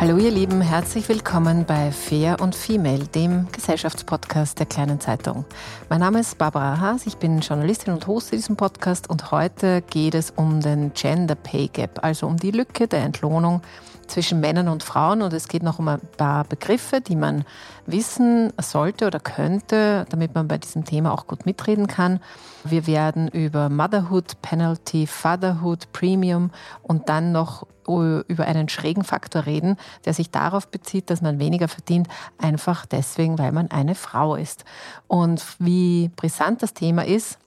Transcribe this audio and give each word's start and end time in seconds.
Hallo 0.00 0.18
ihr 0.18 0.30
Lieben, 0.32 0.60
herzlich 0.60 1.08
willkommen 1.08 1.64
bei 1.64 1.92
Fair 1.92 2.40
und 2.40 2.54
Female, 2.54 3.04
dem 3.06 3.46
Gesellschaftspodcast 3.52 4.58
der 4.58 4.66
kleinen 4.66 5.00
Zeitung. 5.00 5.44
Mein 5.88 6.00
Name 6.00 6.20
ist 6.20 6.36
Barbara 6.36 6.78
Haas, 6.80 7.06
ich 7.06 7.16
bin 7.16 7.40
Journalistin 7.40 7.94
und 7.94 8.06
Host 8.06 8.32
diesem 8.32 8.56
Podcast 8.56 9.08
und 9.08 9.30
heute 9.30 9.82
geht 9.82 10.14
es 10.14 10.30
um 10.30 10.60
den 10.60 10.92
Gender 10.92 11.36
Pay 11.36 11.68
Gap, 11.68 12.00
also 12.02 12.26
um 12.26 12.36
die 12.36 12.50
Lücke 12.50 12.88
der 12.88 13.04
Entlohnung 13.04 13.62
zwischen 14.06 14.40
Männern 14.40 14.68
und 14.68 14.82
Frauen 14.82 15.22
und 15.22 15.32
es 15.32 15.48
geht 15.48 15.62
noch 15.62 15.78
um 15.78 15.88
ein 15.88 16.00
paar 16.16 16.44
Begriffe, 16.44 17.00
die 17.00 17.16
man 17.16 17.44
wissen 17.86 18.52
sollte 18.60 19.06
oder 19.06 19.20
könnte, 19.20 20.06
damit 20.08 20.34
man 20.34 20.48
bei 20.48 20.58
diesem 20.58 20.84
Thema 20.84 21.12
auch 21.12 21.26
gut 21.26 21.46
mitreden 21.46 21.86
kann. 21.86 22.20
Wir 22.64 22.86
werden 22.86 23.28
über 23.28 23.68
Motherhood 23.68 24.40
Penalty, 24.42 25.06
Fatherhood 25.06 25.92
Premium 25.92 26.50
und 26.82 27.08
dann 27.08 27.32
noch 27.32 27.66
über 27.86 28.46
einen 28.46 28.70
schrägen 28.70 29.04
Faktor 29.04 29.44
reden, 29.44 29.76
der 30.06 30.14
sich 30.14 30.30
darauf 30.30 30.68
bezieht, 30.68 31.10
dass 31.10 31.20
man 31.20 31.38
weniger 31.38 31.68
verdient, 31.68 32.08
einfach 32.38 32.86
deswegen, 32.86 33.38
weil 33.38 33.52
man 33.52 33.70
eine 33.70 33.94
Frau 33.94 34.36
ist. 34.36 34.64
Und 35.06 35.44
wie 35.58 36.10
brisant 36.16 36.62
das 36.62 36.72
Thema 36.72 37.04
ist, 37.04 37.38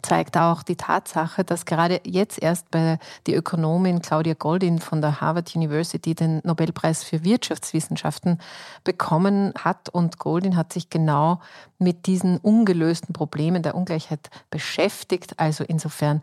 zeigt 0.00 0.36
auch 0.36 0.62
die 0.62 0.76
Tatsache, 0.76 1.44
dass 1.44 1.66
gerade 1.66 2.00
jetzt 2.04 2.42
erst 2.42 2.70
bei 2.70 2.98
die 3.26 3.34
Ökonomin 3.34 4.00
Claudia 4.00 4.34
Goldin 4.34 4.78
von 4.78 5.02
der 5.02 5.20
Harvard 5.20 5.54
University 5.54 6.14
den 6.14 6.40
Nobelpreis 6.44 7.04
für 7.04 7.24
Wirtschaftswissenschaften 7.24 8.38
bekommen 8.84 9.52
hat. 9.58 9.88
Und 9.90 10.18
Goldin 10.18 10.56
hat 10.56 10.72
sich 10.72 10.88
genau 10.88 11.40
mit 11.78 12.06
diesen 12.06 12.38
ungelösten 12.38 13.12
Problemen 13.12 13.62
der 13.62 13.74
Ungleichheit 13.74 14.30
beschäftigt. 14.50 15.38
Also 15.38 15.64
insofern 15.64 16.22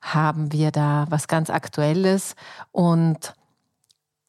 haben 0.00 0.52
wir 0.52 0.70
da 0.70 1.06
was 1.10 1.28
ganz 1.28 1.50
Aktuelles 1.50 2.34
und 2.72 3.34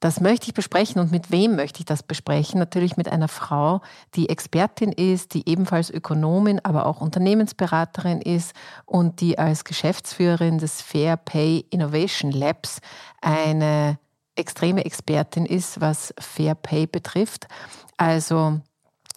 das 0.02 0.20
möchte 0.20 0.48
ich 0.48 0.56
besprechen 0.56 1.00
und 1.00 1.12
mit 1.12 1.32
wem 1.32 1.56
möchte 1.56 1.80
ich 1.80 1.86
das 1.86 2.02
besprechen? 2.02 2.60
Natürlich 2.60 2.98
mit 2.98 3.08
einer 3.08 3.28
Frau, 3.28 3.82
die 4.16 4.30
Expertin 4.30 4.92
ist, 4.92 5.36
die 5.36 5.48
ebenfalls 5.48 5.92
Ökonomin, 5.92 6.60
aber 6.64 6.88
auch 6.88 7.02
Unternehmensberaterin 7.02 8.20
ist 8.20 8.54
und 8.86 9.22
die 9.22 9.38
als 9.38 9.64
Geschäftsführerin 9.64 10.58
des 10.58 10.82
Fair 10.82 11.18
Pay 11.18 11.68
Innovation 11.70 12.32
Labs 12.32 12.80
eine 13.22 14.00
extreme 14.36 14.86
Expertin 14.86 15.46
ist, 15.46 15.82
was 15.82 16.16
Fair 16.20 16.56
Pay 16.56 16.88
betrifft. 16.88 17.48
Also 17.96 18.60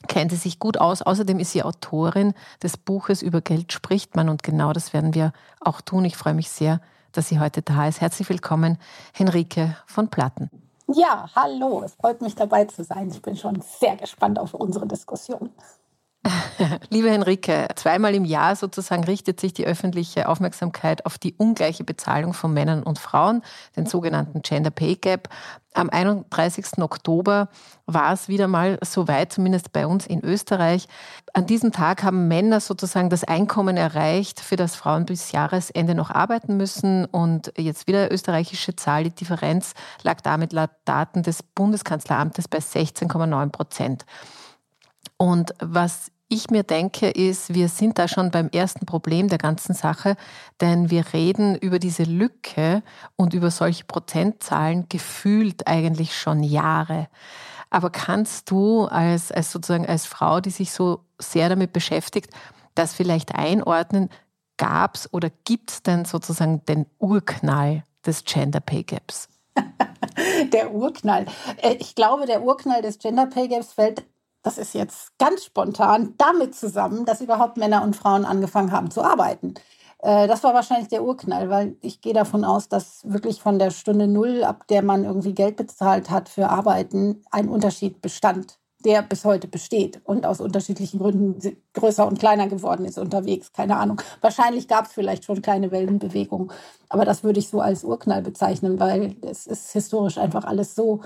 kennt 0.07 0.33
sie 0.33 0.37
sich 0.37 0.59
gut 0.59 0.77
aus. 0.77 1.01
Außerdem 1.01 1.39
ist 1.39 1.53
sie 1.53 1.63
Autorin 1.63 2.35
des 2.63 2.77
Buches 2.77 3.23
Über 3.23 3.41
Geld 3.41 3.73
spricht 3.73 4.17
man 4.17 4.29
und 4.29 4.43
genau 4.43 4.75
das 4.75 4.93
werden 4.93 5.15
wir 5.15 5.33
auch 5.61 5.81
tun. 5.81 6.05
Ich 6.05 6.19
freue 6.19 6.35
mich 6.35 6.51
sehr, 6.51 6.83
dass 7.13 7.31
sie 7.31 7.41
heute 7.41 7.63
da 7.63 7.89
ist. 7.89 8.03
Herzlich 8.03 8.29
willkommen, 8.29 8.77
Henrike 9.15 9.79
von 9.87 10.11
Platten. 10.11 10.51
Ja, 10.87 11.29
hallo, 11.35 11.83
es 11.83 11.95
freut 11.95 12.21
mich 12.21 12.35
dabei 12.35 12.67
zu 12.67 12.85
sein. 12.85 13.09
Ich 13.11 13.23
bin 13.23 13.37
schon 13.37 13.61
sehr 13.63 13.97
gespannt 13.97 14.39
auf 14.39 14.53
unsere 14.55 14.87
Diskussion. 14.87 15.51
Liebe 16.91 17.11
Henrike, 17.11 17.69
zweimal 17.75 18.15
im 18.15 18.25
Jahr 18.25 18.57
sozusagen 18.57 19.05
richtet 19.05 19.41
sich 19.41 19.53
die 19.53 19.67
öffentliche 19.67 20.29
Aufmerksamkeit 20.29 21.05
auf 21.07 21.19
die 21.19 21.35
ungleiche 21.35 21.85
Bezahlung 21.85 22.33
von 22.33 22.53
Männern 22.53 22.83
und 22.83 22.99
Frauen, 22.99 23.43
den 23.77 23.87
sogenannten 23.87 24.43
Gender 24.43 24.71
Pay 24.71 24.97
Gap. 24.97 25.29
Am 25.75 25.91
31. 25.91 26.79
Oktober 26.79 27.49
war 27.87 28.13
es 28.13 28.29
wieder 28.29 28.47
mal 28.47 28.79
so 28.83 29.09
weit, 29.09 29.33
zumindest 29.33 29.73
bei 29.73 29.87
uns 29.87 30.07
in 30.07 30.25
Österreich. 30.25 30.87
An 31.33 31.47
diesem 31.47 31.73
Tag 31.73 32.05
haben 32.05 32.29
Männer 32.29 32.61
sozusagen 32.61 33.11
das 33.11 33.25
Einkommen 33.25 33.77
erreicht, 33.77 34.39
für 34.39 34.57
das 34.57 34.77
Frauen 34.77 35.05
bis 35.05 35.33
Jahresende 35.33 35.97
noch 35.97 36.11
arbeiten 36.11 36.57
müssen. 36.57 37.07
Und 37.07 37.53
jetzt 37.59 37.89
wieder 37.89 38.13
österreichische 38.13 38.77
Zahl. 38.77 39.03
Die 39.03 39.11
Differenz 39.11 39.75
lag 40.03 40.21
damit 40.21 40.53
laut 40.53 40.71
Daten 40.85 41.25
des 41.25 41.43
Bundeskanzleramtes 41.43 42.47
bei 42.47 42.59
16,9 42.59 43.49
Prozent. 43.51 44.07
Und 45.17 45.55
was 45.61 46.11
ich 46.29 46.51
mir 46.51 46.63
denke, 46.63 47.11
ist, 47.11 47.55
wir 47.55 47.69
sind 47.69 47.99
da 47.99 48.09
schon 48.09 48.31
beim 48.31 48.49
ersten 48.49 48.87
Problem 48.87 49.29
der 49.29 49.39
ganzen 49.39 49.75
Sache, 49.75 50.17
denn 50.61 50.91
wir 50.91 51.13
reden 51.13 51.55
über 51.57 51.79
diese 51.79 52.05
Lücke 52.05 52.83
und 53.17 53.35
über 53.35 53.51
solche 53.51 53.85
Prozentzahlen 53.85 54.89
gefühlt 54.89 55.67
eigentlich 55.67 56.17
schon 56.17 56.43
Jahre. 56.43 57.09
Aber 57.71 57.91
kannst 57.91 58.51
du 58.51 58.85
als, 58.85 59.33
als 59.33 59.53
sozusagen 59.53 59.87
als 59.87 60.07
Frau, 60.07 60.41
die 60.41 60.51
sich 60.51 60.73
so 60.73 61.01
sehr 61.19 61.49
damit 61.49 61.73
beschäftigt, 61.73 62.31
das 62.75 62.95
vielleicht 62.95 63.35
einordnen? 63.35 64.11
Gab 64.57 64.95
es 64.95 65.13
oder 65.13 65.31
gibt 65.45 65.71
es 65.71 65.83
denn 65.83 66.05
sozusagen 66.05 66.65
den 66.67 66.87
Urknall 66.99 67.83
des 68.07 68.25
Gender 68.25 68.61
Pay 68.61 68.85
Gaps? 68.85 69.29
der 70.53 70.73
Urknall. 70.73 71.27
Äh, 71.61 71.75
ich 71.75 71.95
glaube, 71.95 72.27
der 72.27 72.43
Urknall 72.43 72.83
des 72.83 72.99
Gender 72.99 73.27
Pay 73.27 73.49
Gaps 73.49 73.73
fällt 73.73 74.05
das 74.45 74.59
ist 74.59 74.75
jetzt 74.75 75.19
ganz 75.19 75.45
spontan, 75.45 76.15
damit 76.19 76.55
zusammen, 76.55 77.05
dass 77.05 77.21
überhaupt 77.21 77.57
Männer 77.57 77.83
und 77.83 77.97
Frauen 77.97 78.25
angefangen 78.25 78.71
haben 78.71 78.91
zu 78.91 79.03
arbeiten. 79.03 79.55
Äh, 80.01 80.29
das 80.29 80.45
war 80.45 80.53
wahrscheinlich 80.55 80.89
der 80.89 81.03
Urknall, 81.03 81.49
weil 81.49 81.77
ich 81.81 82.03
gehe 82.03 82.13
davon 82.13 82.45
aus, 82.45 82.69
dass 82.69 83.01
wirklich 83.05 83.41
von 83.41 83.59
der 83.59 83.71
Stunde 83.71 84.07
Null, 84.07 84.45
ab 84.45 84.69
der 84.69 84.83
man 84.83 85.05
irgendwie 85.05 85.33
Geld 85.35 85.57
bezahlt 85.57 86.11
hat 86.11 86.29
für 86.29 86.51
Arbeiten, 86.51 87.25
ein 87.31 87.49
Unterschied 87.49 88.03
bestand, 88.03 88.59
der 88.85 89.01
bis 89.01 89.25
heute 89.25 89.49
besteht 89.49 90.03
und 90.05 90.27
aus 90.27 90.43
unterschiedlichen 90.43 90.99
Gründen 90.99 91.57
größer 91.73 92.07
und 92.07 92.19
kleiner 92.19 92.47
geworden 92.49 92.85
ist 92.85 92.99
unterwegs. 92.99 93.51
Keine 93.55 93.79
Ahnung. 93.79 94.03
Wahrscheinlich 94.21 94.69
gab 94.69 94.85
es 94.85 94.93
vielleicht 94.93 95.25
schon 95.25 95.41
kleine 95.41 95.71
Wellenbewegungen, 95.71 96.53
aber 96.91 97.07
das 97.07 97.25
würde 97.25 97.41
ich 97.41 97.49
so 97.49 97.63
als 97.63 97.83
Urknall 97.83 98.21
bezeichnen, 98.21 98.79
weil 98.79 99.17
es 99.23 99.47
ist 99.47 99.73
historisch 99.73 100.19
einfach 100.19 100.45
alles 100.45 100.75
so 100.75 101.01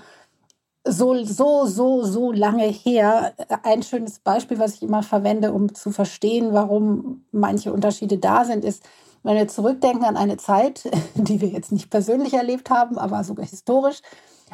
so, 0.91 1.25
so, 1.25 1.67
so, 1.67 2.05
so 2.05 2.33
lange 2.33 2.65
her. 2.65 3.35
Ein 3.63 3.83
schönes 3.83 4.19
Beispiel, 4.19 4.59
was 4.59 4.75
ich 4.75 4.83
immer 4.83 5.03
verwende, 5.03 5.53
um 5.53 5.75
zu 5.75 5.91
verstehen, 5.91 6.53
warum 6.53 7.25
manche 7.33 7.73
Unterschiede 7.73 8.19
da 8.19 8.45
sind, 8.45 8.65
ist, 8.65 8.83
wenn 9.23 9.37
wir 9.37 9.49
zurückdenken 9.49 10.05
an 10.05 10.17
eine 10.17 10.37
Zeit, 10.37 10.91
die 11.15 11.41
wir 11.41 11.49
jetzt 11.49 11.73
nicht 11.73 11.91
persönlich 11.91 12.35
erlebt 12.35 12.71
haben, 12.71 12.99
aber 12.99 13.25
sogar 13.25 13.47
historisch, 13.47 14.01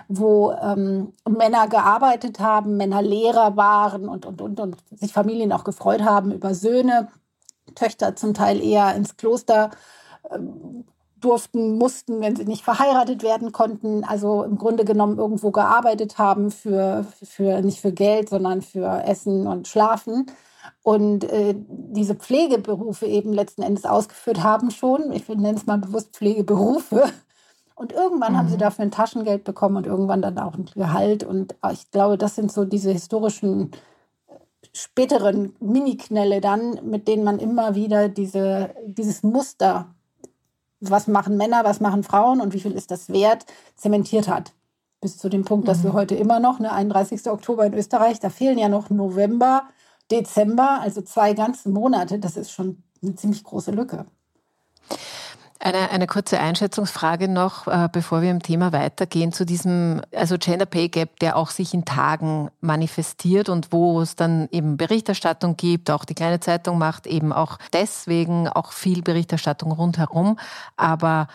wo 0.09 0.53
ähm, 0.53 1.13
Männer 1.29 1.69
gearbeitet 1.69 2.41
haben, 2.41 2.77
Männer 2.77 3.03
Lehrer 3.03 3.57
waren 3.57 4.09
und, 4.09 4.27
und, 4.27 4.41
und, 4.41 4.61
und 4.61 4.77
sich 4.91 5.13
Familien 5.13 5.53
auch 5.53 5.65
gefreut 5.65 6.03
haben 6.03 6.33
über 6.33 6.55
Söhne, 6.55 7.09
Töchter 7.75 8.17
zum 8.17 8.35
Teil 8.35 8.63
eher 8.63 8.95
ins 8.95 9.17
Kloster 9.17 9.71
ähm, 10.31 10.85
durften, 11.25 11.79
mussten, 11.79 12.21
wenn 12.21 12.37
sie 12.37 12.45
nicht 12.45 12.65
verheiratet 12.65 13.23
werden 13.23 13.53
konnten, 13.53 14.05
also 14.05 14.43
im 14.45 14.59
Grunde 14.59 14.85
genommen 14.85 15.19
irgendwo 15.19 15.51
gearbeitet 15.51 16.19
haben 16.19 16.51
für, 16.51 17.07
für 17.23 17.63
nicht 17.63 17.81
für 17.81 17.93
Geld, 17.93 18.29
sondern 18.29 18.63
für 18.63 19.03
Essen 19.05 19.47
und 19.47 19.67
Schlafen. 19.67 20.27
Und 20.83 21.25
äh, 21.25 21.55
diese 21.69 22.15
Pflegeberufe 22.15 23.07
eben 23.07 23.33
letzten 23.33 23.63
Endes 23.63 23.85
ausgeführt 23.85 24.43
haben 24.43 24.71
schon. 24.71 25.13
Ich 25.13 25.29
nenne 25.29 25.55
es 25.55 25.67
mal 25.67 25.79
bewusst 25.79 26.15
Pflegeberufe. 26.15 27.05
Und 27.75 27.93
irgendwann 27.93 28.35
mhm. 28.35 28.37
haben 28.37 28.49
sie 28.49 28.55
mhm. 28.55 28.61
dafür 28.61 28.85
ein 28.85 28.91
Taschengeld 28.91 29.45
bekommen 29.45 29.77
und 29.77 29.87
irgendwann 29.87 30.23
dann 30.23 30.39
auch 30.39 30.55
ein 30.55 30.67
Gehalt. 30.75 31.25
Und 31.25 31.57
ich 31.73 31.91
glaube, 31.91 32.19
das 32.19 32.37
sind 32.37 32.53
so 32.53 32.65
diese 32.65 32.93
historischen 32.93 33.73
späteren 34.73 35.55
Mini-Knälle 35.61 36.41
dann, 36.41 36.81
mit 36.85 37.09
denen 37.09 37.25
man 37.25 37.39
immer 37.39 37.75
wieder 37.75 38.09
diese, 38.09 38.75
dieses 38.87 39.23
Muster, 39.23 39.95
was 40.91 41.07
machen 41.07 41.37
Männer, 41.37 41.65
was 41.65 41.81
machen 41.81 42.03
Frauen 42.03 42.41
und 42.41 42.53
wie 42.53 42.61
viel 42.61 42.73
ist 42.73 42.91
das 42.91 43.09
wert, 43.09 43.47
zementiert 43.77 44.29
hat. 44.29 44.53
Bis 45.01 45.19
zu 45.19 45.29
dem 45.29 45.45
Punkt, 45.45 45.69
dass 45.69 45.79
mhm. 45.79 45.85
wir 45.85 45.93
heute 45.93 46.15
immer 46.15 46.41
noch, 46.41 46.59
ne, 46.59 46.73
31. 46.73 47.29
Oktober 47.29 47.67
in 47.67 47.75
Österreich, 47.75 48.21
da 48.21 48.31
fehlen 48.31 48.59
ja 48.59 48.69
noch 48.69 48.91
November, 48.91 49.65
Dezember, 50.11 50.81
also 50.81 51.03
zwei 51.03 51.35
ganze 51.35 51.69
Monate. 51.69 52.19
Das 52.19 52.37
ist 52.37 52.51
schon 52.51 52.83
eine 53.03 53.15
ziemlich 53.15 53.45
große 53.45 53.71
Lücke. 53.71 54.07
Eine, 55.61 55.91
eine 55.91 56.07
kurze 56.07 56.41
Einschätzungsfrage 56.41 57.29
noch, 57.29 57.69
äh, 57.69 57.89
bevor 57.91 58.23
wir 58.23 58.31
im 58.31 58.43
Thema 58.43 58.73
weitergehen, 58.73 59.33
zu 59.33 59.47
diesem 59.47 60.03
also 60.15 60.37
Gender 60.37 60.67
Pay 60.67 60.89
Gap, 60.89 61.21
der 61.21 61.37
auch 61.37 61.51
sich 61.51 61.73
in 61.73 61.85
Tagen 61.85 62.51
manifestiert 62.61 63.49
und 63.49 63.73
wo 63.73 64.01
es 64.01 64.17
dann 64.17 64.49
eben 64.51 64.77
Berichterstattung 64.77 65.57
gibt. 65.57 65.91
Auch 65.91 66.05
die 66.05 66.15
kleine 66.15 66.41
Zeitung 66.41 66.79
macht 66.79 67.07
eben 67.07 67.33
auch 67.33 67.59
deswegen 67.73 68.49
auch 68.49 68.73
viel 68.73 69.03
Berichterstattung 69.03 69.73
rundherum. 69.73 70.39
Aber 70.77 71.29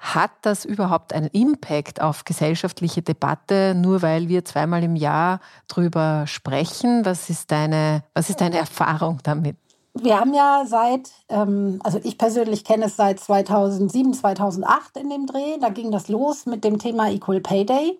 hat 0.00 0.30
das 0.40 0.64
überhaupt 0.64 1.12
einen 1.12 1.28
Impact 1.28 2.00
auf 2.00 2.24
gesellschaftliche 2.24 3.02
Debatte, 3.02 3.74
nur 3.76 4.00
weil 4.00 4.28
wir 4.28 4.46
zweimal 4.46 4.82
im 4.82 4.96
Jahr 4.96 5.40
drüber 5.68 6.26
sprechen? 6.26 7.04
Was 7.04 7.28
ist 7.28 7.52
deine, 7.52 8.02
was 8.14 8.30
ist 8.30 8.40
deine 8.40 8.56
Erfahrung 8.56 9.18
damit? 9.22 9.58
Wir 10.02 10.18
haben 10.18 10.32
ja 10.32 10.64
seit, 10.66 11.10
ähm, 11.28 11.78
also 11.84 12.00
ich 12.02 12.16
persönlich 12.16 12.64
kenne 12.64 12.86
es 12.86 12.96
seit 12.96 13.20
2007, 13.20 14.14
2008 14.14 14.96
in 14.96 15.10
dem 15.10 15.26
Dreh. 15.26 15.58
Da 15.60 15.68
ging 15.68 15.90
das 15.90 16.08
los 16.08 16.46
mit 16.46 16.64
dem 16.64 16.78
Thema 16.78 17.10
Equal 17.10 17.40
Pay 17.40 17.66
Day, 17.66 17.98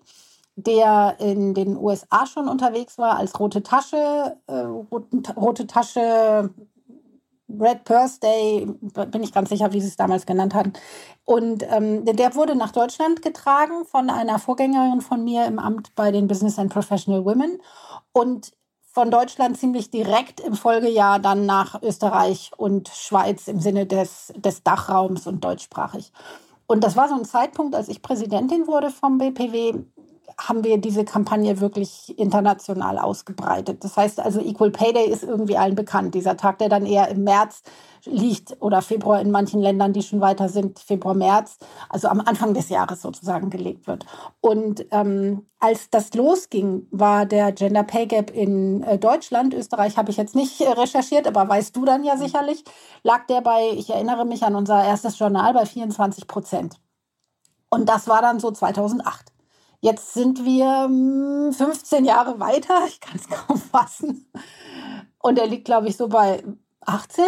der 0.55 1.17
in 1.19 1.53
den 1.53 1.77
USA 1.77 2.25
schon 2.25 2.47
unterwegs 2.47 2.97
war 2.97 3.17
als 3.17 3.39
rote 3.39 3.61
Tasche, 3.61 4.37
äh, 4.47 4.61
rote, 5.35 5.67
Tasche 5.67 6.49
Red 7.49 7.83
Purse 7.83 8.19
Day, 8.19 8.65
bin 9.11 9.21
ich 9.21 9.33
ganz 9.33 9.49
sicher, 9.49 9.71
wie 9.71 9.81
sie 9.81 9.89
es 9.89 9.97
damals 9.97 10.25
genannt 10.25 10.55
hatten. 10.55 10.73
Und 11.25 11.63
ähm, 11.69 12.03
der 12.05 12.33
wurde 12.33 12.55
nach 12.55 12.71
Deutschland 12.71 13.21
getragen 13.21 13.85
von 13.85 14.09
einer 14.09 14.39
Vorgängerin 14.39 15.01
von 15.01 15.23
mir 15.23 15.45
im 15.45 15.59
Amt 15.59 15.93
bei 15.95 16.11
den 16.11 16.27
Business 16.27 16.57
and 16.57 16.73
Professional 16.73 17.25
Women. 17.25 17.59
Und 18.11 18.53
von 18.93 19.09
Deutschland 19.09 19.57
ziemlich 19.57 19.89
direkt 19.89 20.41
im 20.41 20.55
Folgejahr 20.55 21.19
dann 21.19 21.45
nach 21.45 21.81
Österreich 21.81 22.51
und 22.57 22.89
Schweiz 22.89 23.47
im 23.47 23.61
Sinne 23.61 23.85
des, 23.85 24.33
des 24.35 24.63
Dachraums 24.63 25.27
und 25.27 25.43
deutschsprachig. 25.43 26.11
Und 26.67 26.83
das 26.83 26.95
war 26.95 27.07
so 27.07 27.15
ein 27.15 27.25
Zeitpunkt, 27.25 27.75
als 27.75 27.89
ich 27.89 28.01
Präsidentin 28.01 28.67
wurde 28.67 28.89
vom 28.89 29.17
BPW, 29.17 29.73
haben 30.37 30.63
wir 30.63 30.77
diese 30.77 31.05
Kampagne 31.05 31.59
wirklich 31.59 32.17
international 32.17 32.97
ausgebreitet. 32.99 33.83
Das 33.83 33.97
heißt 33.97 34.19
also, 34.19 34.39
Equal 34.39 34.71
Pay 34.71 34.93
Day 34.93 35.05
ist 35.05 35.23
irgendwie 35.23 35.57
allen 35.57 35.75
bekannt. 35.75 36.15
Dieser 36.15 36.37
Tag, 36.37 36.59
der 36.59 36.69
dann 36.69 36.85
eher 36.85 37.07
im 37.09 37.23
März 37.23 37.63
liegt 38.05 38.57
oder 38.59 38.81
Februar 38.81 39.21
in 39.21 39.31
manchen 39.31 39.61
Ländern, 39.61 39.93
die 39.93 40.01
schon 40.01 40.21
weiter 40.21 40.49
sind, 40.49 40.79
Februar, 40.79 41.13
März, 41.13 41.57
also 41.89 42.07
am 42.07 42.21
Anfang 42.21 42.53
des 42.53 42.69
Jahres 42.69 43.01
sozusagen 43.01 43.49
gelegt 43.49 43.87
wird. 43.87 44.05
Und 44.39 44.85
ähm, 44.91 45.45
als 45.59 45.89
das 45.89 46.13
losging, 46.13 46.87
war 46.91 47.25
der 47.25 47.51
Gender 47.51 47.83
Pay 47.83 48.07
Gap 48.07 48.31
in 48.31 48.83
äh, 48.83 48.97
Deutschland, 48.97 49.53
Österreich 49.53 49.97
habe 49.97 50.11
ich 50.11 50.17
jetzt 50.17 50.35
nicht 50.35 50.61
äh, 50.61 50.69
recherchiert, 50.69 51.27
aber 51.27 51.47
weißt 51.47 51.75
du 51.75 51.85
dann 51.85 52.03
ja 52.03 52.17
sicherlich, 52.17 52.63
lag 53.03 53.27
der 53.27 53.41
bei, 53.41 53.69
ich 53.75 53.89
erinnere 53.89 54.25
mich 54.25 54.43
an 54.43 54.55
unser 54.55 54.83
erstes 54.83 55.19
Journal, 55.19 55.53
bei 55.53 55.65
24 55.65 56.27
Prozent. 56.27 56.79
Und 57.69 57.87
das 57.87 58.07
war 58.07 58.21
dann 58.21 58.39
so 58.39 58.51
2008. 58.51 59.30
Jetzt 59.81 60.13
sind 60.13 60.45
wir 60.45 60.87
15 61.51 61.99
hm, 61.99 62.05
Jahre 62.05 62.39
weiter, 62.39 62.85
ich 62.87 62.99
kann 62.99 63.15
es 63.17 63.27
kaum 63.47 63.57
fassen. 63.57 64.31
Und 65.19 65.37
er 65.37 65.47
liegt, 65.47 65.65
glaube 65.65 65.87
ich, 65.87 65.97
so 65.97 66.07
bei 66.07 66.43
18, 66.81 67.25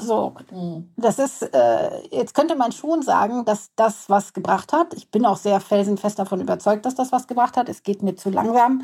so, 0.00 0.34
mhm. 0.50 0.92
das 0.96 1.18
ist, 1.18 1.42
äh, 1.42 2.06
jetzt 2.10 2.34
könnte 2.34 2.56
man 2.56 2.72
schon 2.72 3.02
sagen, 3.02 3.44
dass 3.44 3.70
das 3.76 4.08
was 4.08 4.32
gebracht 4.32 4.72
hat. 4.72 4.94
Ich 4.94 5.10
bin 5.10 5.26
auch 5.26 5.36
sehr 5.36 5.60
felsenfest 5.60 6.18
davon 6.18 6.40
überzeugt, 6.40 6.86
dass 6.86 6.94
das 6.94 7.12
was 7.12 7.28
gebracht 7.28 7.56
hat. 7.56 7.68
Es 7.68 7.82
geht 7.82 8.02
mir 8.02 8.16
zu 8.16 8.30
langsam. 8.30 8.82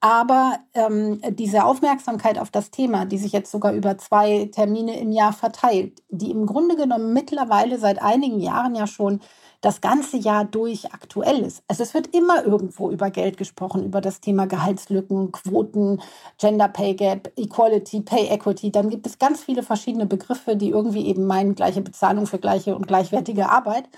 Aber 0.00 0.58
ähm, 0.74 1.20
diese 1.30 1.64
Aufmerksamkeit 1.64 2.38
auf 2.38 2.50
das 2.50 2.70
Thema, 2.70 3.04
die 3.04 3.18
sich 3.18 3.32
jetzt 3.32 3.50
sogar 3.50 3.72
über 3.72 3.96
zwei 3.98 4.50
Termine 4.52 4.98
im 4.98 5.12
Jahr 5.12 5.32
verteilt, 5.32 6.02
die 6.08 6.30
im 6.30 6.46
Grunde 6.46 6.76
genommen 6.76 7.12
mittlerweile 7.12 7.78
seit 7.78 8.02
einigen 8.02 8.40
Jahren 8.40 8.74
ja 8.74 8.86
schon 8.86 9.20
das 9.66 9.80
ganze 9.80 10.16
Jahr 10.16 10.44
durch 10.44 10.94
aktuell 10.94 11.40
ist. 11.40 11.64
Also 11.66 11.82
es 11.82 11.92
wird 11.92 12.14
immer 12.14 12.44
irgendwo 12.44 12.88
über 12.88 13.10
Geld 13.10 13.36
gesprochen, 13.36 13.84
über 13.84 14.00
das 14.00 14.20
Thema 14.20 14.46
Gehaltslücken, 14.46 15.32
Quoten, 15.32 16.00
Gender 16.38 16.68
Pay 16.68 16.94
Gap, 16.94 17.32
Equality, 17.36 18.02
Pay 18.02 18.28
Equity. 18.28 18.70
Dann 18.70 18.90
gibt 18.90 19.08
es 19.08 19.18
ganz 19.18 19.42
viele 19.42 19.64
verschiedene 19.64 20.06
Begriffe, 20.06 20.54
die 20.54 20.68
irgendwie 20.68 21.08
eben 21.08 21.26
meinen, 21.26 21.56
gleiche 21.56 21.80
Bezahlung 21.80 22.28
für 22.28 22.38
gleiche 22.38 22.76
und 22.76 22.86
gleichwertige 22.86 23.48
Arbeit. 23.48 23.88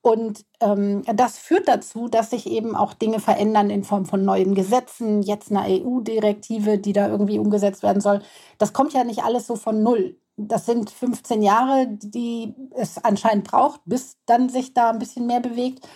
Und 0.00 0.44
ähm, 0.58 1.02
das 1.14 1.38
führt 1.38 1.68
dazu, 1.68 2.08
dass 2.08 2.30
sich 2.30 2.48
eben 2.48 2.74
auch 2.74 2.92
Dinge 2.92 3.20
verändern 3.20 3.70
in 3.70 3.84
Form 3.84 4.06
von 4.06 4.24
neuen 4.24 4.56
Gesetzen, 4.56 5.22
jetzt 5.22 5.52
eine 5.52 5.68
EU-Direktive, 5.68 6.78
die 6.78 6.92
da 6.92 7.06
irgendwie 7.06 7.38
umgesetzt 7.38 7.84
werden 7.84 8.00
soll. 8.00 8.22
Das 8.58 8.72
kommt 8.72 8.92
ja 8.92 9.04
nicht 9.04 9.22
alles 9.22 9.46
so 9.46 9.54
von 9.54 9.84
null 9.84 10.16
das 10.36 10.66
sind 10.66 10.90
15 10.90 11.42
Jahre, 11.42 11.86
die 11.88 12.54
es 12.74 13.02
anscheinend 13.04 13.44
braucht, 13.44 13.80
bis 13.84 14.16
dann 14.26 14.48
sich 14.48 14.74
da 14.74 14.90
ein 14.90 14.98
bisschen 14.98 15.26
mehr 15.26 15.40
bewegt. 15.40 15.86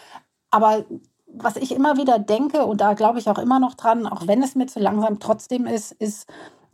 Aber 0.50 0.84
was 1.26 1.56
ich 1.56 1.74
immer 1.74 1.96
wieder 1.96 2.18
denke, 2.18 2.64
und 2.66 2.80
da 2.80 2.94
glaube 2.94 3.18
ich 3.18 3.28
auch 3.28 3.38
immer 3.38 3.58
noch 3.58 3.74
dran, 3.74 4.06
auch 4.06 4.26
wenn 4.26 4.42
es 4.42 4.54
mir 4.54 4.66
zu 4.66 4.78
langsam 4.78 5.18
trotzdem 5.18 5.66
ist, 5.66 5.92
ist 5.92 6.26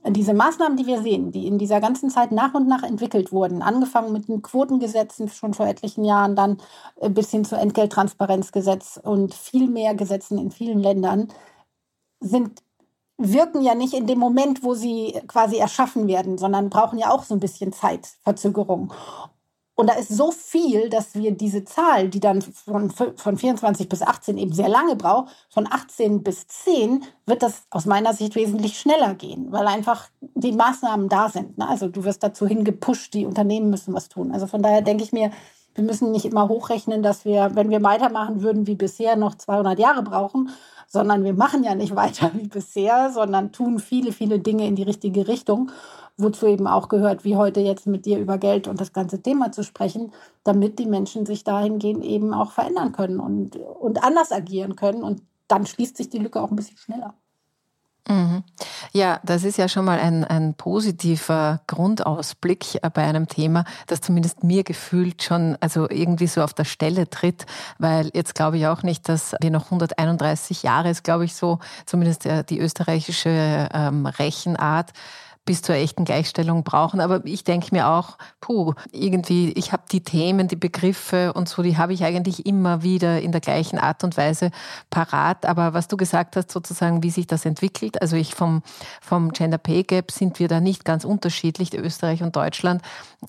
diese 0.05 0.35
Maßnahmen, 0.35 0.77
die 0.77 0.87
wir 0.87 1.01
sehen, 1.01 1.31
die 1.31 1.47
in 1.47 1.59
dieser 1.59 1.81
ganzen 1.81 2.11
Zeit 2.11 2.33
nach 2.33 2.55
und 2.55 2.67
nach 2.67 2.83
entwickelt 2.83 3.31
wurden, 3.31 3.63
angefangen 3.63 4.13
mit 4.13 4.29
den 4.29 4.43
Quotengesetzen 4.43 5.29
schon 5.29 5.55
vor 5.55 5.67
etlichen 5.67 6.05
Jahren, 6.05 6.35
dann 6.35 6.59
bis 7.11 7.31
hin 7.31 7.45
zu 7.45 7.57
Entgelttransparenzgesetz 7.57 9.01
und 9.03 9.33
viel 9.33 9.69
mehr 9.69 9.95
Gesetzen 9.95 10.39
in 10.39 10.51
vielen 10.51 10.81
Ländern, 10.81 11.29
sind 12.19 12.63
wirken 13.19 13.63
ja 13.63 13.75
nicht 13.75 13.95
in 13.95 14.07
dem 14.07 14.19
Moment, 14.19 14.65
wo 14.65 14.75
sie 14.75 15.21
quasi 15.29 15.57
erschaffen 15.57 16.09
werden, 16.09 16.39
sondern 16.39 16.71
brauchen 16.71 16.99
ja 16.99 17.11
auch 17.11 17.23
so 17.23 17.35
ein 17.35 17.41
bisschen 17.41 17.73
Zeitverzögerung. 17.73 18.93
Und 19.75 19.89
da 19.89 19.95
ist 19.95 20.11
so 20.11 20.31
viel, 20.31 20.91
dass 20.91 21.15
wir 21.15 21.33
diese 21.33 21.65
Zahl, 21.65 22.09
die 22.09 22.21
dann 22.21 22.43
von, 22.43 22.91
von 22.91 23.39
24 23.39 23.89
bis 23.89 24.03
18 24.03 24.37
eben 24.37 24.53
sehr 24.53 24.69
lange 24.69 24.97
braucht, 24.97 25.35
von 25.49 25.67
18 25.67 26.23
bis 26.23 26.47
10 26.47 27.05
wird 27.25 27.43
das 27.43 27.63
aus 27.71 27.87
meiner 27.87 28.13
Sicht 28.13 28.35
wesentlich 28.35 28.79
schneller 28.79 29.15
gehen, 29.15 29.51
weil 29.51 29.67
einfach 29.67 30.11
die 30.21 30.53
Maßnahmen 30.53 31.09
da 31.09 31.31
sind. 31.31 31.57
Ne? 31.57 31.67
Also 31.67 31.89
du 31.89 32.05
wirst 32.05 32.23
dazu 32.23 32.47
hingepusht, 32.47 33.15
die 33.15 33.25
Unternehmen 33.25 33.71
müssen 33.71 33.95
was 33.95 34.11
tun. 34.11 34.31
Also 34.31 34.47
von 34.47 34.63
daher 34.63 34.83
denke 34.83 35.05
ich 35.05 35.13
mir, 35.13 35.31
wir 35.75 35.85
müssen 35.85 36.11
nicht 36.11 36.25
immer 36.25 36.49
hochrechnen, 36.49 37.03
dass 37.03 37.25
wir, 37.25 37.51
wenn 37.55 37.71
wir 37.71 37.83
weitermachen 37.83 38.43
würden 38.43 38.67
wie 38.67 38.75
bisher, 38.75 39.17
noch 39.17 39.35
200 39.35 39.79
Jahre 39.79 40.03
brauchen, 40.03 40.51
sondern 40.87 41.25
wir 41.25 41.35
machen 41.35 41.65
ja 41.65 41.75
nicht 41.75 41.97
weiter 41.97 42.31
wie 42.35 42.49
bisher, 42.49 43.11
sondern 43.11 43.53
tun 43.53 43.79
viele, 43.79 44.13
viele 44.13 44.39
Dinge 44.39 44.67
in 44.67 44.77
die 44.77 44.83
richtige 44.83 45.29
Richtung, 45.29 45.71
wozu 46.17 46.47
eben 46.47 46.67
auch 46.67 46.89
gehört, 46.89 47.25
wie 47.25 47.37
heute 47.37 47.61
jetzt 47.61 47.87
mit 47.87 48.05
dir 48.07 48.19
über 48.19 48.39
Geld 48.39 48.69
und 48.69 48.81
das 48.81 48.93
ganze 48.93 49.23
Thema 49.23 49.53
zu 49.53 49.65
sprechen, 49.65 50.13
damit 50.45 50.79
die 50.79 50.87
Menschen 50.87 51.27
sich 51.27 51.45
dahingehend 51.45 52.05
eben 52.05 52.35
auch 52.35 52.53
verändern 52.53 52.93
können 52.93 53.19
und, 53.21 53.57
und 53.57 54.05
anders 54.05 54.33
agieren 54.33 54.77
können. 54.77 55.03
Und 55.03 55.23
dann 55.49 55.67
schließt 55.67 55.97
sich 55.97 56.11
die 56.11 56.19
Lücke 56.19 56.41
auch 56.41 56.51
ein 56.51 56.57
bisschen 56.57 56.77
schneller. 56.79 57.15
Mhm. 58.09 58.43
Ja, 58.93 59.21
das 59.23 59.45
ist 59.45 59.59
ja 59.59 59.69
schon 59.69 59.85
mal 59.85 60.01
ein, 60.01 60.25
ein 60.25 60.55
positiver 60.55 61.61
Grundausblick 61.69 62.81
bei 62.95 63.03
einem 63.05 63.29
Thema, 63.29 63.65
das 63.87 64.01
zumindest 64.01 64.43
mir 64.43 64.65
gefühlt 64.65 65.23
schon 65.23 65.57
also 65.61 65.89
irgendwie 65.89 66.27
so 66.27 66.43
auf 66.43 66.53
der 66.53 66.65
Stelle 66.65 67.09
tritt, 67.09 67.47
weil 67.79 68.11
jetzt 68.13 68.35
glaube 68.35 68.59
ich 68.59 68.67
auch 68.67 68.83
nicht, 68.83 69.09
dass 69.09 69.37
wir 69.41 69.51
noch 69.51 69.67
131 69.67 70.65
Jahre 70.65 70.91
ist, 70.91 71.05
glaube 71.05 71.25
ich 71.25 71.35
so, 71.35 71.61
zumindest 71.87 72.27
die 72.51 72.59
österreichische 72.59 73.69
ähm, 73.73 74.07
Rechenart 74.07 74.93
bis 75.45 75.63
zur 75.63 75.75
echten 75.75 76.05
Gleichstellung 76.05 76.63
brauchen. 76.63 77.01
Aber 77.01 77.25
ich 77.25 77.43
denke 77.43 77.69
mir 77.73 77.89
auch, 77.89 78.17
puh, 78.41 78.75
irgendwie, 78.93 79.53
ich 79.53 79.73
habe 79.73 79.83
die 79.91 80.03
Themen, 80.03 80.47
die 80.47 80.57
Begriffe 80.57 81.33
und 81.33 81.49
so, 81.49 81.63
die 81.63 81.77
habe 81.77 81.93
ich 81.93 82.05
eigentlich 82.05 82.47
immer 82.47 82.83
wieder 82.83 83.21
in 83.21 83.33
der 83.33 83.41
gleichen 83.41 83.79
Art 83.79 84.05
und 84.05 84.17
Weise 84.17 84.51
parat. 84.91 85.45
Aber 85.45 85.75
was 85.75 85.89
du 85.89 85.97
gesagt 85.97 86.37
hast, 86.37 86.53
sozusagen, 86.53 87.03
wie 87.03 87.11
sich 87.11 87.27
das 87.27 87.45
entwickelt, 87.45 88.01
also 88.01 88.17
ich 88.17 88.35
vom, 88.35 88.63
vom 89.01 89.33
Gender 89.33 89.59
Pay 89.59 89.83
Gap 89.83 90.13
sind 90.13 90.39
wir 90.39 90.47
da 90.47 90.61
nicht 90.61 90.85
ganz 90.85 91.05
unterschiedlich, 91.05 91.75
Österreich 91.75 92.23
und 92.23 92.37
Deutschland, 92.37 92.83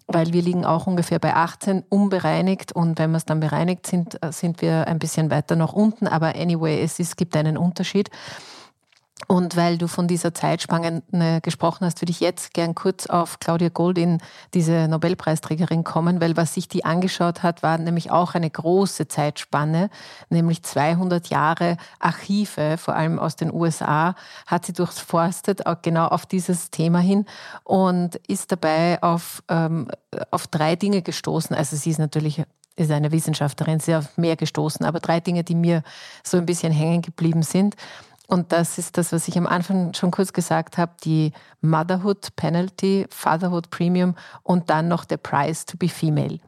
weil 0.07 0.33
wir 0.33 0.41
liegen 0.43 0.65
auch 0.65 0.85
ungefähr 0.85 1.19
bei 1.19 1.33
18 1.35 1.83
unbereinigt 1.89 2.73
und 2.73 2.99
wenn 2.99 3.11
wir 3.11 3.17
es 3.17 3.25
dann 3.25 3.39
bereinigt 3.39 3.87
sind, 3.87 4.19
sind 4.29 4.61
wir 4.61 4.87
ein 4.87 4.99
bisschen 4.99 5.31
weiter 5.31 5.55
nach 5.55 5.73
unten. 5.73 6.07
Aber 6.07 6.35
anyway, 6.35 6.81
es, 6.81 6.99
es 6.99 7.15
gibt 7.15 7.35
einen 7.35 7.57
Unterschied. 7.57 8.11
Und 9.27 9.55
weil 9.55 9.77
du 9.77 9.87
von 9.87 10.07
dieser 10.07 10.33
Zeitspanne 10.33 11.01
gesprochen 11.41 11.85
hast, 11.85 12.01
würde 12.01 12.11
ich 12.11 12.19
jetzt 12.19 12.53
gern 12.53 12.75
kurz 12.75 13.07
auf 13.07 13.39
Claudia 13.39 13.69
Goldin, 13.69 14.19
diese 14.53 14.87
Nobelpreisträgerin, 14.87 15.83
kommen, 15.83 16.21
weil 16.21 16.37
was 16.37 16.53
sich 16.53 16.67
die 16.67 16.85
angeschaut 16.85 17.43
hat, 17.43 17.63
war 17.63 17.77
nämlich 17.77 18.11
auch 18.11 18.35
eine 18.35 18.49
große 18.49 19.07
Zeitspanne, 19.07 19.89
nämlich 20.29 20.63
200 20.63 21.27
Jahre 21.27 21.77
Archive, 21.99 22.77
vor 22.77 22.95
allem 22.95 23.19
aus 23.19 23.35
den 23.35 23.53
USA, 23.53 24.15
hat 24.45 24.65
sie 24.65 24.73
durchforstet, 24.73 25.61
genau 25.81 26.07
auf 26.07 26.25
dieses 26.25 26.69
Thema 26.69 26.99
hin 26.99 27.25
und 27.63 28.15
ist 28.27 28.51
dabei 28.51 29.01
auf, 29.01 29.43
ähm, 29.49 29.87
auf 30.31 30.47
drei 30.47 30.75
Dinge 30.75 31.01
gestoßen. 31.01 31.55
Also 31.55 31.75
sie 31.75 31.91
ist 31.91 31.99
natürlich 31.99 32.43
ist 32.75 32.91
eine 32.91 33.11
Wissenschaftlerin, 33.11 33.77
ist 33.77 33.89
auf 33.89 34.17
mehr 34.17 34.35
gestoßen, 34.35 34.85
aber 34.85 34.99
drei 34.99 35.19
Dinge, 35.19 35.43
die 35.43 35.55
mir 35.55 35.83
so 36.23 36.37
ein 36.37 36.45
bisschen 36.45 36.73
hängen 36.73 37.01
geblieben 37.01 37.43
sind. 37.43 37.75
Und 38.27 38.51
das 38.51 38.77
ist 38.77 38.97
das, 38.97 39.11
was 39.11 39.27
ich 39.27 39.37
am 39.37 39.47
Anfang 39.47 39.93
schon 39.93 40.11
kurz 40.11 40.33
gesagt 40.33 40.77
habe, 40.77 40.93
die 41.03 41.33
Motherhood 41.61 42.35
Penalty, 42.35 43.05
Fatherhood 43.09 43.69
Premium 43.69 44.15
und 44.43 44.69
dann 44.69 44.87
noch 44.87 45.05
der 45.05 45.17
Price 45.17 45.65
to 45.65 45.77
be 45.77 45.89
Female. 45.89 46.39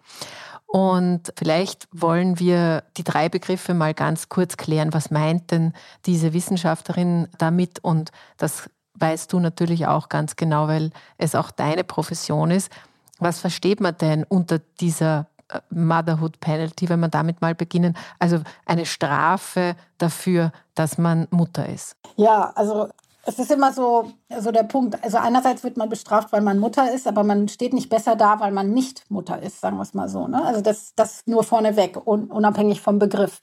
Und 0.67 1.31
vielleicht 1.37 1.87
wollen 1.91 2.39
wir 2.39 2.83
die 2.97 3.03
drei 3.03 3.29
Begriffe 3.29 3.73
mal 3.73 3.93
ganz 3.93 4.29
kurz 4.29 4.57
klären. 4.57 4.93
Was 4.93 5.11
meint 5.11 5.51
denn 5.51 5.73
diese 6.05 6.33
Wissenschaftlerin 6.33 7.27
damit? 7.37 7.79
Und 7.79 8.11
das 8.37 8.69
weißt 8.95 9.31
du 9.31 9.39
natürlich 9.39 9.87
auch 9.87 10.09
ganz 10.09 10.35
genau, 10.35 10.67
weil 10.67 10.91
es 11.17 11.35
auch 11.35 11.51
deine 11.51 11.83
Profession 11.83 12.51
ist. 12.51 12.71
Was 13.19 13.39
versteht 13.39 13.79
man 13.79 13.97
denn 13.97 14.23
unter 14.23 14.59
dieser 14.79 15.27
Motherhood 15.69 16.39
Penalty, 16.39 16.89
wenn 16.89 16.99
wir 16.99 17.07
damit 17.07 17.41
mal 17.41 17.55
beginnen. 17.55 17.95
Also 18.19 18.41
eine 18.65 18.85
Strafe 18.85 19.75
dafür, 19.97 20.51
dass 20.73 20.97
man 20.97 21.27
Mutter 21.31 21.67
ist. 21.67 21.95
Ja, 22.15 22.51
also 22.55 22.89
es 23.27 23.39
ist 23.39 23.51
immer 23.51 23.73
so, 23.73 24.11
so 24.39 24.51
der 24.51 24.63
Punkt. 24.63 25.03
Also 25.03 25.17
einerseits 25.17 25.63
wird 25.63 25.77
man 25.77 25.89
bestraft, 25.89 26.31
weil 26.31 26.41
man 26.41 26.59
Mutter 26.59 26.93
ist, 26.93 27.07
aber 27.07 27.23
man 27.23 27.47
steht 27.47 27.73
nicht 27.73 27.89
besser 27.89 28.15
da, 28.15 28.39
weil 28.39 28.51
man 28.51 28.71
nicht 28.71 29.09
Mutter 29.09 29.41
ist, 29.41 29.61
sagen 29.61 29.77
wir 29.77 29.81
es 29.81 29.93
mal 29.93 30.09
so. 30.09 30.27
Ne? 30.27 30.43
Also 30.43 30.61
das, 30.61 30.93
das 30.95 31.23
nur 31.25 31.43
vorneweg, 31.43 32.05
un, 32.05 32.25
unabhängig 32.25 32.81
vom 32.81 32.99
Begriff. 32.99 33.41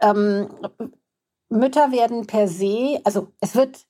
Ähm, 0.00 0.48
Mütter 1.48 1.92
werden 1.92 2.26
per 2.26 2.48
se, 2.48 3.00
also 3.04 3.28
es 3.40 3.54
wird 3.54 3.86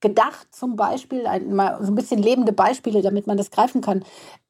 gedacht, 0.00 0.54
zum 0.54 0.76
Beispiel, 0.76 1.26
ein, 1.26 1.52
mal 1.52 1.78
so 1.82 1.90
ein 1.90 1.94
bisschen 1.94 2.22
lebende 2.22 2.52
Beispiele, 2.52 3.02
damit 3.02 3.26
man 3.26 3.36
das 3.36 3.50
greifen 3.50 3.80
kann. 3.80 4.04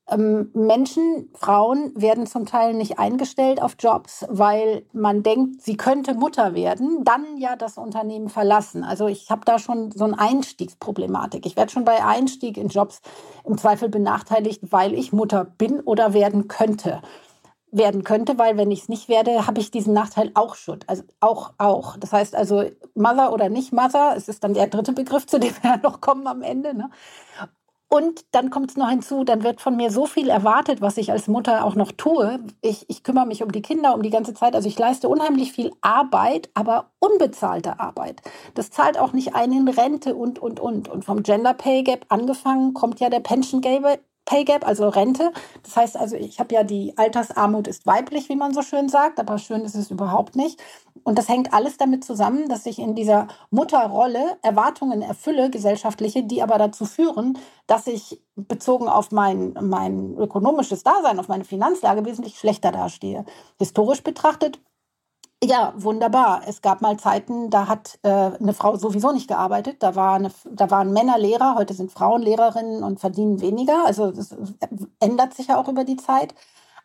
Ähm, 0.08 0.50
Menschen, 0.54 1.30
Frauen 1.34 1.92
werden 1.96 2.26
zum 2.26 2.46
Teil 2.46 2.74
nicht 2.74 2.98
eingestellt 2.98 3.60
auf 3.60 3.74
Jobs, 3.78 4.24
weil 4.28 4.84
man 4.92 5.24
denkt, 5.24 5.62
sie 5.62 5.76
könnte 5.76 6.14
Mutter 6.14 6.54
werden, 6.54 7.02
dann 7.02 7.38
ja 7.38 7.56
das 7.56 7.76
Unternehmen 7.76 8.28
verlassen. 8.28 8.84
Also 8.84 9.08
ich 9.08 9.30
habe 9.30 9.42
da 9.44 9.58
schon 9.58 9.90
so 9.90 10.04
eine 10.04 10.18
Einstiegsproblematik. 10.18 11.44
Ich 11.44 11.56
werde 11.56 11.72
schon 11.72 11.84
bei 11.84 12.04
Einstieg 12.04 12.56
in 12.56 12.68
Jobs 12.68 13.00
im 13.44 13.58
Zweifel 13.58 13.88
benachteiligt, 13.88 14.70
weil 14.70 14.94
ich 14.94 15.12
Mutter 15.12 15.44
bin 15.44 15.80
oder 15.80 16.14
werden 16.14 16.46
könnte. 16.46 17.02
Werden 17.72 18.04
könnte, 18.04 18.38
weil 18.38 18.56
wenn 18.56 18.70
ich 18.70 18.82
es 18.82 18.88
nicht 18.88 19.08
werde, 19.08 19.48
habe 19.48 19.58
ich 19.60 19.72
diesen 19.72 19.92
Nachteil 19.92 20.30
auch 20.34 20.54
schon. 20.54 20.78
Also 20.86 21.02
auch, 21.18 21.52
auch. 21.58 21.96
Das 21.96 22.12
heißt 22.12 22.36
also, 22.36 22.62
Mother 22.94 23.32
oder 23.32 23.48
nicht 23.48 23.72
Mother, 23.72 24.14
es 24.16 24.28
ist 24.28 24.44
dann 24.44 24.54
der 24.54 24.68
dritte 24.68 24.92
Begriff, 24.92 25.26
zu 25.26 25.40
dem 25.40 25.52
wir 25.62 25.76
noch 25.82 26.00
kommen 26.00 26.28
am 26.28 26.42
Ende. 26.42 26.74
Ne? 26.74 26.90
Und 27.88 28.24
dann 28.32 28.50
kommt 28.50 28.70
es 28.70 28.76
noch 28.76 28.90
hinzu, 28.90 29.22
dann 29.22 29.44
wird 29.44 29.60
von 29.60 29.76
mir 29.76 29.92
so 29.92 30.06
viel 30.06 30.28
erwartet, 30.28 30.80
was 30.80 30.96
ich 30.96 31.12
als 31.12 31.28
Mutter 31.28 31.64
auch 31.64 31.76
noch 31.76 31.92
tue. 31.92 32.40
Ich, 32.60 32.84
ich 32.88 33.04
kümmere 33.04 33.26
mich 33.26 33.44
um 33.44 33.52
die 33.52 33.62
Kinder 33.62 33.94
um 33.94 34.02
die 34.02 34.10
ganze 34.10 34.34
Zeit. 34.34 34.56
Also 34.56 34.68
ich 34.68 34.76
leiste 34.76 35.08
unheimlich 35.08 35.52
viel 35.52 35.70
Arbeit, 35.82 36.50
aber 36.54 36.90
unbezahlte 36.98 37.78
Arbeit. 37.78 38.22
Das 38.54 38.70
zahlt 38.70 38.98
auch 38.98 39.12
nicht 39.12 39.36
ein 39.36 39.52
in 39.52 39.68
Rente 39.68 40.16
und, 40.16 40.40
und, 40.40 40.58
und. 40.58 40.88
Und 40.88 41.04
vom 41.04 41.22
Gender 41.22 41.54
Pay 41.54 41.84
Gap 41.84 42.06
angefangen 42.08 42.74
kommt 42.74 42.98
ja 42.98 43.08
der 43.08 43.20
Pension 43.20 43.60
Pay 44.26 44.44
Gap, 44.44 44.66
also 44.66 44.88
Rente. 44.88 45.32
Das 45.62 45.76
heißt 45.76 45.96
also, 45.96 46.16
ich 46.16 46.38
habe 46.38 46.54
ja 46.54 46.64
die 46.64 46.92
Altersarmut 46.98 47.66
ist 47.68 47.86
weiblich, 47.86 48.28
wie 48.28 48.36
man 48.36 48.52
so 48.52 48.60
schön 48.60 48.88
sagt, 48.88 49.18
aber 49.18 49.38
schön 49.38 49.62
ist 49.62 49.74
es 49.74 49.90
überhaupt 49.90 50.36
nicht. 50.36 50.62
Und 51.04 51.16
das 51.16 51.28
hängt 51.28 51.54
alles 51.54 51.78
damit 51.78 52.04
zusammen, 52.04 52.48
dass 52.48 52.66
ich 52.66 52.78
in 52.78 52.94
dieser 52.94 53.28
Mutterrolle 53.50 54.36
Erwartungen 54.42 55.00
erfülle, 55.00 55.50
gesellschaftliche, 55.50 56.24
die 56.24 56.42
aber 56.42 56.58
dazu 56.58 56.84
führen, 56.84 57.38
dass 57.66 57.86
ich 57.86 58.20
bezogen 58.34 58.88
auf 58.88 59.12
mein, 59.12 59.54
mein 59.60 60.16
ökonomisches 60.18 60.82
Dasein, 60.82 61.20
auf 61.20 61.28
meine 61.28 61.44
Finanzlage 61.44 62.04
wesentlich 62.04 62.38
schlechter 62.38 62.72
dastehe. 62.72 63.24
Historisch 63.58 64.02
betrachtet 64.02 64.60
ja, 65.46 65.72
wunderbar. 65.76 66.42
Es 66.46 66.62
gab 66.62 66.82
mal 66.82 66.98
Zeiten, 66.98 67.50
da 67.50 67.68
hat 67.68 67.98
äh, 68.02 68.08
eine 68.08 68.52
Frau 68.52 68.76
sowieso 68.76 69.12
nicht 69.12 69.28
gearbeitet. 69.28 69.82
Da, 69.82 69.94
war 69.94 70.14
eine, 70.14 70.30
da 70.44 70.70
waren 70.70 70.92
Männer 70.92 71.18
Lehrer, 71.18 71.54
heute 71.56 71.74
sind 71.74 71.92
Frauen 71.92 72.22
Lehrerinnen 72.22 72.82
und 72.82 73.00
verdienen 73.00 73.40
weniger. 73.40 73.86
Also 73.86 74.10
das 74.10 74.34
ändert 75.00 75.34
sich 75.34 75.48
ja 75.48 75.58
auch 75.58 75.68
über 75.68 75.84
die 75.84 75.96
Zeit. 75.96 76.34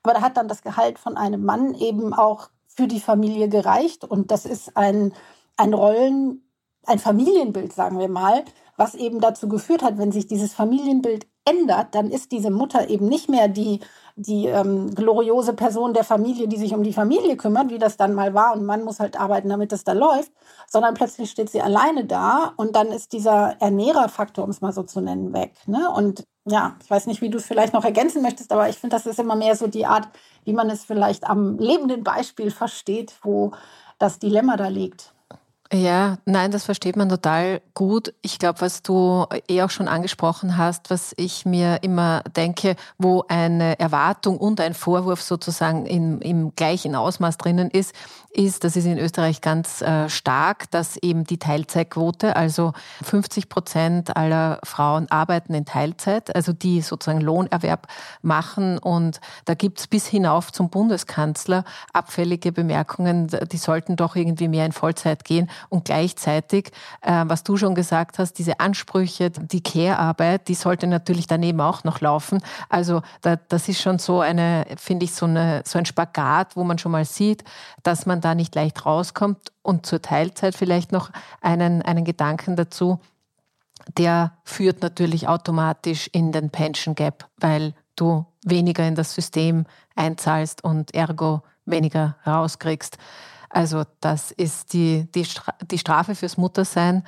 Aber 0.03 0.13
da 0.13 0.21
hat 0.21 0.37
dann 0.37 0.47
das 0.47 0.61
Gehalt 0.61 0.99
von 0.99 1.17
einem 1.17 1.43
Mann 1.43 1.73
eben 1.75 2.13
auch 2.13 2.49
für 2.67 2.87
die 2.87 2.99
Familie 2.99 3.49
gereicht. 3.49 4.05
Und 4.05 4.31
das 4.31 4.45
ist 4.45 4.77
ein, 4.77 5.13
ein 5.57 5.73
Rollen, 5.73 6.43
ein 6.85 6.99
Familienbild, 6.99 7.73
sagen 7.73 7.99
wir 7.99 8.09
mal, 8.09 8.43
was 8.77 8.95
eben 8.95 9.19
dazu 9.19 9.47
geführt 9.47 9.83
hat, 9.83 9.97
wenn 9.97 10.11
sich 10.11 10.27
dieses 10.27 10.53
Familienbild 10.53 11.27
ändert, 11.45 11.95
dann 11.95 12.09
ist 12.09 12.31
diese 12.31 12.51
Mutter 12.51 12.89
eben 12.89 13.07
nicht 13.07 13.29
mehr 13.29 13.47
die 13.47 13.79
die 14.21 14.47
ähm, 14.47 14.93
gloriose 14.93 15.53
Person 15.53 15.93
der 15.93 16.03
Familie, 16.03 16.47
die 16.47 16.57
sich 16.57 16.73
um 16.73 16.83
die 16.83 16.93
Familie 16.93 17.37
kümmert, 17.37 17.69
wie 17.69 17.79
das 17.79 17.97
dann 17.97 18.13
mal 18.13 18.33
war, 18.33 18.53
und 18.53 18.65
man 18.65 18.83
muss 18.83 18.99
halt 18.99 19.19
arbeiten, 19.19 19.49
damit 19.49 19.71
das 19.71 19.83
da 19.83 19.93
läuft, 19.93 20.31
sondern 20.67 20.93
plötzlich 20.93 21.31
steht 21.31 21.49
sie 21.49 21.61
alleine 21.61 22.05
da 22.05 22.53
und 22.57 22.75
dann 22.75 22.87
ist 22.87 23.13
dieser 23.13 23.55
Ernährerfaktor, 23.59 24.43
um 24.43 24.49
es 24.49 24.61
mal 24.61 24.73
so 24.73 24.83
zu 24.83 25.01
nennen, 25.01 25.33
weg. 25.33 25.53
Ne? 25.65 25.89
Und 25.89 26.25
ja, 26.45 26.75
ich 26.83 26.89
weiß 26.89 27.07
nicht, 27.07 27.21
wie 27.21 27.29
du 27.29 27.37
es 27.37 27.45
vielleicht 27.45 27.73
noch 27.73 27.85
ergänzen 27.85 28.21
möchtest, 28.21 28.51
aber 28.51 28.69
ich 28.69 28.77
finde, 28.77 28.95
das 28.95 29.05
ist 29.05 29.19
immer 29.19 29.35
mehr 29.35 29.55
so 29.55 29.67
die 29.67 29.85
Art, 29.85 30.07
wie 30.43 30.53
man 30.53 30.69
es 30.69 30.83
vielleicht 30.83 31.25
am 31.27 31.57
lebenden 31.57 32.03
Beispiel 32.03 32.51
versteht, 32.51 33.13
wo 33.21 33.51
das 33.99 34.19
Dilemma 34.19 34.57
da 34.57 34.67
liegt. 34.67 35.13
Ja, 35.73 36.17
nein, 36.25 36.51
das 36.51 36.65
versteht 36.65 36.97
man 36.97 37.07
total 37.07 37.61
gut. 37.73 38.13
Ich 38.21 38.39
glaube, 38.39 38.59
was 38.59 38.83
du 38.83 39.25
eh 39.47 39.61
auch 39.61 39.69
schon 39.69 39.87
angesprochen 39.87 40.57
hast, 40.57 40.89
was 40.89 41.13
ich 41.15 41.45
mir 41.45 41.79
immer 41.81 42.23
denke, 42.35 42.75
wo 42.97 43.23
eine 43.29 43.79
Erwartung 43.79 44.37
und 44.37 44.59
ein 44.59 44.73
Vorwurf 44.73 45.21
sozusagen 45.21 45.85
im, 45.85 46.19
im 46.19 46.53
gleichen 46.55 46.93
Ausmaß 46.93 47.37
drinnen 47.37 47.69
ist, 47.71 47.95
ist, 48.33 48.65
das 48.65 48.75
ist 48.75 48.85
in 48.85 48.97
Österreich 48.97 49.39
ganz 49.39 49.81
äh, 49.81 50.09
stark, 50.09 50.69
dass 50.71 50.97
eben 50.97 51.23
die 51.23 51.37
Teilzeitquote, 51.37 52.35
also 52.35 52.73
50 53.03 53.47
Prozent 53.47 54.17
aller 54.17 54.59
Frauen 54.63 55.09
arbeiten 55.09 55.53
in 55.53 55.65
Teilzeit, 55.65 56.35
also 56.35 56.51
die 56.51 56.81
sozusagen 56.81 57.21
Lohnerwerb 57.21 57.87
machen. 58.21 58.77
Und 58.77 59.21
da 59.45 59.53
gibt's 59.53 59.87
bis 59.87 60.05
hinauf 60.05 60.51
zum 60.51 60.69
Bundeskanzler 60.69 61.63
abfällige 61.93 62.51
Bemerkungen, 62.51 63.27
die 63.51 63.57
sollten 63.57 63.95
doch 63.95 64.17
irgendwie 64.17 64.49
mehr 64.49 64.65
in 64.65 64.73
Vollzeit 64.73 65.23
gehen. 65.23 65.49
Und 65.69 65.85
gleichzeitig, 65.85 66.71
äh, 67.01 67.23
was 67.27 67.43
du 67.43 67.57
schon 67.57 67.75
gesagt 67.75 68.19
hast, 68.19 68.33
diese 68.33 68.59
Ansprüche, 68.59 69.29
die 69.29 69.61
Care-Arbeit, 69.61 70.47
die 70.47 70.55
sollte 70.55 70.87
natürlich 70.87 71.27
daneben 71.27 71.61
auch 71.61 71.83
noch 71.83 72.01
laufen. 72.01 72.41
Also 72.69 73.01
da, 73.21 73.35
das 73.35 73.67
ist 73.67 73.81
schon 73.81 73.99
so 73.99 74.21
eine, 74.21 74.65
finde 74.77 75.05
ich, 75.05 75.13
so, 75.13 75.25
eine, 75.25 75.63
so 75.65 75.77
ein 75.77 75.85
Spagat, 75.85 76.55
wo 76.55 76.63
man 76.63 76.77
schon 76.77 76.91
mal 76.91 77.05
sieht, 77.05 77.43
dass 77.83 78.05
man 78.05 78.21
da 78.21 78.35
nicht 78.35 78.55
leicht 78.55 78.85
rauskommt. 78.85 79.51
Und 79.63 79.85
zur 79.85 80.01
Teilzeit 80.01 80.55
vielleicht 80.55 80.91
noch 80.91 81.11
einen, 81.41 81.81
einen 81.81 82.03
Gedanken 82.03 82.55
dazu. 82.55 82.99
Der 83.97 84.33
führt 84.43 84.81
natürlich 84.81 85.27
automatisch 85.27 86.07
in 86.11 86.31
den 86.31 86.49
Pension 86.49 86.95
Gap, 86.95 87.27
weil 87.37 87.73
du 87.95 88.25
weniger 88.43 88.87
in 88.87 88.95
das 88.95 89.13
System 89.13 89.65
einzahlst 89.95 90.63
und 90.63 90.93
ergo 90.93 91.41
weniger 91.65 92.17
rauskriegst. 92.25 92.97
Also 93.51 93.83
das 93.99 94.31
ist 94.31 94.73
die, 94.73 95.07
die, 95.13 95.25
die 95.69 95.77
Strafe 95.77 96.15
fürs 96.15 96.37
Muttersein. 96.37 97.03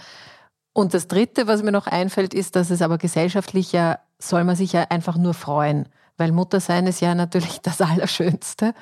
Und 0.73 0.93
das 0.93 1.07
Dritte, 1.07 1.47
was 1.47 1.63
mir 1.63 1.71
noch 1.71 1.87
einfällt, 1.87 2.33
ist, 2.33 2.55
dass 2.55 2.69
es 2.69 2.81
aber 2.81 2.97
gesellschaftlich 2.97 3.71
ja, 3.71 3.99
soll 4.19 4.43
man 4.43 4.55
sich 4.55 4.73
ja 4.73 4.87
einfach 4.89 5.17
nur 5.17 5.33
freuen 5.33 5.87
weil 6.17 6.31
Muttersein 6.31 6.85
ist 6.87 7.01
ja 7.01 7.15
natürlich 7.15 7.61
das 7.61 7.81
Allerschönste. 7.81 8.73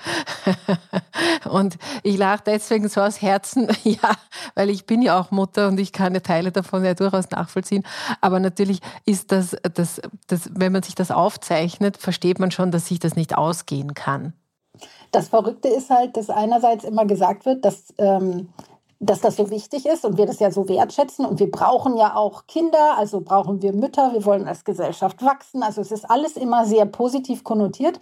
und 1.49 1.77
ich 2.03 2.17
lache 2.17 2.43
deswegen 2.45 2.89
so 2.89 3.01
aus 3.01 3.21
Herzen, 3.21 3.69
ja, 3.83 4.11
weil 4.55 4.69
ich 4.69 4.85
bin 4.85 5.01
ja 5.01 5.19
auch 5.19 5.31
Mutter 5.31 5.67
und 5.67 5.79
ich 5.79 5.93
kann 5.93 6.13
ja 6.13 6.19
Teile 6.19 6.51
davon 6.51 6.83
ja 6.83 6.93
durchaus 6.93 7.29
nachvollziehen. 7.29 7.83
Aber 8.19 8.39
natürlich 8.39 8.79
ist 9.05 9.31
das, 9.31 9.55
das, 9.73 10.01
das, 10.27 10.49
wenn 10.53 10.73
man 10.73 10.83
sich 10.83 10.95
das 10.95 11.11
aufzeichnet, 11.11 11.97
versteht 11.97 12.39
man 12.39 12.51
schon, 12.51 12.71
dass 12.71 12.87
sich 12.87 12.99
das 12.99 13.15
nicht 13.15 13.37
ausgehen 13.37 13.93
kann. 13.93 14.33
Das 15.11 15.29
Verrückte 15.29 15.67
ist 15.67 15.89
halt, 15.89 16.17
dass 16.17 16.29
einerseits 16.29 16.83
immer 16.83 17.05
gesagt 17.05 17.45
wird, 17.45 17.65
dass 17.65 17.93
ähm, 17.97 18.49
dass 19.01 19.19
das 19.19 19.35
so 19.35 19.49
wichtig 19.49 19.87
ist 19.87 20.05
und 20.05 20.17
wir 20.17 20.27
das 20.27 20.39
ja 20.39 20.51
so 20.51 20.69
wertschätzen 20.69 21.25
und 21.25 21.39
wir 21.39 21.49
brauchen 21.49 21.97
ja 21.97 22.15
auch 22.15 22.45
Kinder, 22.45 22.97
also 22.97 23.21
brauchen 23.21 23.63
wir 23.63 23.73
Mütter, 23.73 24.13
wir 24.13 24.23
wollen 24.25 24.47
als 24.47 24.63
Gesellschaft 24.63 25.25
wachsen. 25.25 25.63
Also 25.63 25.81
es 25.81 25.91
ist 25.91 26.07
alles 26.07 26.37
immer 26.37 26.65
sehr 26.65 26.85
positiv 26.85 27.43
konnotiert, 27.43 27.99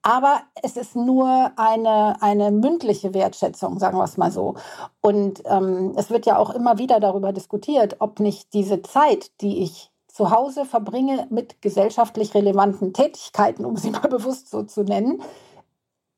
aber 0.00 0.40
es 0.62 0.78
ist 0.78 0.96
nur 0.96 1.52
eine, 1.56 2.16
eine 2.22 2.50
mündliche 2.50 3.12
Wertschätzung, 3.12 3.78
sagen 3.78 3.98
wir 3.98 4.04
es 4.04 4.16
mal 4.16 4.32
so. 4.32 4.54
Und 5.02 5.42
ähm, 5.44 5.92
es 5.96 6.08
wird 6.08 6.24
ja 6.24 6.38
auch 6.38 6.48
immer 6.48 6.78
wieder 6.78 6.98
darüber 6.98 7.34
diskutiert, 7.34 7.96
ob 7.98 8.18
nicht 8.18 8.54
diese 8.54 8.80
Zeit, 8.80 9.30
die 9.42 9.62
ich 9.62 9.90
zu 10.06 10.30
Hause 10.30 10.64
verbringe 10.64 11.26
mit 11.28 11.60
gesellschaftlich 11.60 12.32
relevanten 12.32 12.94
Tätigkeiten, 12.94 13.66
um 13.66 13.76
sie 13.76 13.90
mal 13.90 14.00
bewusst 14.08 14.50
so 14.50 14.62
zu 14.62 14.82
nennen, 14.82 15.20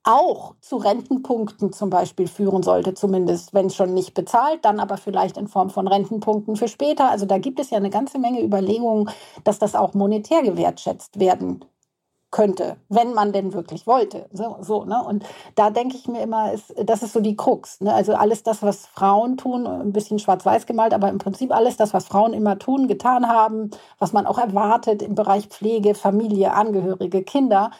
auch 0.03 0.55
zu 0.61 0.77
Rentenpunkten 0.77 1.73
zum 1.73 1.91
Beispiel 1.91 2.27
führen 2.27 2.63
sollte, 2.63 2.95
zumindest 2.95 3.53
wenn 3.53 3.67
es 3.67 3.77
schon 3.77 3.93
nicht 3.93 4.15
bezahlt, 4.15 4.65
dann 4.65 4.81
aber 4.81 4.97
vielleicht 4.97 5.37
in 5.37 5.47
Form 5.47 5.71
von 5.71 5.87
Rentenpunkten 5.87 6.57
für 6.57 6.69
später. 6.69 7.11
Also 7.11 7.27
da 7.27 7.39
gibt 7.39 7.61
es 7.61 7.71
ja 7.71 7.77
eine 7.77 7.91
ganze 7.91 8.19
Menge 8.19 8.43
Überlegungen, 8.43 9.11
dass 9.45 9.59
das 9.59 9.75
auch 9.75 9.95
monetär 9.95 10.43
gewertschätzt 10.43 11.21
werden 11.21 11.65
könnte, 12.31 12.77
wenn 12.89 13.13
man 13.13 13.33
denn 13.33 13.53
wirklich 13.53 13.87
wollte. 13.87 14.29
So, 14.33 14.59
so 14.61 14.85
ne? 14.85 15.03
Und 15.05 15.25
da 15.57 15.71
denke 15.71 15.97
ich 15.97 16.07
mir 16.07 16.23
immer, 16.23 16.53
ist, 16.53 16.73
das 16.77 17.03
ist 17.03 17.13
so 17.13 17.21
die 17.21 17.37
Krux. 17.37 17.81
Ne? 17.81 17.93
Also 17.93 18.15
alles 18.15 18.43
das, 18.43 18.63
was 18.63 18.87
Frauen 18.87 19.37
tun, 19.37 19.67
ein 19.67 19.93
bisschen 19.93 20.19
schwarz-weiß 20.19 20.67
gemalt, 20.67 20.95
aber 20.95 21.09
im 21.09 21.19
Prinzip 21.19 21.53
alles 21.53 21.77
das, 21.77 21.93
was 21.93 22.07
Frauen 22.07 22.33
immer 22.33 22.59
tun, 22.59 22.87
getan 22.87 23.29
haben, 23.29 23.71
was 23.99 24.13
man 24.13 24.27
auch 24.27 24.39
erwartet 24.39 25.03
im 25.03 25.15
Bereich 25.15 25.49
Pflege, 25.49 25.95
Familie, 25.95 26.53
Angehörige, 26.55 27.23
Kinder, 27.25 27.73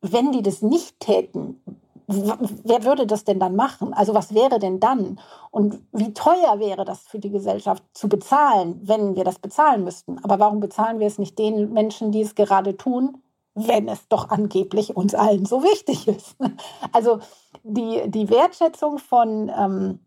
wenn 0.00 0.32
die 0.32 0.42
das 0.42 0.62
nicht 0.62 1.00
täten, 1.00 1.60
wer 2.06 2.84
würde 2.84 3.06
das 3.06 3.24
denn 3.24 3.40
dann 3.40 3.56
machen? 3.56 3.94
Also 3.94 4.14
was 4.14 4.34
wäre 4.34 4.58
denn 4.58 4.80
dann? 4.80 5.18
Und 5.50 5.80
wie 5.92 6.12
teuer 6.12 6.58
wäre 6.58 6.84
das 6.84 7.06
für 7.06 7.18
die 7.18 7.30
Gesellschaft 7.30 7.82
zu 7.92 8.08
bezahlen, 8.08 8.80
wenn 8.82 9.16
wir 9.16 9.24
das 9.24 9.38
bezahlen 9.38 9.84
müssten? 9.84 10.18
Aber 10.22 10.38
warum 10.38 10.60
bezahlen 10.60 11.00
wir 11.00 11.06
es 11.06 11.18
nicht 11.18 11.38
den 11.38 11.72
Menschen, 11.72 12.12
die 12.12 12.20
es 12.20 12.34
gerade 12.34 12.76
tun, 12.76 13.18
wenn 13.54 13.88
es 13.88 14.08
doch 14.08 14.30
angeblich 14.30 14.96
uns 14.96 15.14
allen 15.14 15.46
so 15.46 15.62
wichtig 15.62 16.08
ist? 16.08 16.36
Also 16.92 17.20
die, 17.62 18.02
die 18.08 18.28
Wertschätzung 18.28 18.98
von 18.98 19.50
ähm, 19.56 19.98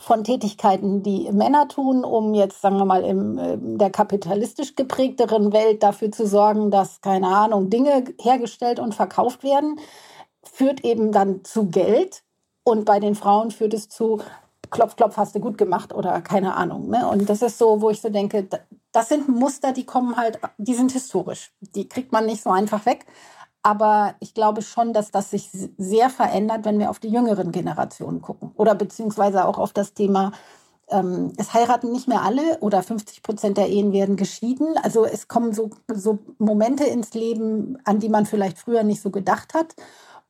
von 0.00 0.24
Tätigkeiten, 0.24 1.02
die 1.02 1.30
Männer 1.32 1.68
tun, 1.68 2.04
um 2.04 2.34
jetzt, 2.34 2.60
sagen 2.60 2.78
wir 2.78 2.84
mal, 2.84 3.04
in 3.04 3.38
äh, 3.38 3.58
der 3.60 3.90
kapitalistisch 3.90 4.76
geprägteren 4.76 5.52
Welt 5.52 5.82
dafür 5.82 6.10
zu 6.10 6.26
sorgen, 6.26 6.70
dass, 6.70 7.00
keine 7.00 7.28
Ahnung, 7.28 7.70
Dinge 7.70 8.04
hergestellt 8.20 8.78
und 8.78 8.94
verkauft 8.94 9.42
werden, 9.42 9.78
führt 10.42 10.84
eben 10.84 11.12
dann 11.12 11.44
zu 11.44 11.66
Geld. 11.66 12.22
Und 12.64 12.84
bei 12.84 13.00
den 13.00 13.14
Frauen 13.14 13.50
führt 13.50 13.74
es 13.74 13.88
zu 13.88 14.20
Klopf, 14.70 14.96
Klopf, 14.96 15.16
hast 15.16 15.34
du 15.34 15.40
gut 15.40 15.58
gemacht 15.58 15.94
oder 15.94 16.20
keine 16.20 16.54
Ahnung. 16.56 16.88
Ne? 16.88 17.08
Und 17.08 17.28
das 17.28 17.42
ist 17.42 17.58
so, 17.58 17.80
wo 17.80 17.90
ich 17.90 18.00
so 18.00 18.08
denke, 18.08 18.48
das 18.92 19.08
sind 19.08 19.28
Muster, 19.28 19.72
die 19.72 19.84
kommen 19.84 20.16
halt, 20.16 20.40
die 20.58 20.74
sind 20.74 20.92
historisch. 20.92 21.52
Die 21.60 21.88
kriegt 21.88 22.12
man 22.12 22.26
nicht 22.26 22.42
so 22.42 22.50
einfach 22.50 22.84
weg. 22.86 23.06
Aber 23.66 24.14
ich 24.20 24.32
glaube 24.32 24.62
schon, 24.62 24.92
dass 24.92 25.10
das 25.10 25.30
sich 25.30 25.50
sehr 25.76 26.08
verändert, 26.08 26.64
wenn 26.64 26.78
wir 26.78 26.88
auf 26.88 27.00
die 27.00 27.08
jüngeren 27.08 27.50
Generationen 27.50 28.22
gucken. 28.22 28.52
Oder 28.54 28.76
beziehungsweise 28.76 29.44
auch 29.44 29.58
auf 29.58 29.72
das 29.72 29.92
Thema, 29.92 30.30
ähm, 30.88 31.32
es 31.36 31.52
heiraten 31.52 31.90
nicht 31.90 32.06
mehr 32.06 32.22
alle 32.22 32.60
oder 32.60 32.84
50 32.84 33.24
Prozent 33.24 33.58
der 33.58 33.68
Ehen 33.68 33.92
werden 33.92 34.14
geschieden. 34.14 34.78
Also 34.84 35.04
es 35.04 35.26
kommen 35.26 35.52
so, 35.52 35.70
so 35.92 36.20
Momente 36.38 36.84
ins 36.84 37.12
Leben, 37.14 37.76
an 37.82 37.98
die 37.98 38.08
man 38.08 38.24
vielleicht 38.24 38.56
früher 38.56 38.84
nicht 38.84 39.02
so 39.02 39.10
gedacht 39.10 39.52
hat. 39.52 39.74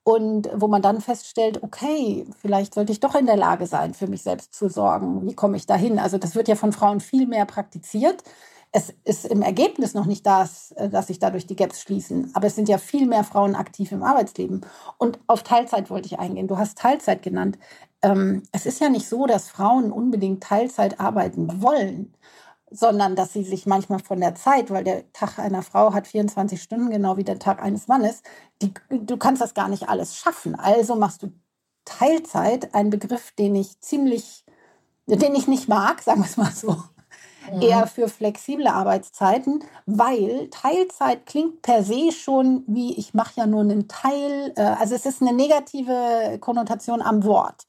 Und 0.02 0.49
wo 0.55 0.66
man 0.66 0.81
dann 0.81 1.02
feststellt, 1.02 1.62
okay, 1.62 2.26
vielleicht 2.40 2.73
sollte 2.73 2.93
ich 2.93 3.00
doch 3.00 3.14
in 3.16 3.26
der 3.26 3.37
Lage 3.37 3.66
sein, 3.66 3.93
für 3.93 4.07
mich 4.07 4.23
selbst 4.23 4.55
zu 4.55 4.71
sorgen. 4.71 5.26
Wie 5.26 5.35
komme 5.35 5.59
ich 5.59 5.66
dahin? 5.66 5.99
Also 5.99 6.16
das 6.16 6.37
wird 6.37 6.49
ja 6.49 6.55
von 6.55 6.73
Frauen 6.73 7.00
viel 7.00 7.26
mehr 7.26 7.45
praktiziert 7.45 8.23
es 8.73 8.92
ist 9.04 9.25
im 9.25 9.42
Ergebnis 9.42 9.94
noch 9.94 10.06
nicht 10.06 10.26
das, 10.26 10.73
äh, 10.73 10.88
dass 10.88 11.06
sich 11.06 11.18
dadurch 11.18 11.46
die 11.46 11.56
Gaps 11.56 11.80
schließen. 11.80 12.30
Aber 12.35 12.46
es 12.46 12.54
sind 12.54 12.68
ja 12.68 12.78
viel 12.78 13.06
mehr 13.06 13.25
Frauen 13.25 13.54
aktiv 13.54 13.92
im 13.92 14.02
Arbeitsleben. 14.02 14.64
Und 14.99 15.18
auf 15.26 15.42
Teilzeit 15.42 15.90
wollte 15.90 16.06
ich 16.06 16.18
eingehen. 16.18 16.49
Du 16.49 16.58
hast 16.58 16.78
Teilzeit 16.78 17.23
genannt. 17.23 17.58
Ähm, 18.02 18.42
es 18.52 18.66
ist 18.66 18.80
ja 18.80 18.88
nicht 18.88 19.08
so, 19.08 19.26
dass 19.26 19.49
Frauen 19.49 19.92
unbedingt 19.92 20.42
Teilzeit 20.42 21.00
arbeiten 21.00 21.62
wollen, 21.62 22.14
sondern 22.70 23.16
dass 23.16 23.32
sie 23.32 23.44
sich 23.44 23.66
manchmal 23.66 24.00
von 24.00 24.20
der 24.20 24.35
Zeit, 24.35 24.70
weil 24.70 24.85
der 24.85 25.11
Tag 25.12 25.38
einer 25.38 25.62
Frau 25.62 25.94
hat 25.94 26.07
24 26.07 26.61
Stunden, 26.61 26.90
genau 26.90 27.16
wie 27.16 27.24
der 27.24 27.38
Tag 27.38 27.62
eines 27.62 27.88
Mannes, 27.88 28.22
die, 28.61 28.74
du 28.90 29.16
kannst 29.16 29.40
das 29.40 29.55
gar 29.55 29.68
nicht 29.68 29.88
alles 29.88 30.16
schaffen. 30.16 30.55
Also 30.55 30.96
machst 30.96 31.22
du 31.22 31.33
Teilzeit, 31.85 32.74
ein 32.74 32.90
Begriff, 32.90 33.33
den 33.33 33.55
ich 33.55 33.81
ziemlich, 33.81 34.44
den 35.07 35.35
ich 35.35 35.46
nicht 35.46 35.68
mag, 35.68 36.02
sagen 36.02 36.20
wir 36.20 36.26
es 36.26 36.37
mal 36.37 36.52
so 36.52 36.76
mhm. 37.52 37.62
eher 37.62 37.87
für 37.87 38.09
flexible 38.09 38.68
Arbeitszeiten, 38.68 39.64
weil 39.87 40.48
Teilzeit 40.50 41.26
klingt 41.26 41.62
per 41.62 41.82
se 41.82 42.12
schon 42.12 42.64
wie 42.66 42.94
ich 42.98 43.14
mache 43.14 43.32
ja 43.37 43.46
nur 43.46 43.61
einen 43.61 43.88
Teil, 43.88 44.52
äh, 44.56 44.62
also 44.62 44.94
es 44.94 45.06
ist 45.06 45.22
eine 45.22 45.32
negative 45.32 46.38
Konnotation 46.40 47.02
am 47.02 47.24
Wort. 47.24 47.66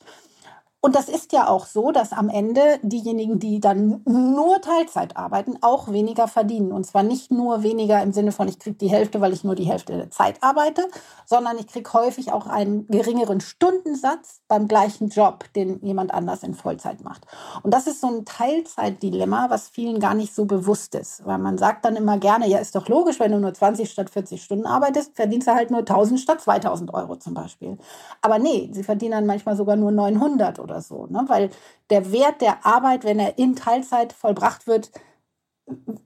Und 0.80 0.96
das 0.96 1.10
ist 1.10 1.34
ja 1.34 1.48
auch 1.48 1.66
so, 1.66 1.92
dass 1.92 2.14
am 2.14 2.30
Ende 2.30 2.80
diejenigen, 2.84 3.40
die 3.40 3.60
dann 3.60 4.02
nur 4.06 4.62
Teilzeit 4.62 5.18
arbeiten, 5.18 5.58
auch 5.62 5.92
weniger 5.92 6.28
verdienen. 6.28 6.72
Und 6.72 6.86
zwar 6.86 7.02
nicht 7.02 7.32
nur 7.32 7.64
weniger 7.64 8.02
im 8.04 8.14
Sinne 8.14 8.32
von, 8.32 8.48
ich 8.48 8.60
kriege 8.60 8.78
die 8.78 8.90
Hälfte, 8.90 9.20
weil 9.20 9.34
ich 9.34 9.44
nur 9.44 9.56
die 9.56 9.66
Hälfte 9.66 9.98
der 9.98 10.12
Zeit 10.12 10.38
arbeite, 10.42 10.88
sondern 11.26 11.58
ich 11.58 11.68
kriege 11.68 11.92
häufig 11.94 12.32
auch 12.32 12.46
einen 12.46 12.88
geringeren 12.88 13.42
Stundensatz 13.42 14.42
beim 14.48 14.68
gleichen 14.68 15.10
Job, 15.10 15.46
den 15.56 15.84
jemand 15.84 16.14
anders 16.14 16.44
in 16.44 16.54
Vollzeit 16.54 17.04
macht. 17.04 17.26
Und 17.64 17.74
das 17.74 17.88
ist 17.88 18.00
so 18.00 18.08
ein 18.08 18.24
Teilzeitdilemma, 18.26 19.50
was 19.50 19.70
vielen 19.70 20.00
gar 20.00 20.14
nicht 20.14 20.36
so 20.36 20.46
bewusst 20.46 20.94
ist. 20.94 21.26
Weil 21.26 21.40
man 21.40 21.58
sagt 21.58 21.86
dann 21.86 21.96
immer 21.96 22.20
gerne, 22.20 22.48
ja, 22.48 22.60
ist 22.60 22.76
doch 22.76 22.88
logisch, 22.88 23.20
wenn 23.20 23.32
du 23.32 23.40
nur 23.40 23.54
20 23.54 23.90
statt 23.90 24.12
40 24.12 24.44
Stunden 24.44 24.68
arbeitest, 24.68 25.16
verdienst 25.16 25.48
du 25.48 25.56
halt 25.56 25.72
nur 25.72 25.80
1000 25.80 26.20
statt 26.20 26.40
2000 26.40 26.94
Euro 26.94 27.16
zum 27.16 27.34
Beispiel. 27.34 27.80
Aber 28.22 28.38
nee, 28.38 28.70
sie 28.74 28.84
verdienen 28.84 29.14
dann 29.14 29.26
manchmal 29.26 29.56
sogar 29.56 29.76
nur 29.76 29.92
900 29.92 30.60
oder 30.60 30.77
so, 30.82 31.08
ne? 31.08 31.26
weil 31.28 31.50
der 31.90 32.12
Wert 32.12 32.42
der 32.42 32.66
Arbeit, 32.66 33.04
wenn 33.04 33.20
er 33.20 33.38
in 33.38 33.56
Teilzeit 33.56 34.14
vollbracht 34.14 34.68
wird, 34.68 34.92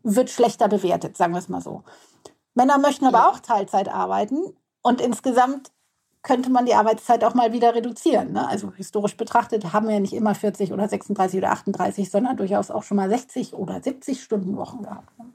wird 0.03 0.29
schlechter 0.29 0.67
bewertet, 0.67 1.17
sagen 1.17 1.33
wir 1.33 1.39
es 1.39 1.49
mal 1.49 1.61
so. 1.61 1.83
Männer 2.53 2.77
möchten 2.77 3.05
aber 3.05 3.29
auch 3.29 3.39
Teilzeit 3.39 3.89
arbeiten 3.89 4.55
und 4.81 5.01
insgesamt 5.01 5.71
könnte 6.23 6.51
man 6.51 6.65
die 6.65 6.75
Arbeitszeit 6.75 7.23
auch 7.23 7.33
mal 7.33 7.51
wieder 7.51 7.73
reduzieren. 7.73 8.33
Ne? 8.33 8.47
Also 8.47 8.71
historisch 8.73 9.17
betrachtet 9.17 9.73
haben 9.73 9.87
wir 9.87 9.95
ja 9.95 9.99
nicht 9.99 10.13
immer 10.13 10.35
40 10.35 10.71
oder 10.71 10.87
36 10.87 11.37
oder 11.39 11.51
38, 11.51 12.11
sondern 12.11 12.37
durchaus 12.37 12.69
auch 12.69 12.83
schon 12.83 12.97
mal 12.97 13.09
60 13.09 13.53
oder 13.53 13.81
70 13.81 14.21
Stunden 14.21 14.55
Wochen 14.57 14.83
gehabt. 14.83 15.17
Ne? 15.17 15.25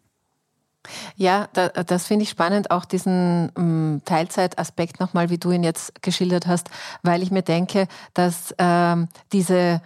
Ja, 1.16 1.48
da, 1.52 1.68
das 1.68 2.06
finde 2.06 2.24
ich 2.24 2.30
spannend, 2.30 2.70
auch 2.70 2.84
diesen 2.84 3.52
ähm, 3.56 4.02
Teilzeitaspekt 4.04 5.00
nochmal, 5.00 5.30
wie 5.30 5.38
du 5.38 5.50
ihn 5.50 5.62
jetzt 5.62 6.02
geschildert 6.02 6.46
hast, 6.46 6.68
weil 7.02 7.22
ich 7.22 7.30
mir 7.30 7.42
denke, 7.42 7.88
dass 8.14 8.54
ähm, 8.58 9.08
diese 9.32 9.80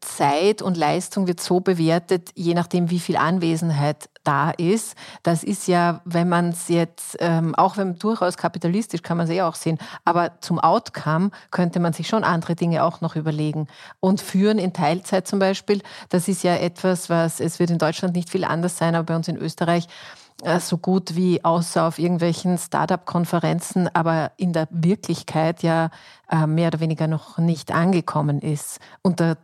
Zeit 0.00 0.62
und 0.62 0.76
Leistung 0.76 1.26
wird 1.26 1.40
so 1.40 1.60
bewertet, 1.60 2.30
je 2.34 2.54
nachdem, 2.54 2.90
wie 2.90 2.98
viel 2.98 3.16
Anwesenheit 3.16 4.08
da 4.24 4.50
ist. 4.50 4.94
Das 5.22 5.44
ist 5.44 5.68
ja, 5.68 6.00
wenn 6.04 6.28
man 6.28 6.50
es 6.50 6.68
jetzt, 6.68 7.16
ähm, 7.20 7.54
auch 7.54 7.76
wenn 7.76 7.98
durchaus 7.98 8.36
kapitalistisch 8.36 9.02
kann 9.02 9.18
man 9.18 9.26
es 9.26 9.32
eh 9.32 9.42
auch 9.42 9.54
sehen, 9.54 9.78
aber 10.04 10.40
zum 10.40 10.58
Outcome 10.58 11.30
könnte 11.50 11.80
man 11.80 11.92
sich 11.92 12.08
schon 12.08 12.24
andere 12.24 12.54
Dinge 12.54 12.82
auch 12.82 13.00
noch 13.00 13.14
überlegen. 13.14 13.68
Und 14.00 14.20
führen 14.20 14.58
in 14.58 14.72
Teilzeit 14.72 15.28
zum 15.28 15.38
Beispiel, 15.38 15.82
das 16.08 16.28
ist 16.28 16.42
ja 16.42 16.56
etwas, 16.56 17.10
was, 17.10 17.38
es 17.38 17.58
wird 17.58 17.70
in 17.70 17.78
Deutschland 17.78 18.14
nicht 18.14 18.30
viel 18.30 18.44
anders 18.44 18.78
sein, 18.78 18.94
aber 18.94 19.04
bei 19.04 19.16
uns 19.16 19.28
in 19.28 19.36
Österreich 19.36 19.84
äh, 19.84 19.88
so 20.60 20.78
gut 20.78 21.16
wie 21.16 21.44
außer 21.44 21.86
auf 21.86 21.98
irgendwelchen 21.98 22.58
Startup-Konferenzen, 22.58 23.88
aber 23.92 24.32
in 24.36 24.52
der 24.52 24.68
Wirklichkeit 24.70 25.62
ja 25.62 25.90
äh, 26.30 26.46
mehr 26.46 26.68
oder 26.68 26.80
weniger 26.80 27.08
noch 27.08 27.38
nicht 27.38 27.72
angekommen 27.72 28.40
ist. 28.40 28.78
Und 29.02 29.20
da 29.20 29.36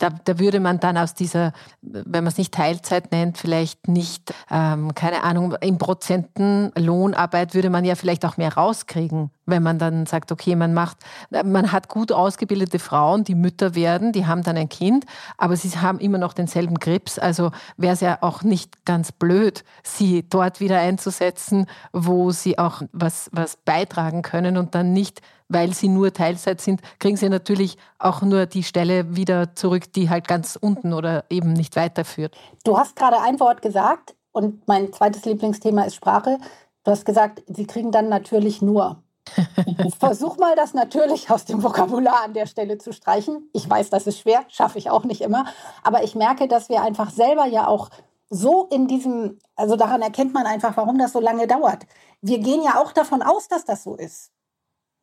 da, 0.00 0.08
da 0.08 0.38
würde 0.38 0.60
man 0.60 0.80
dann 0.80 0.96
aus 0.96 1.14
dieser, 1.14 1.52
wenn 1.82 2.24
man 2.24 2.28
es 2.28 2.38
nicht 2.38 2.54
Teilzeit 2.54 3.12
nennt, 3.12 3.36
vielleicht 3.36 3.86
nicht, 3.86 4.34
ähm, 4.50 4.94
keine 4.94 5.22
Ahnung, 5.22 5.54
im 5.60 5.76
Prozenten 5.78 6.72
Lohnarbeit 6.74 7.54
würde 7.54 7.68
man 7.68 7.84
ja 7.84 7.94
vielleicht 7.94 8.24
auch 8.24 8.38
mehr 8.38 8.54
rauskriegen, 8.54 9.30
wenn 9.44 9.62
man 9.62 9.78
dann 9.78 10.06
sagt, 10.06 10.32
okay, 10.32 10.56
man 10.56 10.72
macht, 10.72 10.96
man 11.44 11.70
hat 11.70 11.88
gut 11.88 12.12
ausgebildete 12.12 12.78
Frauen, 12.78 13.24
die 13.24 13.34
Mütter 13.34 13.74
werden, 13.74 14.12
die 14.12 14.26
haben 14.26 14.42
dann 14.42 14.56
ein 14.56 14.70
Kind, 14.70 15.04
aber 15.36 15.54
sie 15.54 15.68
haben 15.78 15.98
immer 15.98 16.18
noch 16.18 16.32
denselben 16.32 16.76
Grips. 16.76 17.18
Also 17.18 17.50
wäre 17.76 17.92
es 17.92 18.00
ja 18.00 18.18
auch 18.22 18.42
nicht 18.42 18.86
ganz 18.86 19.12
blöd, 19.12 19.64
sie 19.82 20.26
dort 20.28 20.60
wieder 20.60 20.78
einzusetzen, 20.78 21.66
wo 21.92 22.30
sie 22.30 22.58
auch 22.58 22.82
was, 22.92 23.28
was 23.32 23.56
beitragen 23.56 24.22
können 24.22 24.56
und 24.56 24.74
dann 24.74 24.94
nicht 24.94 25.20
weil 25.50 25.74
sie 25.74 25.88
nur 25.88 26.12
Teilzeit 26.12 26.60
sind, 26.60 26.80
kriegen 26.98 27.16
sie 27.16 27.28
natürlich 27.28 27.76
auch 27.98 28.22
nur 28.22 28.46
die 28.46 28.62
Stelle 28.62 29.16
wieder 29.16 29.54
zurück, 29.54 29.92
die 29.92 30.08
halt 30.08 30.26
ganz 30.26 30.56
unten 30.58 30.94
oder 30.94 31.24
eben 31.28 31.52
nicht 31.52 31.76
weiterführt. 31.76 32.36
Du 32.64 32.78
hast 32.78 32.96
gerade 32.96 33.20
ein 33.20 33.38
Wort 33.40 33.60
gesagt 33.60 34.14
und 34.32 34.66
mein 34.66 34.92
zweites 34.92 35.24
Lieblingsthema 35.24 35.82
ist 35.82 35.96
Sprache. 35.96 36.38
Du 36.84 36.90
hast 36.90 37.04
gesagt, 37.04 37.42
sie 37.46 37.66
kriegen 37.66 37.92
dann 37.92 38.08
natürlich 38.08 38.62
nur. 38.62 39.02
Versuch 39.98 40.38
mal 40.38 40.56
das 40.56 40.72
natürlich 40.72 41.30
aus 41.30 41.44
dem 41.44 41.62
Vokabular 41.62 42.24
an 42.24 42.32
der 42.32 42.46
Stelle 42.46 42.78
zu 42.78 42.92
streichen. 42.92 43.48
Ich 43.52 43.68
weiß, 43.68 43.90
das 43.90 44.06
ist 44.06 44.20
schwer, 44.20 44.44
schaffe 44.48 44.78
ich 44.78 44.90
auch 44.90 45.04
nicht 45.04 45.20
immer. 45.20 45.44
Aber 45.82 46.02
ich 46.02 46.14
merke, 46.14 46.48
dass 46.48 46.68
wir 46.68 46.82
einfach 46.82 47.10
selber 47.10 47.46
ja 47.46 47.66
auch 47.66 47.90
so 48.30 48.68
in 48.70 48.86
diesem, 48.86 49.38
also 49.56 49.76
daran 49.76 50.02
erkennt 50.02 50.32
man 50.32 50.46
einfach, 50.46 50.76
warum 50.76 50.98
das 50.98 51.12
so 51.12 51.20
lange 51.20 51.46
dauert. 51.46 51.84
Wir 52.22 52.38
gehen 52.38 52.62
ja 52.62 52.80
auch 52.80 52.92
davon 52.92 53.22
aus, 53.22 53.48
dass 53.48 53.64
das 53.64 53.82
so 53.82 53.96
ist. 53.96 54.30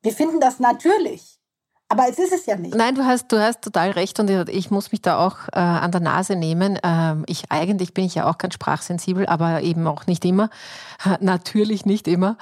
Wir 0.02 0.12
finden 0.12 0.40
das 0.40 0.60
natürlich. 0.60 1.38
Aber 1.90 2.10
es 2.10 2.20
ist 2.20 2.34
es 2.34 2.46
ja 2.46 2.58
nicht. 2.58 2.76
Nein, 2.76 2.96
du 2.96 3.06
hast, 3.06 3.32
du 3.32 3.42
hast 3.42 3.62
total 3.62 3.92
recht 3.92 4.20
und 4.20 4.30
ich 4.50 4.72
muss 4.72 4.92
mich 4.92 5.02
da 5.02 5.26
auch 5.26 5.48
äh, 5.54 5.60
an 5.60 5.92
der 5.92 6.02
Nase 6.02 6.36
nehmen. 6.36 6.78
Ähm, 6.84 7.24
ich 7.28 7.50
eigentlich 7.50 7.94
bin 7.94 8.04
ich 8.04 8.16
ja 8.16 8.30
auch 8.30 8.38
ganz 8.38 8.56
sprachsensibel, 8.56 9.26
aber 9.26 9.62
eben 9.62 9.88
auch 9.88 10.06
nicht 10.06 10.26
immer. 10.26 10.50
Natürlich 11.22 11.86
nicht 11.86 12.10
immer. 12.10 12.38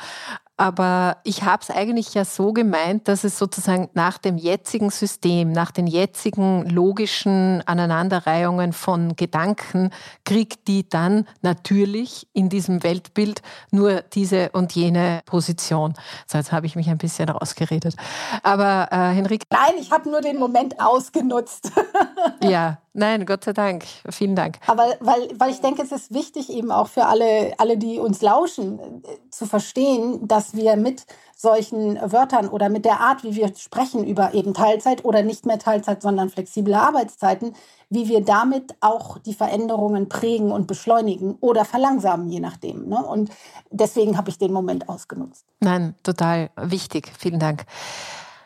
Aber 0.57 1.17
ich 1.25 1.43
habe 1.43 1.61
es 1.63 1.69
eigentlich 1.69 2.13
ja 2.13 2.23
so 2.23 2.53
gemeint, 2.53 3.09
dass 3.09 3.25
es 3.25 3.37
sozusagen 3.37 3.89
nach 3.93 4.17
dem 4.17 4.37
jetzigen 4.37 4.89
System, 4.89 5.51
nach 5.51 5.71
den 5.71 5.85
jetzigen 5.85 6.69
logischen 6.69 7.61
Aneinanderreihungen 7.65 8.71
von 8.71 9.17
Gedanken, 9.17 9.89
kriegt 10.23 10.69
die 10.69 10.87
dann 10.87 11.27
natürlich 11.41 12.27
in 12.31 12.47
diesem 12.47 12.83
Weltbild 12.83 13.41
nur 13.71 14.01
diese 14.01 14.49
und 14.51 14.73
jene 14.73 15.21
Position. 15.25 15.93
So, 16.25 16.37
jetzt 16.37 16.53
habe 16.53 16.65
ich 16.67 16.77
mich 16.77 16.89
ein 16.89 16.97
bisschen 16.97 17.27
rausgeredet. 17.27 17.95
Aber 18.41 18.87
äh, 18.91 19.13
Henrike. 19.13 19.45
Nein, 19.51 19.73
ich 19.79 19.91
habe 19.91 20.09
nur 20.09 20.21
den 20.21 20.37
Moment 20.37 20.79
ausgenutzt. 20.79 21.71
ja, 22.41 22.77
Nein, 22.97 23.25
Gott 23.25 23.43
sei 23.43 23.51
Dank. 23.51 23.83
Vielen 24.09 24.35
Dank. 24.35 24.57
Aber 24.67 24.85
weil, 25.01 25.27
weil 25.37 25.51
ich 25.51 25.59
denke, 25.59 25.81
es 25.81 25.91
ist 25.91 26.13
wichtig 26.13 26.49
eben 26.49 26.71
auch 26.71 26.87
für 26.87 27.05
alle, 27.05 27.53
alle, 27.57 27.77
die 27.77 27.99
uns 27.99 28.21
lauschen, 28.21 28.79
äh, 28.79 29.29
zu 29.29 29.45
verstehen, 29.45 30.25
dass 30.29 30.55
wir 30.55 30.77
mit 30.77 31.05
solchen 31.35 31.99
Wörtern 32.09 32.47
oder 32.47 32.69
mit 32.69 32.85
der 32.85 33.01
Art, 33.01 33.25
wie 33.25 33.35
wir 33.35 33.53
sprechen 33.57 34.05
über 34.05 34.33
eben 34.33 34.53
Teilzeit 34.53 35.03
oder 35.03 35.23
nicht 35.23 35.45
mehr 35.45 35.59
Teilzeit, 35.59 36.01
sondern 36.01 36.29
flexible 36.29 36.73
Arbeitszeiten, 36.73 37.53
wie 37.89 38.07
wir 38.07 38.23
damit 38.23 38.73
auch 38.79 39.17
die 39.17 39.33
Veränderungen 39.33 40.07
prägen 40.07 40.53
und 40.53 40.65
beschleunigen 40.65 41.35
oder 41.41 41.65
verlangsamen, 41.65 42.29
je 42.29 42.39
nachdem. 42.39 42.87
Ne? 42.87 43.03
Und 43.03 43.29
deswegen 43.71 44.17
habe 44.17 44.29
ich 44.29 44.37
den 44.37 44.53
Moment 44.53 44.87
ausgenutzt. 44.87 45.45
Nein, 45.59 45.95
total 46.01 46.49
wichtig. 46.55 47.11
Vielen 47.19 47.41
Dank. 47.41 47.65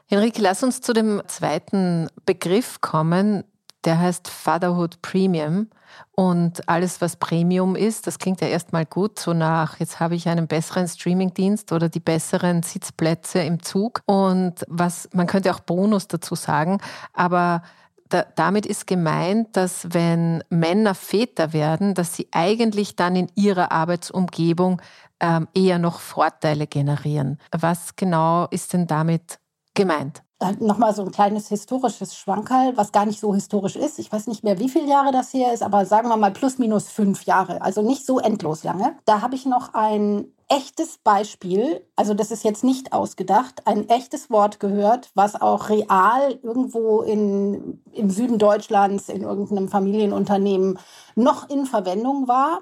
Henrike, 0.07 0.41
lass 0.41 0.63
uns 0.63 0.81
zu 0.81 0.91
dem 0.93 1.21
zweiten 1.27 2.09
Begriff 2.25 2.81
kommen, 2.81 3.43
der 3.85 3.99
heißt 3.99 4.27
Fatherhood 4.27 5.01
Premium. 5.01 5.69
Und 6.11 6.67
alles, 6.69 7.01
was 7.01 7.15
Premium 7.15 7.75
ist, 7.75 8.05
das 8.05 8.19
klingt 8.19 8.41
ja 8.41 8.47
erstmal 8.47 8.85
gut, 8.85 9.19
so 9.19 9.33
nach, 9.33 9.79
jetzt 9.79 9.99
habe 9.99 10.15
ich 10.15 10.29
einen 10.29 10.47
besseren 10.47 10.87
Streamingdienst 10.87 11.71
oder 11.71 11.89
die 11.89 11.99
besseren 11.99 12.61
Sitzplätze 12.61 13.39
im 13.39 13.63
Zug. 13.63 14.01
Und 14.05 14.65
was, 14.67 15.09
man 15.13 15.27
könnte 15.27 15.53
auch 15.53 15.61
Bonus 15.61 16.07
dazu 16.07 16.35
sagen, 16.35 16.79
aber 17.13 17.63
da, 18.09 18.25
damit 18.35 18.65
ist 18.65 18.87
gemeint, 18.87 19.55
dass 19.55 19.87
wenn 19.91 20.43
Männer 20.49 20.95
Väter 20.95 21.53
werden, 21.53 21.93
dass 21.93 22.15
sie 22.15 22.27
eigentlich 22.31 22.95
dann 22.95 23.15
in 23.15 23.31
ihrer 23.35 23.71
Arbeitsumgebung 23.71 24.81
ähm, 25.19 25.47
eher 25.53 25.79
noch 25.79 25.99
Vorteile 25.99 26.67
generieren. 26.67 27.39
Was 27.51 27.95
genau 27.95 28.47
ist 28.49 28.73
denn 28.73 28.87
damit 28.87 29.39
gemeint? 29.73 30.23
Nochmal 30.59 30.95
so 30.95 31.03
ein 31.03 31.11
kleines 31.11 31.49
historisches 31.49 32.15
Schwankerl, 32.15 32.77
was 32.77 32.91
gar 32.91 33.05
nicht 33.05 33.19
so 33.19 33.33
historisch 33.33 33.75
ist. 33.75 33.99
Ich 33.99 34.11
weiß 34.11 34.27
nicht 34.27 34.43
mehr, 34.43 34.59
wie 34.59 34.69
viele 34.69 34.87
Jahre 34.87 35.11
das 35.11 35.33
her 35.33 35.53
ist, 35.53 35.63
aber 35.63 35.85
sagen 35.85 36.07
wir 36.07 36.17
mal 36.17 36.31
plus 36.31 36.57
minus 36.57 36.87
fünf 36.87 37.25
Jahre, 37.25 37.61
also 37.61 37.81
nicht 37.81 38.05
so 38.05 38.19
endlos 38.19 38.63
lange. 38.63 38.95
Da 39.05 39.21
habe 39.21 39.35
ich 39.35 39.45
noch 39.45 39.73
ein 39.73 40.31
echtes 40.47 40.97
Beispiel, 40.97 41.85
also 41.95 42.13
das 42.13 42.31
ist 42.31 42.43
jetzt 42.43 42.63
nicht 42.63 42.93
ausgedacht, 42.93 43.67
ein 43.67 43.87
echtes 43.89 44.31
Wort 44.31 44.59
gehört, 44.59 45.11
was 45.13 45.39
auch 45.39 45.69
real 45.69 46.39
irgendwo 46.41 47.01
in, 47.01 47.83
im 47.91 48.09
Süden 48.09 48.39
Deutschlands 48.39 49.09
in 49.09 49.21
irgendeinem 49.21 49.67
Familienunternehmen 49.67 50.79
noch 51.15 51.49
in 51.49 51.65
Verwendung 51.65 52.27
war. 52.27 52.61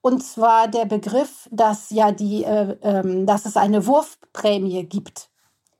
Und 0.00 0.22
zwar 0.22 0.68
der 0.68 0.84
Begriff, 0.86 1.48
dass 1.50 1.90
ja 1.90 2.12
die, 2.12 2.44
äh, 2.44 2.76
äh, 2.80 3.24
dass 3.24 3.44
es 3.44 3.56
eine 3.56 3.86
Wurfprämie 3.86 4.84
gibt 4.84 5.28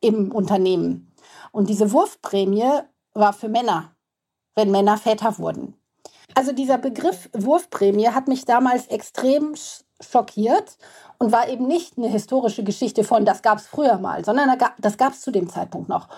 im 0.00 0.32
Unternehmen. 0.32 1.12
Und 1.56 1.70
diese 1.70 1.90
Wurfprämie 1.90 2.82
war 3.14 3.32
für 3.32 3.48
Männer, 3.48 3.96
wenn 4.56 4.70
Männer 4.70 4.98
Väter 4.98 5.38
wurden. 5.38 5.72
Also 6.34 6.52
dieser 6.52 6.76
Begriff 6.76 7.30
Wurfprämie 7.32 8.08
hat 8.08 8.28
mich 8.28 8.44
damals 8.44 8.88
extrem 8.88 9.54
schockiert 9.98 10.76
und 11.16 11.32
war 11.32 11.48
eben 11.48 11.66
nicht 11.66 11.96
eine 11.96 12.08
historische 12.08 12.62
Geschichte 12.62 13.04
von, 13.04 13.24
das 13.24 13.40
gab 13.40 13.56
es 13.56 13.66
früher 13.66 13.96
mal, 13.96 14.22
sondern 14.22 14.58
das 14.76 14.98
gab 14.98 15.14
es 15.14 15.22
zu 15.22 15.30
dem 15.30 15.48
Zeitpunkt 15.48 15.88
noch. 15.88 16.08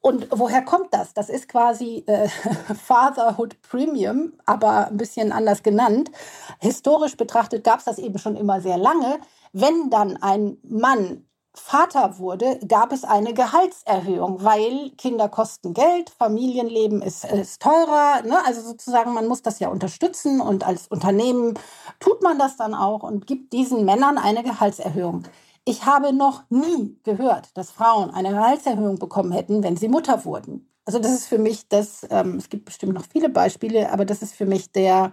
Und 0.00 0.28
woher 0.30 0.62
kommt 0.62 0.94
das? 0.94 1.12
Das 1.12 1.28
ist 1.28 1.48
quasi 1.48 2.04
äh, 2.06 2.28
Fatherhood 2.86 3.60
Premium, 3.62 4.34
aber 4.46 4.86
ein 4.86 4.96
bisschen 4.96 5.32
anders 5.32 5.64
genannt. 5.64 6.12
Historisch 6.60 7.16
betrachtet 7.16 7.64
gab 7.64 7.80
es 7.80 7.86
das 7.86 7.98
eben 7.98 8.18
schon 8.18 8.36
immer 8.36 8.60
sehr 8.60 8.78
lange. 8.78 9.18
Wenn 9.52 9.90
dann 9.90 10.22
ein 10.22 10.58
Mann 10.62 11.26
Vater 11.56 12.18
wurde, 12.18 12.58
gab 12.66 12.92
es 12.92 13.04
eine 13.04 13.32
Gehaltserhöhung, 13.32 14.42
weil 14.42 14.90
Kinder 14.98 15.28
kosten 15.28 15.72
Geld, 15.72 16.10
Familienleben 16.10 17.00
ist, 17.00 17.24
ist 17.24 17.62
teurer. 17.62 18.22
Ne? 18.22 18.36
Also 18.44 18.60
sozusagen, 18.60 19.14
man 19.14 19.28
muss 19.28 19.42
das 19.42 19.60
ja 19.60 19.68
unterstützen 19.68 20.40
und 20.40 20.66
als 20.66 20.88
Unternehmen 20.88 21.54
tut 22.00 22.22
man 22.22 22.40
das 22.40 22.56
dann 22.56 22.74
auch 22.74 23.04
und 23.04 23.28
gibt 23.28 23.52
diesen 23.52 23.84
Männern 23.84 24.18
eine 24.18 24.42
Gehaltserhöhung. 24.42 25.22
Ich 25.64 25.86
habe 25.86 26.12
noch 26.12 26.42
nie 26.50 26.98
gehört, 27.04 27.56
dass 27.56 27.70
Frauen 27.70 28.10
eine 28.10 28.30
Gehaltserhöhung 28.30 28.98
bekommen 28.98 29.30
hätten, 29.30 29.62
wenn 29.62 29.76
sie 29.76 29.88
Mutter 29.88 30.24
wurden. 30.24 30.68
Also 30.84 30.98
das 30.98 31.12
ist 31.12 31.28
für 31.28 31.38
mich 31.38 31.68
das, 31.68 32.06
ähm, 32.10 32.36
es 32.36 32.50
gibt 32.50 32.66
bestimmt 32.66 32.94
noch 32.94 33.06
viele 33.10 33.28
Beispiele, 33.28 33.90
aber 33.90 34.04
das 34.04 34.22
ist 34.22 34.34
für 34.34 34.44
mich 34.44 34.72
der, 34.72 35.12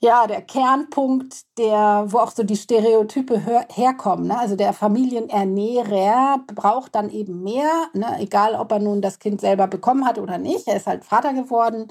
ja, 0.00 0.26
der 0.26 0.42
Kernpunkt, 0.42 1.42
der, 1.58 2.04
wo 2.08 2.18
auch 2.18 2.30
so 2.30 2.42
die 2.42 2.56
Stereotype 2.56 3.40
herkommen. 3.72 4.28
Ne? 4.28 4.38
Also 4.38 4.54
der 4.54 4.72
Familienernährer 4.74 6.44
braucht 6.54 6.94
dann 6.94 7.08
eben 7.10 7.42
mehr, 7.42 7.70
ne? 7.94 8.16
egal 8.18 8.54
ob 8.56 8.72
er 8.72 8.78
nun 8.78 9.00
das 9.00 9.18
Kind 9.18 9.40
selber 9.40 9.66
bekommen 9.66 10.06
hat 10.06 10.18
oder 10.18 10.36
nicht. 10.38 10.68
Er 10.68 10.76
ist 10.76 10.86
halt 10.86 11.04
Vater 11.04 11.32
geworden. 11.32 11.88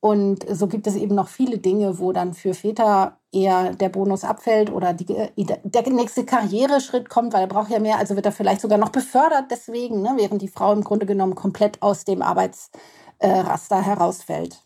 Und 0.00 0.44
so 0.50 0.66
gibt 0.68 0.86
es 0.86 0.96
eben 0.96 1.14
noch 1.14 1.28
viele 1.28 1.58
Dinge, 1.58 1.98
wo 1.98 2.12
dann 2.12 2.34
für 2.34 2.54
Väter 2.54 3.18
eher 3.32 3.74
der 3.74 3.88
Bonus 3.88 4.24
abfällt 4.24 4.70
oder 4.70 4.92
die, 4.92 5.06
der 5.06 5.92
nächste 5.92 6.24
Karriereschritt 6.26 7.08
kommt, 7.08 7.32
weil 7.32 7.42
er 7.42 7.46
braucht 7.46 7.70
ja 7.70 7.78
mehr, 7.78 7.98
also 7.98 8.14
wird 8.16 8.26
er 8.26 8.32
vielleicht 8.32 8.60
sogar 8.60 8.78
noch 8.78 8.90
befördert 8.90 9.46
deswegen, 9.50 10.02
ne? 10.02 10.12
während 10.16 10.42
die 10.42 10.48
Frau 10.48 10.72
im 10.72 10.84
Grunde 10.84 11.06
genommen 11.06 11.34
komplett 11.34 11.82
aus 11.82 12.04
dem 12.04 12.22
Arbeitsraster 12.22 13.82
herausfällt. 13.82 14.63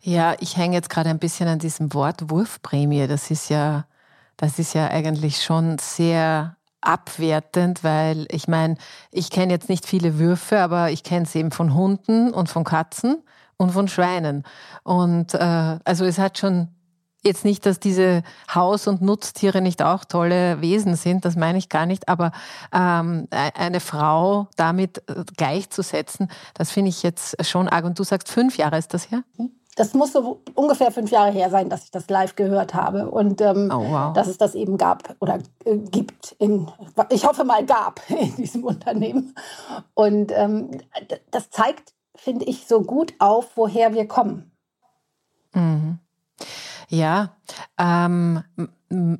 Ja, 0.00 0.34
ich 0.40 0.56
hänge 0.56 0.76
jetzt 0.76 0.90
gerade 0.90 1.10
ein 1.10 1.18
bisschen 1.18 1.48
an 1.48 1.58
diesem 1.58 1.92
Wort 1.94 2.30
Wurfprämie. 2.30 3.06
Das 3.06 3.30
ist 3.30 3.48
ja, 3.48 3.86
das 4.36 4.58
ist 4.58 4.74
ja 4.74 4.88
eigentlich 4.88 5.42
schon 5.42 5.78
sehr 5.78 6.56
abwertend, 6.80 7.82
weil 7.82 8.26
ich 8.30 8.46
meine, 8.46 8.76
ich 9.10 9.30
kenne 9.30 9.52
jetzt 9.52 9.68
nicht 9.68 9.86
viele 9.86 10.18
Würfe, 10.18 10.60
aber 10.60 10.90
ich 10.90 11.02
kenne 11.02 11.24
es 11.24 11.34
eben 11.34 11.50
von 11.50 11.74
Hunden 11.74 12.32
und 12.32 12.48
von 12.48 12.64
Katzen 12.64 13.22
und 13.56 13.70
von 13.70 13.88
Schweinen. 13.88 14.44
Und 14.82 15.34
äh, 15.34 15.78
also 15.84 16.04
es 16.04 16.18
hat 16.18 16.38
schon 16.38 16.68
jetzt 17.26 17.44
nicht, 17.44 17.66
dass 17.66 17.80
diese 17.80 18.22
Haus- 18.52 18.86
und 18.86 19.02
Nutztiere 19.02 19.60
nicht 19.60 19.82
auch 19.82 20.04
tolle 20.04 20.60
Wesen 20.60 20.96
sind, 20.96 21.24
das 21.24 21.36
meine 21.36 21.58
ich 21.58 21.68
gar 21.68 21.86
nicht, 21.86 22.08
aber 22.08 22.32
ähm, 22.72 23.28
e-, 23.32 23.58
eine 23.58 23.80
Frau 23.80 24.48
damit 24.56 25.02
äh, 25.08 25.24
gleichzusetzen, 25.36 26.30
das 26.54 26.70
finde 26.70 26.90
ich 26.90 27.02
jetzt 27.02 27.44
schon 27.44 27.68
arg. 27.68 27.84
Und 27.84 27.98
du 27.98 28.04
sagst, 28.04 28.28
fünf 28.28 28.56
Jahre 28.56 28.78
ist 28.78 28.94
das 28.94 29.10
her? 29.10 29.22
Das 29.76 29.92
muss 29.92 30.12
so 30.12 30.40
ungefähr 30.54 30.92
fünf 30.92 31.10
Jahre 31.10 31.32
her 31.32 31.50
sein, 31.50 31.68
dass 31.68 31.84
ich 31.84 31.90
das 31.90 32.08
live 32.08 32.36
gehört 32.36 32.74
habe 32.74 33.10
und 33.10 33.40
ähm, 33.40 33.72
oh, 33.72 33.90
wow. 33.90 34.12
dass 34.12 34.28
es 34.28 34.38
das 34.38 34.54
eben 34.54 34.78
gab 34.78 35.16
oder 35.18 35.40
äh, 35.64 35.76
gibt 35.78 36.36
in, 36.38 36.70
ich 37.10 37.26
hoffe 37.26 37.44
mal 37.44 37.66
gab 37.66 38.00
in 38.08 38.36
diesem 38.36 38.62
Unternehmen. 38.62 39.34
Und 39.94 40.30
ähm, 40.32 40.70
das 41.32 41.50
zeigt 41.50 41.94
finde 42.16 42.44
ich, 42.46 42.66
so 42.66 42.82
gut 42.82 43.14
auf, 43.18 43.56
woher 43.56 43.94
wir 43.94 44.06
kommen. 44.06 44.50
Mhm. 45.52 45.98
Ja, 46.88 47.36
ähm, 47.78 48.42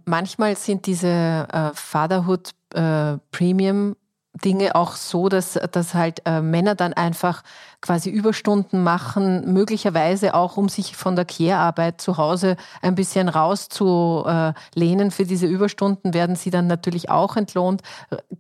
manchmal 0.05 0.57
sind 0.57 0.87
diese 0.87 1.09
äh, 1.09 1.71
Fatherhood 1.75 2.51
äh, 2.75 3.19
Premium 3.31 3.97
Dinge 4.35 4.75
auch 4.75 4.97
so, 4.97 5.29
dass, 5.29 5.59
dass 5.71 5.95
halt 5.95 6.23
äh, 6.27 6.41
Männer 6.41 6.75
dann 6.75 6.93
einfach 6.93 7.43
quasi 7.81 8.11
Überstunden 8.11 8.83
machen, 8.83 9.53
möglicherweise 9.53 10.35
auch, 10.35 10.57
um 10.57 10.69
sich 10.69 10.97
von 10.97 11.15
der 11.15 11.25
Care-Arbeit 11.25 12.01
zu 12.01 12.17
Hause 12.17 12.57
ein 12.83 12.95
bisschen 12.95 13.29
rauszulehnen. 13.29 15.11
Für 15.11 15.25
diese 15.25 15.47
Überstunden 15.47 16.15
werden 16.15 16.35
sie 16.35 16.51
dann 16.51 16.67
natürlich 16.67 17.11
auch 17.11 17.37
entlohnt, 17.37 17.83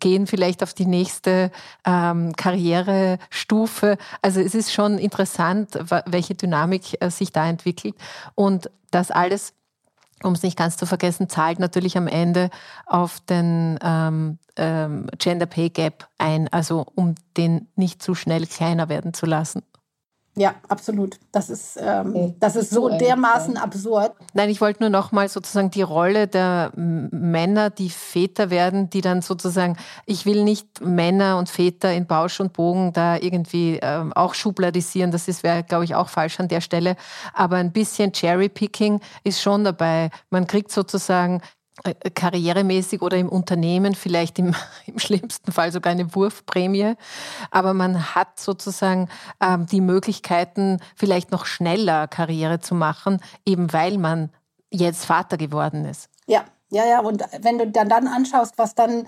gehen 0.00 0.26
vielleicht 0.26 0.62
auf 0.62 0.74
die 0.74 0.87
nächste 0.87 1.52
ähm, 1.85 2.35
Karrierestufe. 2.37 3.96
Also 4.22 4.40
es 4.40 4.54
ist 4.54 4.72
schon 4.72 4.98
interessant, 4.98 5.78
welche 6.07 6.35
Dynamik 6.35 7.00
äh, 7.00 7.11
sich 7.11 7.30
da 7.30 7.46
entwickelt. 7.46 7.94
Und 8.35 8.70
das 8.90 9.11
alles 9.11 9.54
um 10.22 10.33
es 10.33 10.42
nicht 10.42 10.57
ganz 10.57 10.78
zu 10.78 10.87
vergessen, 10.87 11.28
zahlt 11.28 11.59
natürlich 11.59 11.98
am 11.98 12.07
Ende 12.07 12.48
auf 12.87 13.20
den 13.20 13.78
ähm, 13.83 14.38
ähm, 14.57 15.07
Gender 15.19 15.47
Pay 15.47 15.71
Gap 15.71 16.09
ein, 16.19 16.49
also 16.53 16.87
um 16.95 17.14
den 17.37 17.69
nicht 17.77 18.03
zu 18.03 18.14
schnell 18.14 18.47
kleiner 18.47 18.88
werden 18.88 19.14
zu 19.14 19.27
lassen. 19.27 19.62
Ja, 20.37 20.57
absolut. 20.69 21.21
Das 21.31 21.49
ist, 21.49 21.79
ähm, 21.81 22.35
das 22.40 22.57
ist 22.57 22.71
so 22.71 22.88
dermaßen 22.88 23.57
absurd. 23.57 24.14
Nein, 24.33 24.51
ich 24.51 24.61
wollte 24.61 24.83
nur 24.83 24.90
nochmal 24.90 25.29
sozusagen 25.29 25.71
die 25.71 25.83
Rolle 25.83 26.27
der 26.27 26.73
Männer, 26.75 27.71
die 27.71 27.88
Väter 27.88 28.51
werden, 28.51 28.90
die 28.90 29.01
dann 29.01 29.23
sozusagen, 29.23 29.77
ich 30.07 30.27
will 30.27 30.43
nicht 30.43 30.81
Männer 30.81 31.38
und 31.38 31.49
Väter 31.49 31.93
in 31.93 32.07
Bausch 32.07 32.40
und 32.40 32.53
Bogen 32.53 32.93
da 32.93 33.17
irgendwie 33.17 33.79
ähm, 33.81 34.12
auch 34.12 34.35
schubladisieren. 34.35 35.12
Das 35.12 35.29
wäre, 35.45 35.62
glaube 35.62 35.85
ich, 35.85 35.95
auch 35.95 36.09
falsch 36.09 36.40
an 36.40 36.49
der 36.49 36.61
Stelle. 36.61 36.97
Aber 37.33 37.57
ein 37.57 37.73
bisschen 37.73 38.12
Cherry-Picking 38.12 39.01
ist 39.23 39.40
schon 39.40 39.62
dabei. 39.62 40.11
Man 40.31 40.49
kriegt 40.49 40.73
sozusagen 40.73 41.43
karrieremäßig 42.14 43.02
oder 43.02 43.16
im 43.16 43.28
Unternehmen 43.28 43.94
vielleicht 43.94 44.38
im, 44.38 44.54
im, 44.87 44.98
schlimmsten 44.98 45.52
Fall 45.52 45.72
sogar 45.72 45.92
eine 45.92 46.14
Wurfprämie. 46.14 46.94
Aber 47.50 47.74
man 47.74 48.14
hat 48.14 48.38
sozusagen 48.38 49.08
ähm, 49.40 49.66
die 49.66 49.80
Möglichkeiten, 49.80 50.80
vielleicht 50.94 51.30
noch 51.32 51.46
schneller 51.46 52.06
Karriere 52.06 52.60
zu 52.60 52.74
machen, 52.74 53.20
eben 53.44 53.72
weil 53.72 53.98
man 53.98 54.30
jetzt 54.70 55.04
Vater 55.04 55.37
geworden 55.37 55.84
ist. 55.84 56.08
Ja, 56.26 56.44
ja, 56.70 56.87
ja. 56.87 57.00
Und 57.00 57.22
wenn 57.40 57.58
du 57.58 57.70
dann, 57.70 57.88
dann 57.88 58.08
anschaust, 58.08 58.56
was 58.56 58.74
dann 58.74 59.00
äh, 59.00 59.06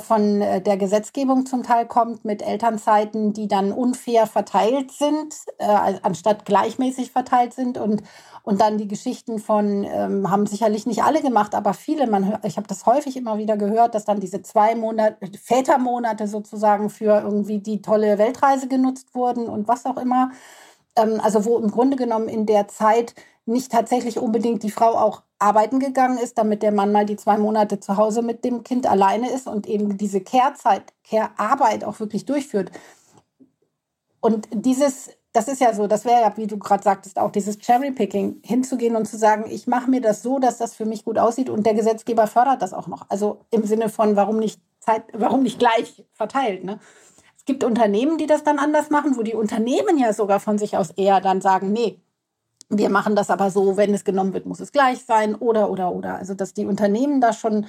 von 0.00 0.40
äh, 0.40 0.60
der 0.60 0.76
Gesetzgebung 0.76 1.46
zum 1.46 1.62
Teil 1.62 1.86
kommt 1.86 2.24
mit 2.24 2.42
Elternzeiten, 2.42 3.32
die 3.32 3.48
dann 3.48 3.72
unfair 3.72 4.26
verteilt 4.26 4.92
sind, 4.92 5.34
äh, 5.58 5.66
anstatt 6.02 6.44
gleichmäßig 6.44 7.10
verteilt 7.12 7.54
sind 7.54 7.78
und 7.78 8.02
und 8.46 8.60
dann 8.60 8.78
die 8.78 8.86
Geschichten 8.86 9.40
von, 9.40 9.82
ähm, 9.82 10.30
haben 10.30 10.46
sicherlich 10.46 10.86
nicht 10.86 11.02
alle 11.02 11.20
gemacht, 11.20 11.52
aber 11.56 11.74
viele, 11.74 12.06
man, 12.06 12.38
ich 12.44 12.56
habe 12.56 12.68
das 12.68 12.86
häufig 12.86 13.16
immer 13.16 13.38
wieder 13.38 13.56
gehört, 13.56 13.96
dass 13.96 14.04
dann 14.04 14.20
diese 14.20 14.40
zwei 14.40 14.76
Monate, 14.76 15.16
Vätermonate 15.36 16.28
sozusagen 16.28 16.88
für 16.88 17.22
irgendwie 17.22 17.58
die 17.58 17.82
tolle 17.82 18.18
Weltreise 18.18 18.68
genutzt 18.68 19.16
wurden 19.16 19.48
und 19.48 19.66
was 19.66 19.84
auch 19.84 19.96
immer. 19.96 20.30
Ähm, 20.96 21.20
also 21.20 21.44
wo 21.44 21.58
im 21.58 21.70
Grunde 21.70 21.96
genommen 21.96 22.28
in 22.28 22.46
der 22.46 22.68
Zeit 22.68 23.14
nicht 23.44 23.70
tatsächlich 23.70 24.18
unbedingt 24.18 24.62
die 24.62 24.70
Frau 24.70 24.96
auch 24.96 25.22
arbeiten 25.38 25.78
gegangen 25.78 26.18
ist, 26.18 26.38
damit 26.38 26.62
der 26.62 26.72
Mann 26.72 26.92
mal 26.92 27.06
die 27.06 27.16
zwei 27.16 27.38
Monate 27.38 27.78
zu 27.78 27.96
Hause 27.96 28.22
mit 28.22 28.44
dem 28.44 28.64
Kind 28.64 28.86
alleine 28.86 29.30
ist 29.30 29.46
und 29.46 29.66
eben 29.66 29.98
diese 29.98 30.20
Care-Zeit, 30.20 30.94
Care-Arbeit 31.08 31.84
auch 31.84 32.00
wirklich 32.00 32.24
durchführt. 32.24 32.72
Und 34.20 34.48
dieses 34.50 35.10
das 35.36 35.48
ist 35.48 35.60
ja 35.60 35.74
so, 35.74 35.86
das 35.86 36.06
wäre 36.06 36.22
ja, 36.22 36.36
wie 36.38 36.46
du 36.46 36.58
gerade 36.58 36.82
sagtest, 36.82 37.18
auch 37.18 37.30
dieses 37.30 37.58
Cherry-Picking, 37.58 38.40
hinzugehen 38.42 38.96
und 38.96 39.04
zu 39.04 39.18
sagen, 39.18 39.44
ich 39.50 39.66
mache 39.66 39.90
mir 39.90 40.00
das 40.00 40.22
so, 40.22 40.38
dass 40.38 40.56
das 40.56 40.74
für 40.74 40.86
mich 40.86 41.04
gut 41.04 41.18
aussieht 41.18 41.50
und 41.50 41.66
der 41.66 41.74
Gesetzgeber 41.74 42.26
fördert 42.26 42.62
das 42.62 42.72
auch 42.72 42.86
noch. 42.86 43.04
Also 43.10 43.40
im 43.50 43.64
Sinne 43.64 43.90
von, 43.90 44.16
warum 44.16 44.38
nicht, 44.38 44.58
Zeit, 44.80 45.02
warum 45.12 45.42
nicht 45.42 45.58
gleich 45.58 46.06
verteilt. 46.14 46.64
Ne? 46.64 46.78
Gibt 47.46 47.64
Unternehmen, 47.64 48.18
die 48.18 48.26
das 48.26 48.44
dann 48.44 48.58
anders 48.58 48.90
machen, 48.90 49.16
wo 49.16 49.22
die 49.22 49.34
Unternehmen 49.34 49.98
ja 49.98 50.12
sogar 50.12 50.40
von 50.40 50.58
sich 50.58 50.76
aus 50.76 50.90
eher 50.90 51.20
dann 51.20 51.40
sagen, 51.40 51.72
nee, 51.72 52.00
wir 52.68 52.90
machen 52.90 53.16
das 53.16 53.30
aber 53.30 53.50
so, 53.50 53.76
wenn 53.76 53.94
es 53.94 54.04
genommen 54.04 54.34
wird, 54.34 54.46
muss 54.46 54.60
es 54.60 54.72
gleich 54.72 55.04
sein 55.04 55.34
oder, 55.34 55.70
oder, 55.70 55.92
oder. 55.92 56.16
Also 56.16 56.34
dass 56.34 56.52
die 56.52 56.66
Unternehmen 56.66 57.20
da 57.20 57.32
schon 57.32 57.66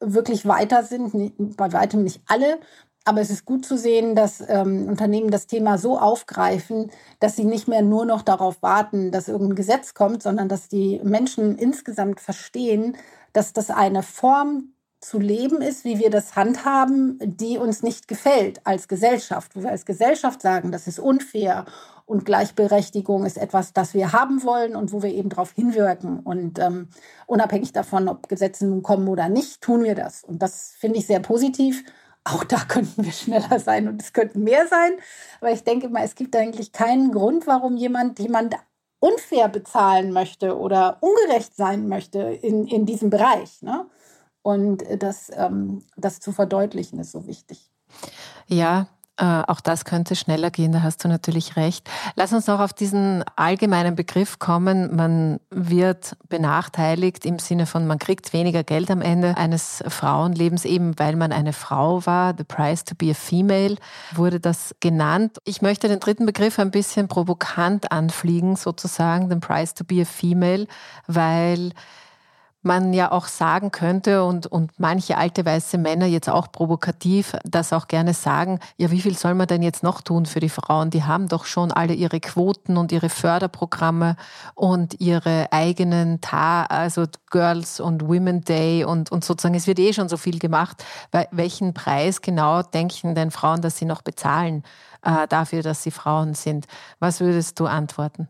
wirklich 0.00 0.46
weiter 0.46 0.84
sind, 0.84 1.56
bei 1.56 1.72
weitem 1.72 2.04
nicht 2.04 2.22
alle, 2.26 2.58
aber 3.04 3.20
es 3.20 3.30
ist 3.30 3.44
gut 3.44 3.64
zu 3.64 3.78
sehen, 3.78 4.16
dass 4.16 4.42
ähm, 4.48 4.88
Unternehmen 4.88 5.30
das 5.30 5.46
Thema 5.46 5.78
so 5.78 5.98
aufgreifen, 5.98 6.90
dass 7.20 7.36
sie 7.36 7.44
nicht 7.44 7.68
mehr 7.68 7.82
nur 7.82 8.04
noch 8.04 8.22
darauf 8.22 8.62
warten, 8.62 9.12
dass 9.12 9.28
irgendein 9.28 9.54
Gesetz 9.54 9.94
kommt, 9.94 10.24
sondern 10.24 10.48
dass 10.48 10.68
die 10.68 11.00
Menschen 11.04 11.56
insgesamt 11.56 12.20
verstehen, 12.20 12.96
dass 13.32 13.52
das 13.52 13.70
eine 13.70 14.02
Form 14.02 14.72
zu 15.06 15.20
leben 15.20 15.62
ist, 15.62 15.84
wie 15.84 16.00
wir 16.00 16.10
das 16.10 16.34
handhaben, 16.34 17.18
die 17.22 17.58
uns 17.58 17.82
nicht 17.82 18.08
gefällt 18.08 18.60
als 18.64 18.88
Gesellschaft. 18.88 19.54
Wo 19.54 19.62
wir 19.62 19.70
als 19.70 19.86
Gesellschaft 19.86 20.42
sagen, 20.42 20.72
das 20.72 20.88
ist 20.88 20.98
unfair 20.98 21.64
und 22.06 22.24
Gleichberechtigung 22.24 23.24
ist 23.24 23.38
etwas, 23.38 23.72
das 23.72 23.94
wir 23.94 24.12
haben 24.12 24.42
wollen 24.42 24.74
und 24.74 24.92
wo 24.92 25.02
wir 25.02 25.10
eben 25.10 25.28
darauf 25.28 25.52
hinwirken. 25.52 26.18
Und 26.20 26.58
ähm, 26.58 26.88
unabhängig 27.26 27.72
davon, 27.72 28.08
ob 28.08 28.28
Gesetze 28.28 28.66
nun 28.66 28.82
kommen 28.82 29.06
oder 29.06 29.28
nicht, 29.28 29.60
tun 29.60 29.84
wir 29.84 29.94
das. 29.94 30.24
Und 30.24 30.42
das 30.42 30.74
finde 30.76 30.98
ich 30.98 31.06
sehr 31.06 31.20
positiv. 31.20 31.84
Auch 32.24 32.42
da 32.42 32.56
könnten 32.68 33.04
wir 33.04 33.12
schneller 33.12 33.60
sein 33.60 33.86
und 33.86 34.02
es 34.02 34.12
könnten 34.12 34.42
mehr 34.42 34.66
sein. 34.66 34.90
Aber 35.40 35.52
ich 35.52 35.62
denke 35.62 35.88
mal, 35.88 36.04
es 36.04 36.16
gibt 36.16 36.34
eigentlich 36.34 36.72
keinen 36.72 37.12
Grund, 37.12 37.46
warum 37.46 37.76
jemand 37.76 38.18
jemand 38.18 38.56
unfair 38.98 39.48
bezahlen 39.48 40.12
möchte 40.12 40.58
oder 40.58 40.98
ungerecht 41.00 41.54
sein 41.54 41.86
möchte 41.86 42.18
in, 42.18 42.66
in 42.66 42.86
diesem 42.86 43.10
Bereich. 43.10 43.62
Ne? 43.62 43.86
Und 44.46 44.84
das, 45.00 45.28
ähm, 45.34 45.82
das 45.96 46.20
zu 46.20 46.30
verdeutlichen 46.30 47.00
ist 47.00 47.10
so 47.10 47.26
wichtig. 47.26 47.68
Ja, 48.46 48.86
äh, 49.16 49.42
auch 49.44 49.60
das 49.60 49.84
könnte 49.84 50.14
schneller 50.14 50.52
gehen, 50.52 50.70
da 50.70 50.82
hast 50.82 51.02
du 51.02 51.08
natürlich 51.08 51.56
recht. 51.56 51.90
Lass 52.14 52.32
uns 52.32 52.46
noch 52.46 52.60
auf 52.60 52.72
diesen 52.72 53.24
allgemeinen 53.34 53.96
Begriff 53.96 54.38
kommen. 54.38 54.94
Man 54.94 55.40
wird 55.50 56.16
benachteiligt 56.28 57.26
im 57.26 57.40
Sinne 57.40 57.66
von, 57.66 57.88
man 57.88 57.98
kriegt 57.98 58.32
weniger 58.32 58.62
Geld 58.62 58.88
am 58.88 59.02
Ende 59.02 59.36
eines 59.36 59.82
Frauenlebens, 59.88 60.64
eben 60.64 60.96
weil 60.96 61.16
man 61.16 61.32
eine 61.32 61.52
Frau 61.52 62.06
war. 62.06 62.32
The 62.38 62.44
price 62.44 62.84
to 62.84 62.94
be 62.94 63.10
a 63.10 63.14
female 63.14 63.74
wurde 64.14 64.38
das 64.38 64.76
genannt. 64.78 65.38
Ich 65.44 65.60
möchte 65.60 65.88
den 65.88 65.98
dritten 65.98 66.24
Begriff 66.24 66.60
ein 66.60 66.70
bisschen 66.70 67.08
provokant 67.08 67.90
anfliegen, 67.90 68.54
sozusagen, 68.54 69.28
den 69.28 69.40
price 69.40 69.74
to 69.74 69.82
be 69.82 70.02
a 70.02 70.04
female, 70.04 70.68
weil 71.08 71.72
man 72.66 72.92
ja 72.92 73.12
auch 73.12 73.26
sagen 73.26 73.70
könnte 73.70 74.24
und, 74.24 74.46
und 74.46 74.72
manche 74.78 75.16
alte 75.16 75.46
weiße 75.46 75.78
Männer 75.78 76.06
jetzt 76.06 76.28
auch 76.28 76.52
provokativ 76.52 77.34
das 77.44 77.72
auch 77.72 77.88
gerne 77.88 78.12
sagen, 78.12 78.60
ja, 78.76 78.90
wie 78.90 79.00
viel 79.00 79.16
soll 79.16 79.34
man 79.34 79.46
denn 79.46 79.62
jetzt 79.62 79.82
noch 79.82 80.02
tun 80.02 80.26
für 80.26 80.40
die 80.40 80.50
Frauen? 80.50 80.90
Die 80.90 81.04
haben 81.04 81.28
doch 81.28 81.46
schon 81.46 81.72
alle 81.72 81.94
ihre 81.94 82.20
Quoten 82.20 82.76
und 82.76 82.92
ihre 82.92 83.08
Förderprogramme 83.08 84.16
und 84.54 85.00
ihre 85.00 85.52
eigenen 85.52 86.20
Ta 86.20 86.64
also 86.64 87.04
Girls 87.30 87.80
und 87.80 88.06
Women 88.06 88.42
Day 88.42 88.84
und, 88.84 89.10
und 89.10 89.24
sozusagen, 89.24 89.54
es 89.54 89.66
wird 89.66 89.78
eh 89.78 89.92
schon 89.92 90.08
so 90.08 90.16
viel 90.16 90.38
gemacht. 90.38 90.84
Welchen 91.30 91.72
Preis 91.72 92.20
genau 92.20 92.62
denken 92.62 93.14
denn 93.14 93.30
Frauen, 93.30 93.62
dass 93.62 93.78
sie 93.78 93.84
noch 93.84 94.02
bezahlen 94.02 94.64
äh, 95.02 95.26
dafür, 95.28 95.62
dass 95.62 95.82
sie 95.82 95.90
Frauen 95.90 96.34
sind? 96.34 96.66
Was 96.98 97.20
würdest 97.20 97.60
du 97.60 97.66
antworten? 97.66 98.28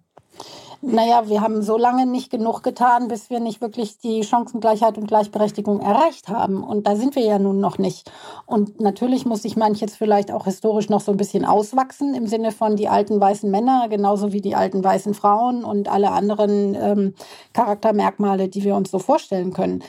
Naja, 0.88 1.28
wir 1.28 1.40
haben 1.40 1.62
so 1.62 1.76
lange 1.76 2.06
nicht 2.06 2.30
genug 2.30 2.62
getan, 2.62 3.08
bis 3.08 3.28
wir 3.28 3.40
nicht 3.40 3.60
wirklich 3.60 3.98
die 3.98 4.22
Chancengleichheit 4.22 4.96
und 4.96 5.08
Gleichberechtigung 5.08 5.80
erreicht 5.80 6.28
haben. 6.28 6.62
Und 6.62 6.86
da 6.86 6.94
sind 6.94 7.16
wir 7.16 7.24
ja 7.24 7.40
nun 7.40 7.58
noch 7.58 7.78
nicht. 7.78 8.12
Und 8.46 8.80
natürlich 8.80 9.26
muss 9.26 9.42
sich 9.42 9.56
manches 9.56 9.96
vielleicht 9.96 10.30
auch 10.30 10.44
historisch 10.44 10.88
noch 10.88 11.00
so 11.00 11.10
ein 11.10 11.16
bisschen 11.16 11.44
auswachsen, 11.44 12.14
im 12.14 12.28
Sinne 12.28 12.52
von 12.52 12.76
die 12.76 12.88
alten 12.88 13.20
weißen 13.20 13.50
Männer, 13.50 13.88
genauso 13.88 14.32
wie 14.32 14.40
die 14.40 14.54
alten 14.54 14.84
weißen 14.84 15.12
Frauen 15.14 15.64
und 15.64 15.88
alle 15.88 16.12
anderen 16.12 16.76
ähm, 16.76 17.14
Charaktermerkmale, 17.52 18.48
die 18.48 18.62
wir 18.62 18.76
uns 18.76 18.92
so 18.92 19.00
vorstellen 19.00 19.52
können. 19.52 19.82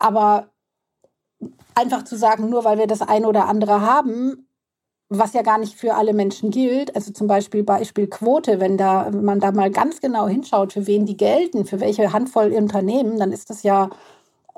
Aber 0.00 0.48
einfach 1.76 2.02
zu 2.02 2.16
sagen, 2.16 2.50
nur 2.50 2.64
weil 2.64 2.78
wir 2.78 2.88
das 2.88 3.00
eine 3.00 3.28
oder 3.28 3.46
andere 3.46 3.80
haben, 3.80 4.48
was 5.08 5.32
ja 5.34 5.42
gar 5.42 5.58
nicht 5.58 5.74
für 5.74 5.94
alle 5.94 6.12
Menschen 6.14 6.50
gilt. 6.50 6.94
Also 6.96 7.12
zum 7.12 7.26
Beispiel 7.26 7.62
Beispiel 7.62 8.06
Quote, 8.06 8.60
wenn 8.60 8.76
da 8.76 9.08
wenn 9.10 9.24
man 9.24 9.40
da 9.40 9.52
mal 9.52 9.70
ganz 9.70 10.00
genau 10.00 10.28
hinschaut, 10.28 10.72
für 10.72 10.86
wen 10.86 11.06
die 11.06 11.16
gelten, 11.16 11.64
für 11.66 11.80
welche 11.80 12.12
Handvoll 12.12 12.52
Unternehmen, 12.52 13.18
dann 13.18 13.32
ist 13.32 13.50
das 13.50 13.62
ja 13.62 13.90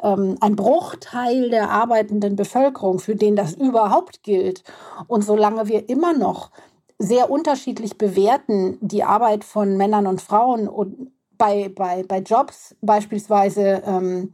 ähm, 0.02 0.37
ein 0.40 0.56
Bruchteil 0.56 1.50
der 1.50 1.70
arbeitenden 1.70 2.37
Bevölkerung, 2.37 2.98
für 2.98 3.16
den 3.16 3.37
das 3.37 3.54
überhaupt 3.54 4.22
gilt. 4.22 4.62
Und 5.09 5.22
solange 5.22 5.68
wir 5.68 5.88
immer 5.88 6.12
noch 6.12 6.50
sehr 6.98 7.30
unterschiedlich 7.30 7.98
bewerten 7.98 8.78
die 8.80 9.04
Arbeit 9.04 9.44
von 9.44 9.76
Männern 9.76 10.06
und 10.06 10.22
Frauen 10.22 10.68
und 10.68 11.11
bei, 11.37 11.68
bei, 11.68 12.02
bei 12.02 12.20
Jobs 12.20 12.74
beispielsweise 12.80 13.82
ähm, 13.85 14.32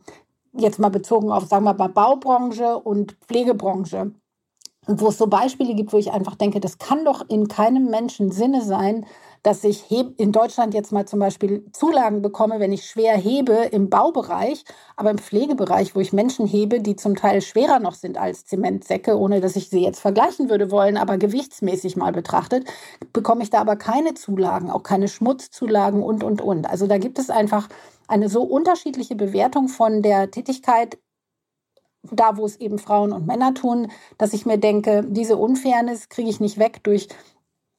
jetzt 0.53 0.79
mal 0.79 0.91
bezogen 0.91 1.33
auf, 1.33 1.47
sagen 1.47 1.65
wir 1.65 1.75
mal, 1.75 1.89
Baubranche 1.89 2.79
und 2.79 3.17
Pflegebranche 3.27 4.13
wo 4.87 5.09
es 5.09 5.19
so 5.19 5.29
Beispiele 5.29 5.75
gibt, 5.75 5.93
wo 5.93 5.99
ich 5.99 6.13
einfach 6.13 6.35
denke, 6.35 6.61
das 6.61 6.79
kann 6.79 7.05
doch 7.05 7.29
in 7.29 7.47
keinem 7.49 7.91
Menschen 7.91 8.33
Sinne 8.33 8.63
sein, 8.63 9.07
dass 9.43 9.65
ich 9.65 9.91
in 9.91 10.31
Deutschland 10.31 10.73
jetzt 10.73 10.93
mal 10.93 11.05
zum 11.07 11.19
Beispiel 11.19 11.65
Zulagen 11.73 12.23
bekomme, 12.23 12.61
wenn 12.61 12.73
ich 12.73 12.87
schwer 12.87 13.17
hebe 13.17 13.53
im 13.73 13.91
Baubereich, 13.91 14.65
aber 14.97 15.11
im 15.11 15.19
Pflegebereich, 15.19 15.97
wo 15.97 16.01
ich 16.01 16.13
Menschen 16.13 16.47
hebe, 16.47 16.81
die 16.81 16.95
zum 16.95 17.17
Teil 17.17 17.43
schwerer 17.43 17.81
noch 17.81 17.95
sind 17.95 18.19
als 18.19 18.45
Zementsäcke, 18.45 19.19
ohne 19.19 19.41
dass 19.41 19.57
ich 19.57 19.69
sie 19.69 19.83
jetzt 19.83 20.01
vergleichen 20.01 20.49
würde 20.49 20.71
wollen, 20.71 20.97
aber 20.97 21.19
gewichtsmäßig 21.19 21.97
mal 21.97 22.13
betrachtet, 22.13 22.69
bekomme 23.13 23.43
ich 23.43 23.51
da 23.51 23.61
aber 23.61 23.77
keine 23.77 24.15
Zulagen, 24.15 24.71
auch 24.71 24.85
keine 24.85 25.09
Schmutzzulagen 25.09 26.03
und, 26.03 26.23
und, 26.23 26.41
und. 26.41 26.71
Also 26.71 26.87
da 26.87 26.99
gibt 26.99 27.19
es 27.19 27.29
einfach 27.29 27.69
eine 28.07 28.29
so 28.29 28.43
unterschiedliche 28.43 29.17
Bewertung 29.17 29.69
von 29.69 30.03
der 30.03 30.31
Tätigkeit 30.31 30.99
da, 32.11 32.37
wo 32.37 32.45
es 32.45 32.57
eben 32.57 32.79
Frauen 32.79 33.13
und 33.13 33.27
Männer 33.27 33.55
tun, 33.55 33.89
dass 34.19 34.33
ich 34.33 34.47
mir 34.47 34.59
denke, 34.59 35.05
diese 35.07 35.37
Unfairness 35.37 36.09
kriege 36.09 36.31
ich 36.31 36.41
nicht 36.41 36.59
weg 36.59 36.83
durch 36.83 37.09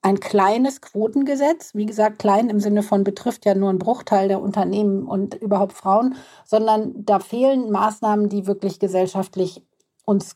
ein 0.02 0.20
kleines 0.20 0.82
Quotengesetz, 0.82 1.74
wie 1.76 1.86
gesagt, 1.86 2.20
klein 2.20 2.50
im 2.50 2.60
Sinne 2.60 2.84
von 2.84 3.06
betrifft 3.06 3.46
ja 3.46 3.56
nur 3.56 3.70
einen 3.70 3.80
Bruchteil 3.80 4.28
der 4.28 4.42
Unternehmen 4.42 5.04
und 5.08 5.36
überhaupt 5.36 5.74
Frauen, 5.74 6.16
sondern 6.46 7.06
da 7.06 7.20
fehlen 7.20 7.72
Maßnahmen, 7.72 8.28
die 8.28 8.46
wirklich 8.46 8.80
gesellschaftlich 8.80 9.64
uns 10.04 10.36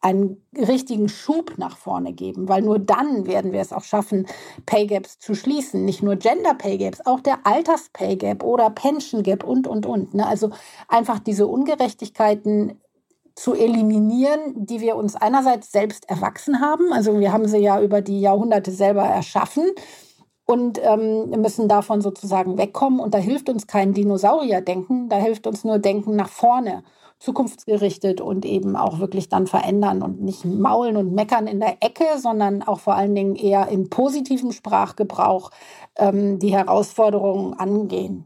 einen 0.00 0.42
richtigen 0.56 1.08
Schub 1.08 1.58
nach 1.58 1.76
vorne 1.76 2.12
geben, 2.12 2.48
weil 2.48 2.62
nur 2.62 2.78
dann 2.78 3.26
werden 3.26 3.52
wir 3.52 3.60
es 3.60 3.72
auch 3.72 3.82
schaffen, 3.82 4.26
Pay 4.64 4.86
Gaps 4.86 5.18
zu 5.18 5.34
schließen. 5.34 5.84
Nicht 5.84 6.02
nur 6.02 6.16
Gender 6.16 6.54
Pay 6.54 6.78
Gaps, 6.78 7.04
auch 7.04 7.20
der 7.20 7.46
Alters 7.46 7.90
Pay 7.92 8.16
Gap 8.16 8.42
oder 8.42 8.70
Pension 8.70 9.22
Gap 9.22 9.44
und, 9.44 9.66
und, 9.66 9.84
und. 9.84 10.14
Ne? 10.14 10.26
Also 10.26 10.50
einfach 10.88 11.18
diese 11.18 11.46
Ungerechtigkeiten 11.46 12.80
zu 13.40 13.54
eliminieren, 13.54 14.52
die 14.54 14.82
wir 14.82 14.96
uns 14.96 15.16
einerseits 15.16 15.72
selbst 15.72 16.10
erwachsen 16.10 16.60
haben. 16.60 16.92
Also 16.92 17.18
wir 17.18 17.32
haben 17.32 17.48
sie 17.48 17.56
ja 17.56 17.80
über 17.80 18.02
die 18.02 18.20
Jahrhunderte 18.20 18.70
selber 18.70 19.04
erschaffen 19.04 19.64
und 20.44 20.78
ähm, 20.82 21.30
müssen 21.30 21.66
davon 21.66 22.02
sozusagen 22.02 22.58
wegkommen. 22.58 23.00
Und 23.00 23.14
da 23.14 23.18
hilft 23.18 23.48
uns 23.48 23.66
kein 23.66 23.94
Dinosaurierdenken, 23.94 25.08
da 25.08 25.16
hilft 25.16 25.46
uns 25.46 25.64
nur 25.64 25.78
Denken 25.78 26.16
nach 26.16 26.28
vorne, 26.28 26.82
zukunftsgerichtet 27.18 28.20
und 28.20 28.44
eben 28.44 28.76
auch 28.76 28.98
wirklich 28.98 29.30
dann 29.30 29.46
verändern 29.46 30.02
und 30.02 30.20
nicht 30.20 30.44
maulen 30.44 30.98
und 30.98 31.14
meckern 31.14 31.46
in 31.46 31.60
der 31.60 31.78
Ecke, 31.80 32.18
sondern 32.18 32.62
auch 32.62 32.80
vor 32.80 32.94
allen 32.94 33.14
Dingen 33.14 33.36
eher 33.36 33.68
im 33.68 33.88
positiven 33.88 34.52
Sprachgebrauch 34.52 35.50
ähm, 35.96 36.38
die 36.38 36.52
Herausforderungen 36.52 37.54
angehen. 37.54 38.24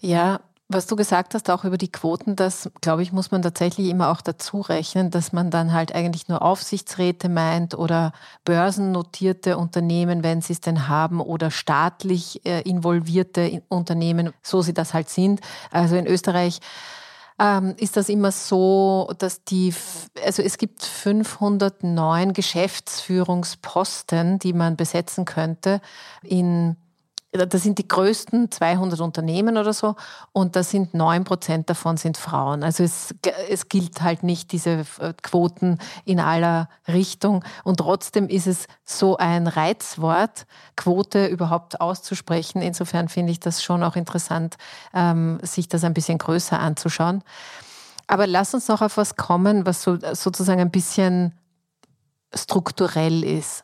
Ja, 0.00 0.40
was 0.72 0.86
du 0.86 0.94
gesagt 0.94 1.34
hast, 1.34 1.50
auch 1.50 1.64
über 1.64 1.76
die 1.76 1.90
Quoten, 1.90 2.36
das, 2.36 2.70
glaube 2.80 3.02
ich, 3.02 3.12
muss 3.12 3.32
man 3.32 3.42
tatsächlich 3.42 3.88
immer 3.88 4.10
auch 4.10 4.20
dazu 4.20 4.60
rechnen, 4.60 5.10
dass 5.10 5.32
man 5.32 5.50
dann 5.50 5.72
halt 5.72 5.92
eigentlich 5.94 6.28
nur 6.28 6.42
Aufsichtsräte 6.42 7.28
meint 7.28 7.76
oder 7.76 8.12
börsennotierte 8.44 9.58
Unternehmen, 9.58 10.22
wenn 10.22 10.42
sie 10.42 10.52
es 10.52 10.60
denn 10.60 10.86
haben, 10.86 11.20
oder 11.20 11.50
staatlich 11.50 12.46
äh, 12.46 12.62
involvierte 12.62 13.62
Unternehmen, 13.68 14.32
so 14.42 14.62
sie 14.62 14.72
das 14.72 14.94
halt 14.94 15.08
sind. 15.08 15.40
Also 15.72 15.96
in 15.96 16.06
Österreich 16.06 16.60
ähm, 17.40 17.74
ist 17.76 17.96
das 17.96 18.08
immer 18.08 18.30
so, 18.30 19.12
dass 19.18 19.42
die, 19.42 19.74
also 20.24 20.40
es 20.40 20.56
gibt 20.56 20.84
509 20.84 22.32
Geschäftsführungsposten, 22.32 24.38
die 24.38 24.52
man 24.52 24.76
besetzen 24.76 25.24
könnte 25.24 25.80
in 26.22 26.76
das 27.32 27.62
sind 27.62 27.78
die 27.78 27.86
größten 27.86 28.50
200 28.50 29.00
Unternehmen 29.00 29.56
oder 29.56 29.72
so 29.72 29.94
und 30.32 30.56
da 30.56 30.64
sind 30.64 30.94
9 30.94 31.22
Prozent 31.22 31.70
davon 31.70 31.96
sind 31.96 32.16
Frauen. 32.16 32.64
Also 32.64 32.82
es, 32.82 33.14
es 33.48 33.68
gilt 33.68 34.02
halt 34.02 34.24
nicht 34.24 34.50
diese 34.50 34.84
äh, 34.98 35.12
Quoten 35.22 35.78
in 36.04 36.18
aller 36.18 36.68
Richtung 36.88 37.44
und 37.62 37.76
trotzdem 37.76 38.28
ist 38.28 38.48
es 38.48 38.66
so 38.84 39.16
ein 39.16 39.46
Reizwort, 39.46 40.46
Quote 40.76 41.26
überhaupt 41.26 41.80
auszusprechen. 41.80 42.62
Insofern 42.62 43.08
finde 43.08 43.30
ich 43.30 43.38
das 43.38 43.62
schon 43.62 43.84
auch 43.84 43.94
interessant, 43.94 44.56
ähm, 44.92 45.38
sich 45.42 45.68
das 45.68 45.84
ein 45.84 45.94
bisschen 45.94 46.18
größer 46.18 46.58
anzuschauen. 46.58 47.22
Aber 48.08 48.26
lass 48.26 48.54
uns 48.54 48.66
noch 48.66 48.82
auf 48.82 48.96
was 48.96 49.14
kommen, 49.14 49.66
was 49.66 49.82
so, 49.82 49.98
sozusagen 50.14 50.60
ein 50.60 50.72
bisschen 50.72 51.38
strukturell 52.34 53.22
ist. 53.22 53.62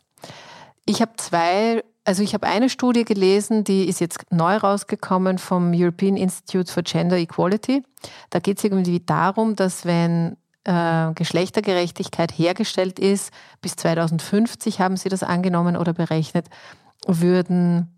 Ich 0.84 1.00
habe 1.02 1.12
zwei 1.16 1.82
also 2.06 2.22
ich 2.22 2.34
habe 2.34 2.46
eine 2.46 2.68
Studie 2.68 3.04
gelesen, 3.04 3.64
die 3.64 3.88
ist 3.88 4.00
jetzt 4.00 4.20
neu 4.30 4.56
rausgekommen 4.56 5.38
vom 5.38 5.72
European 5.74 6.16
Institute 6.16 6.72
for 6.72 6.84
Gender 6.84 7.16
Equality. 7.16 7.82
Da 8.30 8.38
geht 8.38 8.58
es 8.58 8.64
irgendwie 8.64 9.00
darum, 9.00 9.56
dass 9.56 9.84
wenn 9.84 10.36
äh, 10.64 11.12
Geschlechtergerechtigkeit 11.14 12.30
hergestellt 12.30 13.00
ist, 13.00 13.32
bis 13.60 13.74
2050 13.74 14.80
haben 14.80 14.96
sie 14.96 15.08
das 15.08 15.24
angenommen 15.24 15.76
oder 15.76 15.92
berechnet, 15.92 16.46
würden 17.06 17.95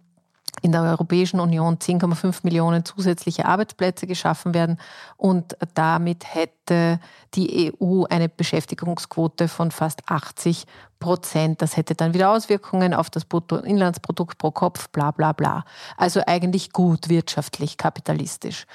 in 0.62 0.72
der 0.72 0.82
Europäischen 0.82 1.40
Union 1.40 1.78
10,5 1.78 2.40
Millionen 2.42 2.84
zusätzliche 2.84 3.46
Arbeitsplätze 3.46 4.06
geschaffen 4.06 4.54
werden 4.54 4.78
und 5.16 5.56
damit 5.74 6.34
hätte 6.34 7.00
die 7.34 7.72
EU 7.80 8.04
eine 8.04 8.28
Beschäftigungsquote 8.28 9.48
von 9.48 9.70
fast 9.70 10.02
80 10.06 10.64
Prozent. 10.98 11.62
Das 11.62 11.76
hätte 11.76 11.94
dann 11.94 12.14
wieder 12.14 12.30
Auswirkungen 12.30 12.94
auf 12.94 13.11
das 13.11 13.24
Bruttoinlandsprodukt 13.24 14.38
pro 14.38 14.50
Kopf, 14.50 14.88
bla 14.88 15.11
bla 15.11 15.32
bla. 15.32 15.64
Also 15.96 16.22
eigentlich 16.26 16.72
gut 16.72 17.08
wirtschaftlich, 17.08 17.76
kapitalistisch. 17.76 18.66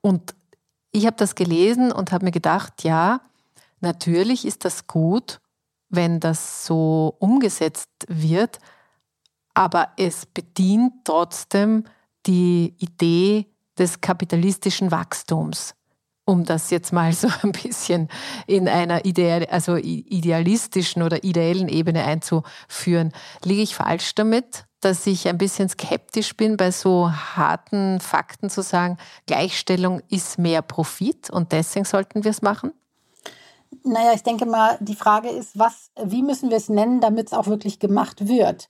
Und 0.00 0.34
ich 0.92 1.06
habe 1.06 1.16
das 1.16 1.34
gelesen 1.34 1.92
und 1.92 2.12
habe 2.12 2.24
mir 2.24 2.30
gedacht, 2.30 2.82
ja, 2.82 3.20
natürlich 3.80 4.46
ist 4.46 4.64
das 4.64 4.86
gut, 4.86 5.40
wenn 5.88 6.20
das 6.20 6.66
so 6.66 7.14
umgesetzt 7.18 7.90
wird, 8.08 8.58
aber 9.56 9.88
es 9.96 10.26
bedient 10.26 10.92
trotzdem 11.04 11.84
die 12.26 12.74
Idee 12.78 13.46
des 13.78 14.02
kapitalistischen 14.02 14.90
Wachstums, 14.90 15.74
um 16.26 16.44
das 16.44 16.70
jetzt 16.70 16.92
mal 16.92 17.12
so 17.12 17.28
ein 17.42 17.52
bisschen 17.52 18.08
in 18.46 18.68
einer 18.68 19.06
ideal, 19.06 19.46
also 19.46 19.76
idealistischen 19.76 21.02
oder 21.02 21.24
ideellen 21.24 21.70
Ebene 21.70 22.04
einzuführen. 22.04 23.12
Liege 23.44 23.62
ich 23.62 23.74
falsch 23.74 24.14
damit, 24.14 24.66
dass 24.80 25.06
ich 25.06 25.26
ein 25.26 25.38
bisschen 25.38 25.70
skeptisch 25.70 26.36
bin, 26.36 26.58
bei 26.58 26.70
so 26.70 27.10
harten 27.10 27.98
Fakten 28.00 28.50
zu 28.50 28.62
sagen, 28.62 28.98
Gleichstellung 29.24 30.02
ist 30.10 30.38
mehr 30.38 30.60
Profit 30.60 31.30
und 31.30 31.52
deswegen 31.52 31.86
sollten 31.86 32.24
wir 32.24 32.30
es 32.30 32.42
machen? 32.42 32.72
Naja, 33.84 34.12
ich 34.14 34.22
denke 34.22 34.44
mal, 34.44 34.76
die 34.80 34.96
Frage 34.96 35.28
ist, 35.28 35.58
was, 35.58 35.90
wie 36.04 36.22
müssen 36.22 36.50
wir 36.50 36.56
es 36.58 36.68
nennen, 36.68 37.00
damit 37.00 37.28
es 37.28 37.32
auch 37.32 37.46
wirklich 37.46 37.78
gemacht 37.78 38.28
wird? 38.28 38.68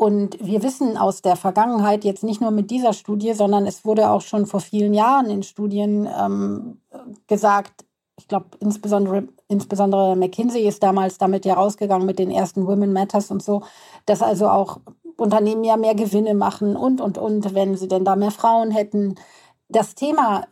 Und 0.00 0.38
wir 0.40 0.62
wissen 0.62 0.96
aus 0.96 1.20
der 1.20 1.36
Vergangenheit, 1.36 2.06
jetzt 2.06 2.24
nicht 2.24 2.40
nur 2.40 2.52
mit 2.52 2.70
dieser 2.70 2.94
Studie, 2.94 3.34
sondern 3.34 3.66
es 3.66 3.84
wurde 3.84 4.08
auch 4.08 4.22
schon 4.22 4.46
vor 4.46 4.60
vielen 4.60 4.94
Jahren 4.94 5.28
in 5.28 5.42
Studien 5.42 6.08
ähm, 6.18 6.80
gesagt, 7.26 7.84
ich 8.18 8.26
glaube, 8.26 8.46
insbesondere, 8.60 9.28
insbesondere 9.48 10.16
McKinsey 10.16 10.66
ist 10.66 10.82
damals 10.82 11.18
damit 11.18 11.44
ja 11.44 11.52
rausgegangen 11.52 12.06
mit 12.06 12.18
den 12.18 12.30
ersten 12.30 12.66
Women 12.66 12.94
Matters 12.94 13.30
und 13.30 13.42
so, 13.42 13.60
dass 14.06 14.22
also 14.22 14.48
auch 14.48 14.80
Unternehmen 15.18 15.64
ja 15.64 15.76
mehr 15.76 15.94
Gewinne 15.94 16.32
machen 16.32 16.76
und, 16.76 17.02
und, 17.02 17.18
und, 17.18 17.54
wenn 17.54 17.76
sie 17.76 17.88
denn 17.88 18.06
da 18.06 18.16
mehr 18.16 18.30
Frauen 18.30 18.70
hätten. 18.70 19.16
Das 19.68 19.94
Thema 19.94 20.46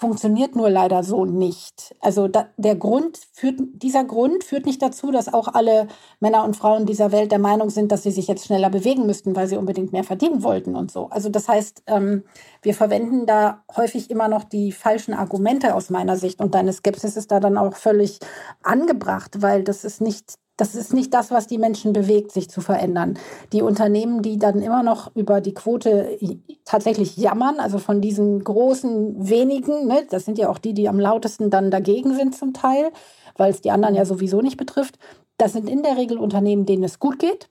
funktioniert 0.00 0.56
nur 0.56 0.70
leider 0.70 1.04
so 1.04 1.26
nicht. 1.26 1.94
Also 2.00 2.26
da, 2.26 2.48
der 2.56 2.74
Grund 2.74 3.18
führt, 3.34 3.60
dieser 3.74 4.02
Grund 4.02 4.44
führt 4.44 4.64
nicht 4.64 4.80
dazu, 4.80 5.10
dass 5.10 5.32
auch 5.32 5.46
alle 5.48 5.88
Männer 6.20 6.42
und 6.44 6.56
Frauen 6.56 6.86
dieser 6.86 7.12
Welt 7.12 7.30
der 7.30 7.38
Meinung 7.38 7.68
sind, 7.68 7.92
dass 7.92 8.02
sie 8.02 8.10
sich 8.10 8.26
jetzt 8.26 8.46
schneller 8.46 8.70
bewegen 8.70 9.04
müssten, 9.04 9.36
weil 9.36 9.46
sie 9.46 9.58
unbedingt 9.58 9.92
mehr 9.92 10.02
verdienen 10.02 10.42
wollten 10.42 10.74
und 10.74 10.90
so. 10.90 11.10
Also 11.10 11.28
das 11.28 11.48
heißt, 11.48 11.82
ähm, 11.86 12.24
wir 12.62 12.72
verwenden 12.72 13.26
da 13.26 13.62
häufig 13.76 14.10
immer 14.10 14.28
noch 14.28 14.44
die 14.44 14.72
falschen 14.72 15.12
Argumente 15.12 15.74
aus 15.74 15.90
meiner 15.90 16.16
Sicht 16.16 16.40
und 16.40 16.54
deine 16.54 16.72
Skepsis 16.72 17.18
ist 17.18 17.30
da 17.30 17.38
dann 17.38 17.58
auch 17.58 17.76
völlig 17.76 18.20
angebracht, 18.62 19.42
weil 19.42 19.64
das 19.64 19.84
ist 19.84 20.00
nicht 20.00 20.36
das 20.60 20.74
ist 20.74 20.92
nicht 20.92 21.14
das, 21.14 21.30
was 21.30 21.46
die 21.46 21.56
Menschen 21.56 21.94
bewegt, 21.94 22.32
sich 22.32 22.50
zu 22.50 22.60
verändern. 22.60 23.18
Die 23.52 23.62
Unternehmen, 23.62 24.20
die 24.20 24.38
dann 24.38 24.60
immer 24.60 24.82
noch 24.82 25.14
über 25.16 25.40
die 25.40 25.54
Quote 25.54 26.18
tatsächlich 26.66 27.16
jammern, 27.16 27.60
also 27.60 27.78
von 27.78 28.02
diesen 28.02 28.44
großen 28.44 29.28
wenigen, 29.28 29.86
ne, 29.86 30.06
das 30.10 30.26
sind 30.26 30.36
ja 30.36 30.50
auch 30.50 30.58
die, 30.58 30.74
die 30.74 30.88
am 30.88 31.00
lautesten 31.00 31.48
dann 31.48 31.70
dagegen 31.70 32.14
sind 32.14 32.36
zum 32.36 32.52
Teil, 32.52 32.90
weil 33.36 33.50
es 33.50 33.62
die 33.62 33.70
anderen 33.70 33.94
ja 33.94 34.04
sowieso 34.04 34.42
nicht 34.42 34.58
betrifft, 34.58 34.98
das 35.38 35.54
sind 35.54 35.68
in 35.68 35.82
der 35.82 35.96
Regel 35.96 36.18
Unternehmen, 36.18 36.66
denen 36.66 36.84
es 36.84 36.98
gut 36.98 37.18
geht, 37.18 37.48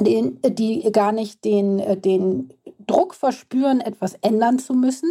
die, 0.00 0.36
die 0.42 0.90
gar 0.90 1.12
nicht 1.12 1.44
den, 1.44 2.02
den 2.02 2.52
Druck 2.88 3.14
verspüren, 3.14 3.80
etwas 3.80 4.14
ändern 4.22 4.58
zu 4.58 4.74
müssen 4.74 5.10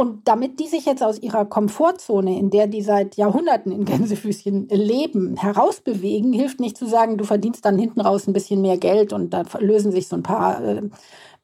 und 0.00 0.28
damit 0.28 0.60
die 0.60 0.68
sich 0.68 0.86
jetzt 0.86 1.02
aus 1.02 1.18
ihrer 1.18 1.44
Komfortzone, 1.44 2.38
in 2.38 2.50
der 2.50 2.68
die 2.68 2.82
seit 2.82 3.16
Jahrhunderten 3.16 3.72
in 3.72 3.84
Gänsefüßchen 3.84 4.68
leben, 4.68 5.36
herausbewegen, 5.36 6.32
hilft 6.32 6.60
nicht 6.60 6.76
zu 6.76 6.86
sagen, 6.86 7.18
du 7.18 7.24
verdienst 7.24 7.64
dann 7.64 7.76
hinten 7.76 8.00
raus 8.00 8.28
ein 8.28 8.32
bisschen 8.32 8.62
mehr 8.62 8.76
Geld 8.76 9.12
und 9.12 9.30
da 9.30 9.42
lösen 9.58 9.90
sich 9.90 10.06
so 10.06 10.14
ein 10.14 10.22
paar 10.22 10.64
äh, 10.64 10.82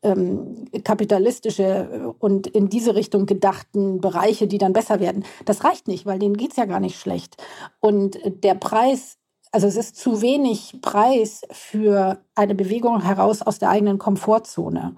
ähm, 0.02 0.66
kapitalistische 0.84 2.14
und 2.20 2.46
in 2.46 2.68
diese 2.68 2.94
Richtung 2.94 3.26
gedachten 3.26 4.00
Bereiche, 4.00 4.46
die 4.46 4.58
dann 4.58 4.72
besser 4.72 5.00
werden. 5.00 5.24
Das 5.46 5.64
reicht 5.64 5.88
nicht, 5.88 6.06
weil 6.06 6.20
denen 6.20 6.36
geht's 6.36 6.56
ja 6.56 6.66
gar 6.66 6.80
nicht 6.80 7.00
schlecht. 7.00 7.42
Und 7.80 8.20
der 8.44 8.54
Preis 8.54 9.18
also 9.54 9.68
es 9.68 9.76
ist 9.76 9.96
zu 9.96 10.20
wenig 10.20 10.80
Preis 10.82 11.42
für 11.52 12.18
eine 12.34 12.56
Bewegung 12.56 13.00
heraus 13.00 13.40
aus 13.40 13.60
der 13.60 13.70
eigenen 13.70 13.98
Komfortzone. 13.98 14.96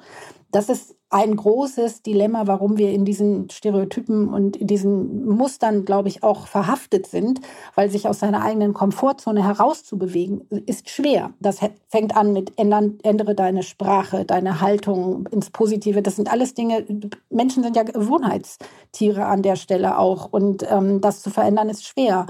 Das 0.50 0.70
ist 0.70 0.96
ein 1.10 1.36
großes 1.36 2.02
Dilemma, 2.02 2.46
warum 2.46 2.78
wir 2.78 2.90
in 2.90 3.04
diesen 3.04 3.50
Stereotypen 3.50 4.32
und 4.32 4.56
in 4.56 4.66
diesen 4.66 5.26
Mustern, 5.26 5.84
glaube 5.84 6.08
ich, 6.08 6.22
auch 6.22 6.46
verhaftet 6.46 7.06
sind, 7.06 7.40
weil 7.74 7.90
sich 7.90 8.08
aus 8.08 8.20
seiner 8.20 8.42
eigenen 8.42 8.72
Komfortzone 8.72 9.44
herauszubewegen, 9.44 10.48
ist 10.64 10.88
schwer. 10.88 11.34
Das 11.38 11.58
fängt 11.88 12.16
an 12.16 12.32
mit 12.32 12.58
ändern, 12.58 12.98
ändere 13.02 13.34
deine 13.34 13.62
Sprache, 13.62 14.24
deine 14.24 14.62
Haltung 14.62 15.26
ins 15.26 15.50
Positive. 15.50 16.00
Das 16.00 16.16
sind 16.16 16.32
alles 16.32 16.54
Dinge, 16.54 16.84
Menschen 17.28 17.62
sind 17.62 17.76
ja 17.76 17.82
Gewohnheitstiere 17.82 19.26
an 19.26 19.42
der 19.42 19.56
Stelle 19.56 19.98
auch 19.98 20.32
und 20.32 20.66
ähm, 20.68 21.02
das 21.02 21.20
zu 21.20 21.28
verändern 21.28 21.68
ist 21.68 21.84
schwer. 21.84 22.26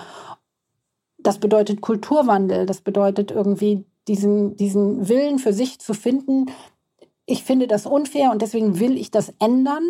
Das 1.27 1.39
bedeutet 1.39 1.81
Kulturwandel, 1.81 2.67
das 2.67 2.81
bedeutet 2.81 3.33
irgendwie 3.33 3.85
diesen, 4.07 4.57
diesen 4.57 5.09
Willen 5.09 5.39
für 5.41 5.53
sich 5.53 5.81
zu 5.81 5.93
finden, 5.93 6.47
ich 7.27 7.43
finde 7.43 7.67
das 7.67 7.87
unfair 7.87 8.31
und 8.31 8.41
deswegen 8.41 8.79
will 8.79 8.97
ich 8.97 9.11
das 9.11 9.35
ändern. 9.41 9.83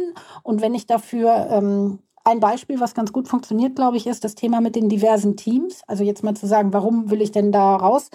Und 0.43 0.63
wenn 0.63 0.75
ich 0.75 0.87
dafür 0.87 1.49
ähm, 1.51 1.99
ein 2.25 2.41
Beispiel, 2.41 2.81
was 2.81 2.95
ganz 2.95 3.13
gut 3.13 3.29
funktioniert, 3.29 3.77
glaube 3.77 3.99
ich, 3.99 4.07
ist 4.07 4.25
das 4.25 4.35
Thema 4.35 4.63
mit 4.63 4.75
den 4.75 4.89
diversen 4.89 5.37
Teams. 5.37 5.83
Also 5.87 6.03
jetzt 6.03 6.25
mal 6.25 6.35
zu 6.35 6.47
sagen, 6.47 6.73
warum 6.73 7.11
will 7.11 7.21
ich 7.21 7.33
denn 7.33 7.53
da 7.53 7.77
raus? 7.77 8.09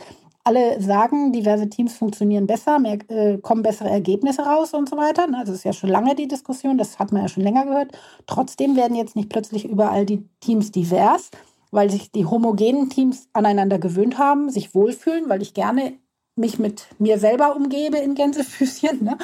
Alle 0.44 0.82
sagen, 0.82 1.32
diverse 1.32 1.70
Teams 1.70 1.96
funktionieren 1.96 2.48
besser, 2.48 2.80
mehr, 2.80 2.98
äh, 3.10 3.38
kommen 3.38 3.62
bessere 3.62 3.92
Ergebnisse 3.92 4.42
raus 4.42 4.74
und 4.74 4.90
so 4.90 4.98
weiter. 4.98 5.28
Das 5.28 5.50
ist 5.50 5.64
ja 5.64 5.72
schon 5.72 5.92
lange 5.92 6.16
die 6.16 6.28
Diskussion, 6.28 6.80
das 6.80 6.98
hat 6.98 7.12
man 7.12 7.22
ja 7.22 7.28
schon 7.28 7.44
länger 7.44 7.66
gehört. 7.66 7.92
Trotzdem 8.26 8.76
werden 8.76 8.98
jetzt 8.98 9.16
nicht 9.16 9.30
plötzlich 9.30 9.66
überall 9.66 10.08
die 10.08 10.28
Teams 10.40 10.72
divers, 10.72 11.30
weil 11.72 11.90
sich 11.90 12.12
die 12.12 12.26
homogenen 12.26 12.90
Teams 12.90 13.28
aneinander 13.34 13.80
gewöhnt 13.80 14.18
haben, 14.18 14.50
sich 14.50 14.76
wohlfühlen, 14.76 15.30
weil 15.30 15.42
ich 15.42 15.54
gerne 15.54 15.94
mich 16.36 16.60
mit 16.60 16.88
mir 17.00 17.18
selber 17.18 17.56
umgebe 17.56 17.98
in 17.98 18.16
Gänsefüßchen. 18.16 19.04
Ne? 19.04 19.18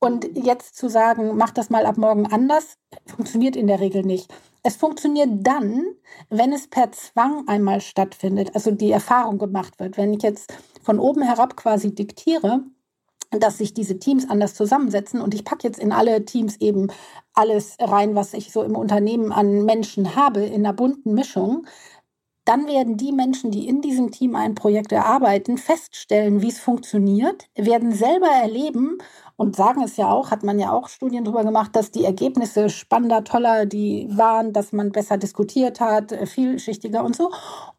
Und 0.00 0.28
jetzt 0.36 0.76
zu 0.76 0.88
sagen, 0.88 1.36
mach 1.36 1.50
das 1.50 1.70
mal 1.70 1.84
ab 1.84 1.98
morgen 1.98 2.26
anders, 2.26 2.78
funktioniert 3.06 3.56
in 3.56 3.66
der 3.66 3.80
Regel 3.80 4.02
nicht. 4.02 4.32
Es 4.62 4.76
funktioniert 4.76 5.30
dann, 5.40 5.84
wenn 6.30 6.52
es 6.52 6.68
per 6.68 6.92
Zwang 6.92 7.48
einmal 7.48 7.80
stattfindet, 7.80 8.54
also 8.54 8.70
die 8.70 8.92
Erfahrung 8.92 9.38
gemacht 9.38 9.80
wird. 9.80 9.96
Wenn 9.96 10.12
ich 10.12 10.22
jetzt 10.22 10.52
von 10.82 10.98
oben 10.98 11.22
herab 11.22 11.56
quasi 11.56 11.94
diktiere, 11.94 12.62
dass 13.30 13.58
sich 13.58 13.74
diese 13.74 13.98
Teams 13.98 14.28
anders 14.28 14.54
zusammensetzen. 14.54 15.20
Und 15.20 15.34
ich 15.34 15.44
packe 15.44 15.66
jetzt 15.66 15.78
in 15.78 15.92
alle 15.92 16.24
Teams 16.24 16.56
eben 16.56 16.88
alles 17.34 17.76
rein, 17.78 18.14
was 18.14 18.34
ich 18.34 18.52
so 18.52 18.62
im 18.62 18.76
Unternehmen 18.76 19.32
an 19.32 19.64
Menschen 19.64 20.16
habe, 20.16 20.40
in 20.40 20.64
einer 20.64 20.72
bunten 20.72 21.14
Mischung, 21.14 21.66
dann 22.48 22.66
werden 22.66 22.96
die 22.96 23.12
Menschen, 23.12 23.50
die 23.50 23.68
in 23.68 23.82
diesem 23.82 24.10
Team 24.10 24.34
ein 24.34 24.54
Projekt 24.54 24.90
erarbeiten, 24.90 25.58
feststellen, 25.58 26.40
wie 26.40 26.48
es 26.48 26.58
funktioniert, 26.58 27.46
werden 27.54 27.92
selber 27.92 28.28
erleben 28.28 28.96
und 29.38 29.54
sagen 29.54 29.82
es 29.84 29.96
ja 29.96 30.10
auch, 30.10 30.32
hat 30.32 30.42
man 30.42 30.58
ja 30.58 30.72
auch 30.72 30.88
Studien 30.88 31.22
darüber 31.22 31.44
gemacht, 31.44 31.76
dass 31.76 31.92
die 31.92 32.04
Ergebnisse 32.04 32.68
spannender, 32.68 33.22
toller, 33.22 33.66
die 33.66 34.08
waren, 34.10 34.52
dass 34.52 34.72
man 34.72 34.90
besser 34.90 35.16
diskutiert 35.16 35.78
hat, 35.78 36.10
äh, 36.10 36.26
vielschichtiger 36.26 37.04
und 37.04 37.14
so. 37.14 37.30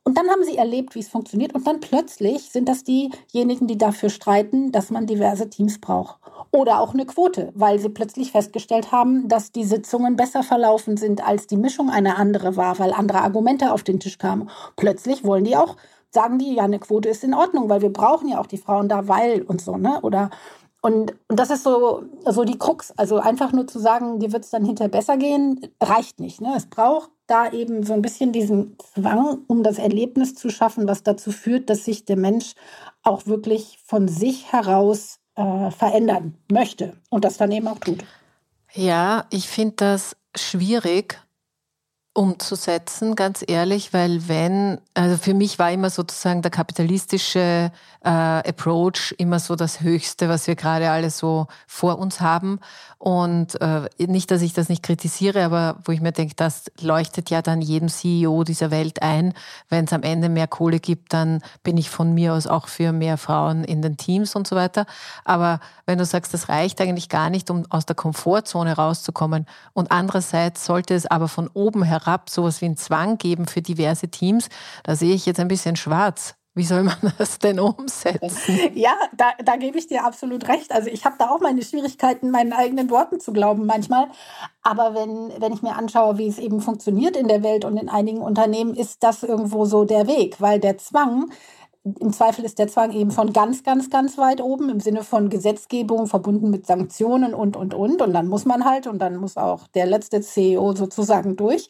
Und 0.05 0.17
dann 0.17 0.29
haben 0.29 0.45
sie 0.45 0.55
erlebt, 0.55 0.95
wie 0.95 0.99
es 0.99 1.09
funktioniert. 1.09 1.53
Und 1.53 1.67
dann 1.67 1.81
plötzlich 1.81 2.49
sind 2.49 2.69
das 2.69 2.85
diejenigen, 2.85 3.67
die 3.67 3.77
dafür 3.77 4.09
streiten, 4.09 4.71
dass 4.71 4.89
man 4.89 5.05
diverse 5.05 5.49
Teams 5.49 5.81
braucht. 5.81 6.15
Oder 6.51 6.79
auch 6.79 6.93
eine 6.93 7.05
Quote, 7.05 7.51
weil 7.53 7.77
sie 7.77 7.89
plötzlich 7.89 8.31
festgestellt 8.31 8.93
haben, 8.93 9.27
dass 9.27 9.51
die 9.51 9.65
Sitzungen 9.65 10.15
besser 10.15 10.43
verlaufen 10.43 10.95
sind, 10.95 11.27
als 11.27 11.45
die 11.45 11.57
Mischung 11.57 11.89
eine 11.89 12.15
andere 12.15 12.55
war, 12.55 12.79
weil 12.79 12.93
andere 12.93 13.19
Argumente 13.19 13.73
auf 13.73 13.83
den 13.83 13.99
Tisch 13.99 14.17
kamen. 14.17 14.49
Plötzlich 14.77 15.25
wollen 15.25 15.43
die 15.43 15.57
auch 15.57 15.75
sagen 16.11 16.39
die, 16.39 16.55
ja, 16.55 16.63
eine 16.63 16.79
Quote 16.79 17.09
ist 17.09 17.23
in 17.23 17.35
Ordnung, 17.35 17.69
weil 17.69 17.81
wir 17.81 17.93
brauchen 17.93 18.29
ja 18.29 18.39
auch 18.39 18.47
die 18.47 18.57
Frauen 18.57 18.89
da, 18.89 19.07
weil 19.07 19.43
und 19.43 19.61
so, 19.61 19.77
ne? 19.77 19.99
Oder 20.01 20.31
und, 20.81 21.13
und 21.27 21.39
das 21.39 21.49
ist 21.49 21.63
so, 21.63 22.03
so 22.25 22.43
die 22.43 22.57
Krux. 22.57 22.91
Also 22.97 23.19
einfach 23.19 23.51
nur 23.51 23.67
zu 23.67 23.79
sagen, 23.79 24.19
dir 24.19 24.31
wird 24.31 24.45
es 24.45 24.51
dann 24.51 24.65
hinterher 24.65 24.89
besser 24.89 25.17
gehen, 25.17 25.59
reicht 25.81 26.19
nicht. 26.19 26.41
Ne? 26.41 26.53
Es 26.55 26.67
braucht 26.67 27.09
da 27.27 27.51
eben 27.51 27.83
so 27.83 27.93
ein 27.93 28.01
bisschen 28.01 28.31
diesen 28.31 28.77
Zwang, 28.93 29.39
um 29.47 29.61
das 29.63 29.77
Erlebnis 29.77 30.35
zu 30.35 30.49
schaffen, 30.49 30.87
was 30.87 31.03
dazu 31.03 31.31
führt, 31.31 31.69
dass 31.69 31.85
sich 31.85 32.05
der 32.05 32.17
Mensch 32.17 32.53
auch 33.03 33.27
wirklich 33.27 33.79
von 33.85 34.07
sich 34.07 34.51
heraus 34.51 35.19
äh, 35.35 35.69
verändern 35.71 36.37
möchte 36.51 36.93
und 37.09 37.25
das 37.25 37.37
dann 37.37 37.51
eben 37.51 37.67
auch 37.67 37.79
tut. 37.79 38.03
Ja, 38.73 39.25
ich 39.31 39.47
finde 39.47 39.75
das 39.77 40.15
schwierig, 40.35 41.19
umzusetzen, 42.19 43.15
ganz 43.15 43.45
ehrlich, 43.47 43.93
weil 43.93 44.27
wenn, 44.27 44.81
also 44.93 45.15
für 45.15 45.33
mich 45.33 45.57
war 45.57 45.71
immer 45.71 45.89
sozusagen 45.89 46.41
der 46.41 46.51
kapitalistische 46.51 47.71
äh, 48.03 48.09
Approach 48.09 49.15
immer 49.17 49.39
so 49.39 49.55
das 49.55 49.79
Höchste, 49.79 50.27
was 50.27 50.45
wir 50.45 50.55
gerade 50.55 50.91
alle 50.91 51.11
so 51.11 51.47
vor 51.65 51.97
uns 51.97 52.19
haben. 52.19 52.59
Und 52.97 53.61
äh, 53.61 53.87
nicht, 53.97 54.31
dass 54.31 54.41
ich 54.41 54.51
das 54.51 54.67
nicht 54.67 54.83
kritisiere, 54.83 55.45
aber 55.45 55.77
wo 55.85 55.93
ich 55.93 56.01
mir 56.01 56.11
denke, 56.11 56.35
das 56.35 56.65
leuchtet 56.81 57.29
ja 57.29 57.41
dann 57.41 57.61
jedem 57.61 57.87
CEO 57.87 58.43
dieser 58.43 58.69
Welt 58.69 59.01
ein. 59.01 59.33
Wenn 59.69 59.85
es 59.85 59.93
am 59.93 60.03
Ende 60.03 60.27
mehr 60.27 60.47
Kohle 60.47 60.81
gibt, 60.81 61.13
dann 61.13 61.41
bin 61.63 61.77
ich 61.77 61.89
von 61.89 62.13
mir 62.13 62.33
aus 62.33 62.47
auch 62.47 62.67
für 62.67 62.91
mehr 62.91 63.17
Frauen 63.17 63.63
in 63.63 63.81
den 63.81 63.95
Teams 63.95 64.35
und 64.35 64.45
so 64.45 64.57
weiter. 64.57 64.85
Aber 65.23 65.61
wenn 65.85 65.97
du 65.97 66.03
sagst, 66.03 66.33
das 66.33 66.49
reicht 66.49 66.81
eigentlich 66.81 67.07
gar 67.07 67.29
nicht, 67.29 67.49
um 67.49 67.63
aus 67.69 67.85
der 67.85 67.95
Komfortzone 67.95 68.73
rauszukommen. 68.73 69.45
Und 69.71 69.91
andererseits 69.91 70.65
sollte 70.65 70.93
es 70.93 71.05
aber 71.05 71.29
von 71.29 71.49
oben 71.53 71.83
herab 71.83 72.08
sowas 72.27 72.61
wie 72.61 72.65
einen 72.65 72.77
Zwang 72.77 73.17
geben 73.17 73.47
für 73.47 73.61
diverse 73.61 74.09
Teams, 74.09 74.49
da 74.83 74.95
sehe 74.95 75.13
ich 75.13 75.25
jetzt 75.25 75.39
ein 75.39 75.47
bisschen 75.47 75.75
schwarz. 75.75 76.35
Wie 76.55 76.65
soll 76.65 76.83
man 76.83 76.97
das 77.17 77.39
denn 77.39 77.59
umsetzen? 77.59 78.59
Ja, 78.73 78.93
da, 79.15 79.31
da 79.43 79.55
gebe 79.55 79.77
ich 79.77 79.87
dir 79.87 80.03
absolut 80.03 80.47
recht. 80.47 80.71
Also 80.71 80.89
ich 80.89 81.05
habe 81.05 81.15
da 81.17 81.29
auch 81.29 81.39
meine 81.39 81.61
Schwierigkeiten, 81.61 82.31
meinen 82.31 82.53
eigenen 82.53 82.89
Worten 82.89 83.19
zu 83.19 83.31
glauben 83.31 83.65
manchmal. 83.65 84.07
Aber 84.61 84.93
wenn, 84.93 85.31
wenn 85.41 85.53
ich 85.53 85.61
mir 85.61 85.75
anschaue, 85.77 86.17
wie 86.17 86.27
es 86.27 86.37
eben 86.37 86.59
funktioniert 86.59 87.15
in 87.15 87.27
der 87.27 87.43
Welt 87.43 87.65
und 87.65 87.77
in 87.77 87.87
einigen 87.87 88.21
Unternehmen, 88.21 88.73
ist 88.73 89.03
das 89.03 89.23
irgendwo 89.23 89.65
so 89.65 89.85
der 89.85 90.07
Weg, 90.07 90.41
weil 90.41 90.59
der 90.59 90.77
Zwang, 90.77 91.31
im 91.99 92.13
Zweifel 92.13 92.45
ist 92.45 92.59
der 92.59 92.67
Zwang 92.67 92.91
eben 92.91 93.11
von 93.11 93.33
ganz, 93.33 93.63
ganz, 93.63 93.89
ganz 93.89 94.17
weit 94.17 94.41
oben 94.41 94.69
im 94.69 94.79
Sinne 94.79 95.03
von 95.03 95.29
Gesetzgebung 95.29 96.07
verbunden 96.07 96.49
mit 96.49 96.65
Sanktionen 96.65 97.33
und, 97.33 97.55
und, 97.55 97.73
und. 97.73 98.01
Und 98.01 98.13
dann 98.13 98.27
muss 98.27 98.45
man 98.45 98.65
halt 98.65 98.87
und 98.87 98.99
dann 98.99 99.17
muss 99.17 99.37
auch 99.37 99.67
der 99.69 99.85
letzte 99.85 100.21
CEO 100.21 100.73
sozusagen 100.75 101.35
durch. 101.35 101.69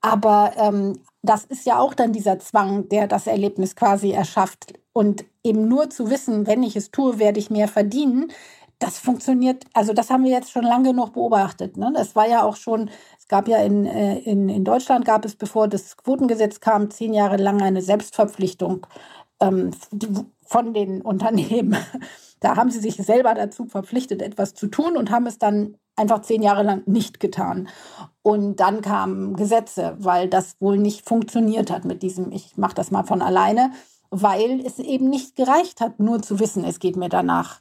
Aber 0.00 0.52
ähm, 0.56 1.00
das 1.22 1.44
ist 1.44 1.66
ja 1.66 1.78
auch 1.78 1.94
dann 1.94 2.12
dieser 2.12 2.38
Zwang, 2.38 2.88
der 2.88 3.06
das 3.06 3.26
Erlebnis 3.26 3.76
quasi 3.76 4.10
erschafft. 4.10 4.74
Und 4.92 5.24
eben 5.42 5.68
nur 5.68 5.90
zu 5.90 6.10
wissen, 6.10 6.46
wenn 6.46 6.62
ich 6.62 6.76
es 6.76 6.90
tue, 6.90 7.18
werde 7.18 7.38
ich 7.38 7.50
mehr 7.50 7.68
verdienen, 7.68 8.32
das 8.78 8.98
funktioniert, 8.98 9.64
also 9.74 9.92
das 9.92 10.10
haben 10.10 10.24
wir 10.24 10.30
jetzt 10.30 10.52
schon 10.52 10.62
lange 10.62 10.90
genug 10.90 11.14
beobachtet. 11.14 11.76
Ne? 11.76 11.92
Das 11.94 12.14
war 12.14 12.28
ja 12.28 12.44
auch 12.44 12.56
schon, 12.56 12.90
es 13.18 13.26
gab 13.26 13.48
ja 13.48 13.58
in, 13.58 13.86
äh, 13.86 14.18
in, 14.20 14.48
in 14.48 14.64
Deutschland, 14.64 15.04
gab 15.04 15.24
es, 15.24 15.34
bevor 15.34 15.66
das 15.66 15.96
Quotengesetz 15.96 16.60
kam, 16.60 16.90
zehn 16.90 17.12
Jahre 17.12 17.36
lang 17.36 17.60
eine 17.60 17.82
Selbstverpflichtung 17.82 18.86
ähm, 19.40 19.70
von 20.44 20.74
den 20.74 21.02
Unternehmen. 21.02 21.76
Da 22.40 22.54
haben 22.54 22.70
sie 22.70 22.78
sich 22.78 22.94
selber 22.94 23.34
dazu 23.34 23.64
verpflichtet, 23.64 24.22
etwas 24.22 24.54
zu 24.54 24.68
tun 24.68 24.96
und 24.96 25.10
haben 25.10 25.26
es 25.26 25.40
dann 25.40 25.76
einfach 25.96 26.22
zehn 26.22 26.40
Jahre 26.40 26.62
lang 26.62 26.82
nicht 26.86 27.18
getan. 27.18 27.68
Und 28.22 28.60
dann 28.60 28.80
kamen 28.80 29.34
Gesetze, 29.34 29.96
weil 29.98 30.28
das 30.28 30.54
wohl 30.60 30.78
nicht 30.78 31.04
funktioniert 31.04 31.72
hat 31.72 31.84
mit 31.84 32.00
diesem, 32.00 32.30
ich 32.30 32.56
mache 32.56 32.76
das 32.76 32.92
mal 32.92 33.02
von 33.02 33.22
alleine, 33.22 33.72
weil 34.10 34.64
es 34.64 34.78
eben 34.78 35.10
nicht 35.10 35.34
gereicht 35.34 35.80
hat, 35.80 35.98
nur 35.98 36.22
zu 36.22 36.38
wissen, 36.38 36.62
es 36.62 36.78
geht 36.78 36.96
mir 36.96 37.08
danach 37.08 37.60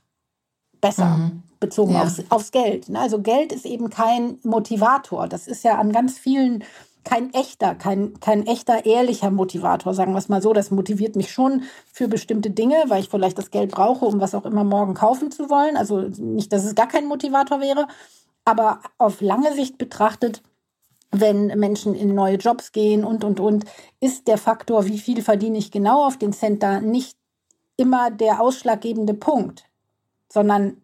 besser, 0.80 1.18
mhm. 1.18 1.44
bezogen 1.60 1.94
ja. 1.94 2.04
aufs, 2.04 2.24
aufs 2.30 2.52
Geld. 2.52 2.90
Ne? 2.90 3.00
Also 3.00 3.22
Geld 3.22 3.52
ist 3.52 3.66
eben 3.66 3.90
kein 3.90 4.38
Motivator. 4.44 5.28
Das 5.28 5.48
ist 5.48 5.64
ja 5.64 5.78
an 5.78 5.92
ganz 5.92 6.18
vielen 6.18 6.64
kein 7.08 7.34
echter, 7.34 7.74
kein, 7.74 8.20
kein 8.20 8.46
echter, 8.46 8.86
ehrlicher 8.86 9.32
Motivator, 9.32 9.94
sagen 9.94 10.12
wir 10.12 10.18
es 10.18 10.28
mal 10.28 10.42
so. 10.42 10.52
Das 10.52 10.72
motiviert 10.72 11.16
mich 11.16 11.32
schon 11.32 11.64
für 11.90 12.10
bestimmte 12.10 12.50
Dinge, 12.50 12.76
weil 12.88 13.00
ich 13.00 13.10
vielleicht 13.10 13.38
das 13.38 13.50
Geld 13.50 13.72
brauche, 13.72 14.04
um 14.04 14.20
was 14.20 14.36
auch 14.36 14.46
immer 14.46 14.66
morgen 14.66 14.94
kaufen 14.94 15.32
zu 15.32 15.50
wollen. 15.50 15.78
Also 15.78 16.02
nicht, 16.18 16.52
dass 16.52 16.66
es 16.66 16.76
gar 16.76 16.90
kein 16.90 17.06
Motivator 17.06 17.62
wäre, 17.62 17.88
aber 18.44 18.82
auf 18.98 19.22
lange 19.22 19.54
Sicht 19.54 19.78
betrachtet, 19.78 20.44
wenn 21.12 21.48
Menschen 21.58 21.96
in 21.96 22.14
neue 22.14 22.36
Jobs 22.36 22.74
gehen 22.74 23.06
und, 23.06 23.24
und, 23.24 23.40
und, 23.40 23.64
ist 24.02 24.28
der 24.28 24.38
Faktor, 24.38 24.86
wie 24.86 25.00
viel 25.00 25.22
verdiene 25.22 25.58
ich 25.58 25.72
genau 25.72 26.06
auf 26.06 26.18
den 26.18 26.34
Cent 26.34 26.62
da, 26.62 26.82
nicht 26.82 27.16
immer 27.78 28.12
der 28.12 28.42
ausschlaggebende 28.42 29.14
Punkt, 29.14 29.64
sondern 30.28 30.82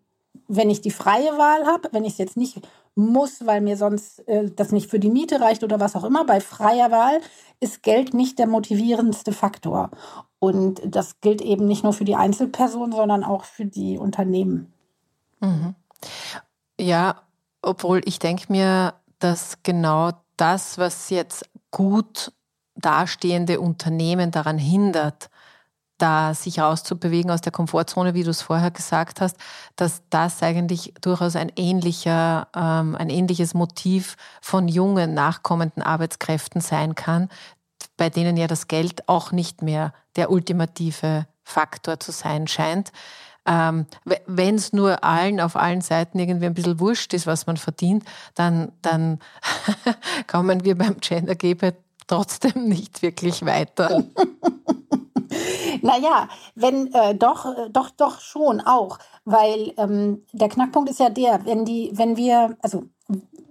wenn 0.48 0.70
ich 0.70 0.80
die 0.80 0.92
freie 0.92 1.38
Wahl 1.38 1.66
habe, 1.66 1.90
wenn 1.92 2.06
ich 2.06 2.14
es 2.14 2.18
jetzt 2.18 2.38
nicht 2.38 2.62
muss, 2.96 3.46
weil 3.46 3.62
mir 3.62 3.78
sonst 3.78 4.28
äh, 4.28 4.50
das 4.52 4.72
nicht 4.72 4.90
für 4.90 5.00
die 5.00 5.10
Miete 5.10 5.42
reicht 5.42 5.64
oder 5.64 5.80
was 5.80 5.96
auch 5.96 6.04
immer. 6.04 6.26
Bei 6.26 6.40
freier 6.40 6.92
Wahl 6.92 7.20
ist 7.60 7.84
Geld 7.84 8.14
nicht 8.14 8.40
der 8.40 8.48
motivierendste 8.48 9.32
Faktor. 9.32 9.90
Und 10.40 10.82
das 10.86 11.22
gilt 11.22 11.42
eben 11.42 11.66
nicht 11.66 11.84
nur 11.84 11.94
für 11.94 12.06
die 12.06 12.16
Einzelperson, 12.16 12.92
sondern 12.92 13.24
auch 13.24 13.46
für 13.46 13.66
die 13.66 13.98
Unternehmen. 13.98 14.74
Mhm. 15.40 15.76
Ja, 16.80 17.22
obwohl 17.62 18.02
ich 18.06 18.20
denke 18.20 18.52
mir, 18.52 18.94
dass 19.20 19.64
genau 19.64 20.12
das, 20.38 20.78
was 20.78 21.10
jetzt 21.10 21.50
gut 21.72 22.34
dastehende 22.76 23.60
Unternehmen 23.60 24.32
daran 24.32 24.58
hindert, 24.58 25.30
da 26.04 26.34
sich 26.34 26.60
rauszubewegen 26.60 27.32
aus 27.32 27.40
der 27.40 27.54
Komfortzone, 27.54 28.14
wie 28.14 28.24
du 28.24 28.30
es 28.30 28.42
vorher 28.42 28.72
gesagt 28.72 29.22
hast, 29.22 29.38
dass 29.78 30.04
das 30.10 30.44
eigentlich 30.44 30.94
durchaus 31.00 31.38
ein 31.38 31.50
ähnlicher, 31.56 32.50
ähm, 32.54 32.96
ein 32.96 33.10
ähnliches 33.10 33.54
Motiv 33.54 34.18
von 34.42 34.68
jungen, 34.68 35.14
nachkommenden 35.14 35.82
Arbeitskräften 35.82 36.60
sein 36.60 36.96
kann, 36.96 37.30
bei 37.96 38.10
denen 38.10 38.36
ja 38.36 38.48
das 38.48 38.68
Geld 38.68 39.08
auch 39.08 39.32
nicht 39.32 39.62
mehr 39.62 39.94
der 40.18 40.30
ultimative 40.30 41.26
Faktor 41.42 42.02
zu 42.02 42.12
sein 42.12 42.48
scheint. 42.48 42.92
Ähm, 43.46 43.86
Wenn 44.26 44.56
es 44.56 44.74
nur 44.74 45.06
allen 45.06 45.40
auf 45.40 45.56
allen 45.56 45.82
Seiten 45.82 46.20
irgendwie 46.20 46.48
ein 46.48 46.54
bisschen 46.54 46.82
wurscht 46.82 47.14
ist, 47.14 47.28
was 47.28 47.48
man 47.48 47.56
verdient, 47.56 48.04
dann, 48.36 48.74
dann 48.82 49.20
kommen 50.28 50.66
wir 50.66 50.78
beim 50.78 50.98
Gender 51.00 51.36
Gap 51.36 51.76
trotzdem 52.08 52.68
nicht 52.68 53.02
wirklich 53.02 53.46
weiter. 53.46 54.04
naja, 55.82 56.30
wenn 56.56 56.94
äh, 56.94 57.16
doch, 57.16 57.46
äh, 57.46 57.70
doch, 57.70 57.90
doch 57.92 58.20
schon 58.20 58.62
auch, 58.62 59.00
weil 59.26 59.74
ähm, 59.78 60.26
der 60.32 60.50
Knackpunkt 60.50 60.90
ist 60.90 61.00
ja 61.00 61.10
der, 61.10 61.46
wenn 61.46 61.66
die, 61.66 61.92
wenn 61.94 62.18
wir, 62.18 62.58
also 62.62 62.86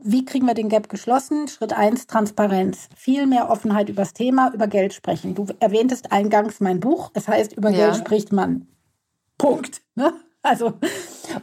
wie 0.04 0.24
kriegen 0.24 0.46
wir 0.46 0.54
den 0.54 0.68
Gap 0.68 0.88
geschlossen? 0.88 1.46
Schritt 1.48 1.72
eins 1.72 2.06
Transparenz. 2.06 2.88
Viel 2.96 3.26
mehr 3.26 3.50
Offenheit 3.50 3.88
über 3.88 4.02
das 4.02 4.14
Thema, 4.14 4.52
über 4.52 4.66
Geld 4.66 4.94
sprechen. 4.94 5.34
Du 5.34 5.46
erwähntest 5.60 6.10
eingangs 6.10 6.60
mein 6.60 6.80
Buch. 6.80 7.10
Es 7.14 7.28
heißt, 7.28 7.52
über 7.52 7.70
ja. 7.70 7.86
Geld 7.86 7.96
spricht 7.98 8.32
man. 8.32 8.66
Punkt. 9.38 9.82
Ne? 9.94 10.12
Also, 10.42 10.74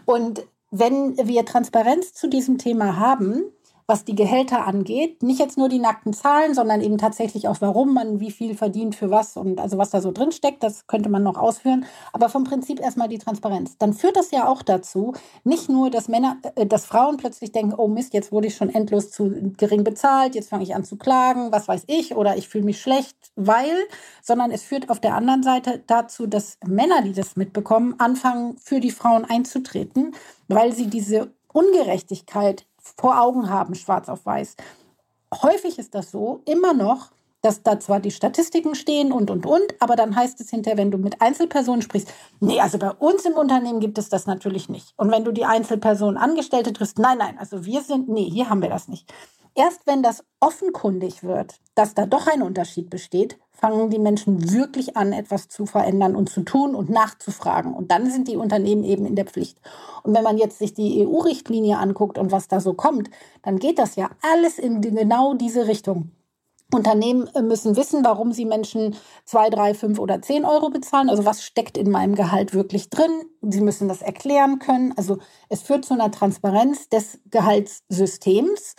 und 0.06 0.46
wenn 0.72 1.18
wir 1.18 1.46
Transparenz 1.46 2.14
zu 2.14 2.28
diesem 2.28 2.58
Thema 2.58 2.98
haben, 2.98 3.44
was 3.90 4.06
die 4.06 4.16
Gehälter 4.16 4.68
angeht. 4.68 5.24
Nicht 5.24 5.40
jetzt 5.40 5.58
nur 5.58 5.68
die 5.68 5.80
nackten 5.80 6.14
Zahlen, 6.14 6.54
sondern 6.54 6.80
eben 6.80 7.00
tatsächlich 7.00 7.48
auch, 7.48 7.58
warum 7.60 7.96
man 7.96 8.20
wie 8.20 8.30
viel 8.30 8.56
verdient 8.56 8.94
für 8.96 9.10
was 9.10 9.36
und 9.36 9.60
also 9.60 9.80
was 9.80 9.90
da 9.90 10.00
so 10.00 10.12
drin 10.12 10.32
steckt. 10.32 10.62
Das 10.62 10.86
könnte 10.86 11.10
man 11.10 11.24
noch 11.24 11.38
ausführen. 11.38 11.86
Aber 12.14 12.30
vom 12.30 12.44
Prinzip 12.44 12.80
erstmal 12.80 13.10
die 13.10 13.18
Transparenz. 13.18 13.80
Dann 13.80 13.94
führt 13.94 14.16
das 14.16 14.30
ja 14.30 14.48
auch 14.48 14.62
dazu, 14.62 15.14
nicht 15.44 15.70
nur, 15.70 15.90
dass 15.90 16.08
Männer, 16.08 16.38
äh, 16.56 16.68
dass 16.68 16.86
Frauen 16.86 17.18
plötzlich 17.18 17.52
denken, 17.52 17.74
oh 17.76 17.88
Mist, 17.88 18.14
jetzt 18.14 18.32
wurde 18.32 18.48
ich 18.48 18.56
schon 18.56 18.70
endlos 18.70 19.10
zu 19.10 19.34
gering 19.58 19.84
bezahlt, 19.84 20.36
jetzt 20.36 20.50
fange 20.50 20.64
ich 20.64 20.76
an 20.76 20.84
zu 20.84 20.96
klagen, 20.96 21.52
was 21.52 21.68
weiß 21.68 21.86
ich, 21.88 22.16
oder 22.16 22.38
ich 22.38 22.48
fühle 22.48 22.66
mich 22.66 22.80
schlecht, 22.80 23.18
weil, 23.36 23.76
sondern 24.22 24.52
es 24.52 24.62
führt 24.62 24.92
auf 24.92 25.00
der 25.00 25.16
anderen 25.16 25.42
Seite 25.42 25.84
dazu, 25.88 26.28
dass 26.28 26.60
Männer, 26.64 27.02
die 27.02 27.14
das 27.14 27.36
mitbekommen, 27.36 27.96
anfangen, 27.98 28.56
für 28.58 28.80
die 28.80 28.92
Frauen 28.92 29.26
einzutreten, 29.26 30.14
weil 30.48 30.74
sie 30.74 30.88
diese 30.88 31.34
Ungerechtigkeit 31.52 32.69
vor 32.98 33.22
Augen 33.22 33.50
haben, 33.50 33.76
schwarz 33.76 34.10
auf 34.10 34.26
weiß. 34.26 34.56
Häufig 35.42 35.78
ist 35.80 35.96
das 35.96 36.12
so, 36.12 36.42
immer 36.46 36.74
noch, 36.74 37.12
dass 37.42 37.64
da 37.64 37.80
zwar 37.80 38.00
die 38.00 38.12
Statistiken 38.12 38.76
stehen 38.76 39.12
und, 39.12 39.32
und, 39.32 39.46
und, 39.46 39.64
aber 39.80 39.96
dann 39.96 40.16
heißt 40.16 40.42
es 40.42 40.50
hinterher, 40.50 40.78
wenn 40.78 40.92
du 40.92 40.98
mit 40.98 41.22
Einzelpersonen 41.22 41.82
sprichst, 41.82 42.12
nee, 42.40 42.60
also 42.60 42.78
bei 42.78 42.92
uns 42.92 43.24
im 43.26 43.34
Unternehmen 43.34 43.80
gibt 43.80 43.98
es 43.98 44.10
das 44.10 44.26
natürlich 44.26 44.68
nicht. 44.68 44.94
Und 44.98 45.12
wenn 45.12 45.24
du 45.24 45.32
die 45.32 45.46
Einzelpersonen 45.46 46.18
Angestellte 46.18 46.74
triffst, 46.74 47.00
nein, 47.00 47.18
nein, 47.18 47.38
also 47.38 47.66
wir 47.66 47.82
sind, 47.82 48.10
nee, 48.10 48.30
hier 48.30 48.50
haben 48.50 48.62
wir 48.62 48.70
das 48.70 48.88
nicht. 48.88 49.12
Erst 49.60 49.82
wenn 49.88 50.02
das 50.02 50.24
offenkundig 50.40 51.22
wird, 51.22 51.60
dass 51.76 51.94
da 51.94 52.06
doch 52.06 52.28
ein 52.28 52.42
Unterschied 52.42 52.90
besteht, 52.90 53.38
fangen 53.52 53.90
die 53.90 54.00
Menschen 54.00 54.54
wirklich 54.54 54.96
an, 54.96 55.12
etwas 55.12 55.50
zu 55.50 55.66
verändern 55.66 56.16
und 56.16 56.30
zu 56.30 56.44
tun 56.44 56.76
und 56.76 56.90
nachzufragen. 56.90 57.74
Und 57.74 57.92
dann 57.92 58.10
sind 58.10 58.30
die 58.30 58.38
Unternehmen 58.38 58.86
eben 58.86 59.06
in 59.06 59.18
der 59.18 59.26
Pflicht. 59.26 59.60
Und 60.04 60.16
wenn 60.16 60.24
man 60.24 60.38
jetzt 60.38 60.60
sich 60.60 60.74
die 60.74 61.06
EU-Richtlinie 61.06 61.78
anguckt 61.78 62.18
und 62.18 62.32
was 62.32 62.48
da 62.48 62.62
so 62.62 62.74
kommt, 62.74 63.10
dann 63.42 63.60
geht 63.60 63.80
das 63.80 63.98
ja 63.98 64.10
alles 64.22 64.60
in 64.60 64.80
genau 64.80 65.34
diese 65.34 65.68
Richtung. 65.68 66.12
Unternehmen 66.74 67.28
müssen 67.42 67.76
wissen, 67.76 68.06
warum 68.06 68.32
sie 68.32 68.46
Menschen 68.46 68.96
zwei, 69.26 69.50
drei, 69.50 69.74
fünf 69.74 70.00
oder 70.00 70.22
zehn 70.22 70.46
Euro 70.46 70.70
bezahlen. 70.70 71.10
Also 71.10 71.26
was 71.26 71.44
steckt 71.44 71.78
in 71.78 71.92
meinem 71.92 72.16
Gehalt 72.16 72.54
wirklich 72.54 72.90
drin? 72.90 73.12
Sie 73.42 73.60
müssen 73.60 73.90
das 73.90 74.02
erklären 74.02 74.60
können. 74.60 74.94
Also 74.96 75.18
es 75.50 75.64
führt 75.64 75.84
zu 75.84 75.96
einer 75.96 76.12
Transparenz 76.12 76.88
des 76.88 77.20
Gehaltssystems 77.30 78.76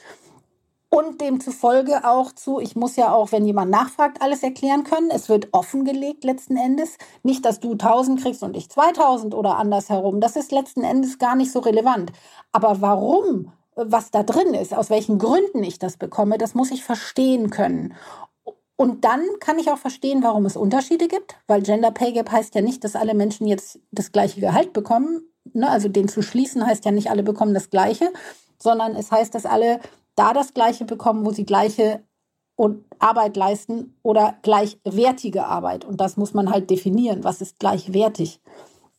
und 0.91 1.21
demzufolge 1.21 2.05
auch 2.05 2.33
zu, 2.33 2.59
ich 2.59 2.75
muss 2.75 2.97
ja 2.97 3.13
auch, 3.13 3.31
wenn 3.31 3.47
jemand 3.47 3.71
nachfragt, 3.71 4.21
alles 4.21 4.43
erklären 4.43 4.83
können. 4.83 5.11
Es 5.11 5.29
wird 5.29 5.49
offengelegt 5.53 6.25
letzten 6.25 6.57
Endes. 6.57 6.99
Nicht, 7.23 7.45
dass 7.45 7.61
du 7.61 7.73
1000 7.73 8.21
kriegst 8.21 8.43
und 8.43 8.57
ich 8.57 8.69
2000 8.69 9.35
oder 9.35 9.57
andersherum. 9.57 10.21
Das 10.21 10.35
ist 10.35 10.51
letzten 10.51 10.83
Endes 10.83 11.19
gar 11.19 11.37
nicht 11.37 11.53
so 11.53 11.61
relevant. 11.61 12.11
Aber 12.51 12.81
warum, 12.81 13.53
was 13.77 14.11
da 14.11 14.25
drin 14.25 14.53
ist, 14.53 14.75
aus 14.75 14.91
welchen 14.91 15.19
Gründen 15.19 15.63
ich 15.63 15.79
das 15.79 15.97
bekomme, 15.97 16.39
das 16.39 16.55
muss 16.55 16.73
ich 16.73 16.83
verstehen 16.83 17.51
können. 17.51 17.95
Und 18.75 19.05
dann 19.05 19.23
kann 19.39 19.61
ich 19.61 19.71
auch 19.71 19.79
verstehen, 19.79 20.25
warum 20.25 20.45
es 20.45 20.57
Unterschiede 20.57 21.07
gibt, 21.07 21.37
weil 21.47 21.63
Gender 21.63 21.93
Pay 21.93 22.15
Gap 22.15 22.33
heißt 22.33 22.55
ja 22.57 22.63
nicht, 22.63 22.83
dass 22.83 22.97
alle 22.97 23.15
Menschen 23.15 23.47
jetzt 23.47 23.79
das 23.93 24.11
gleiche 24.11 24.41
Gehalt 24.41 24.73
bekommen. 24.73 25.23
Ne? 25.53 25.69
Also 25.69 25.89
den 25.89 26.09
zu 26.09 26.23
schließen 26.23 26.67
heißt 26.67 26.85
ja 26.85 26.91
nicht, 26.91 27.11
alle 27.11 27.23
bekommen 27.23 27.55
das 27.55 27.71
gleiche, 27.71 28.13
sondern 28.59 28.97
es 28.97 29.13
heißt, 29.13 29.35
dass 29.35 29.47
alle 29.47 29.81
da 30.15 30.33
das 30.33 30.55
Gleiche 30.55 30.85
bekommen, 30.85 31.25
wo 31.25 31.31
sie 31.31 31.45
gleiche 31.45 32.05
Arbeit 32.99 33.37
leisten 33.37 33.97
oder 34.03 34.37
gleichwertige 34.43 35.47
Arbeit. 35.47 35.85
Und 35.85 36.01
das 36.01 36.17
muss 36.17 36.35
man 36.35 36.51
halt 36.51 36.69
definieren. 36.69 37.25
Was 37.25 37.41
ist 37.41 37.59
gleichwertig? 37.59 38.41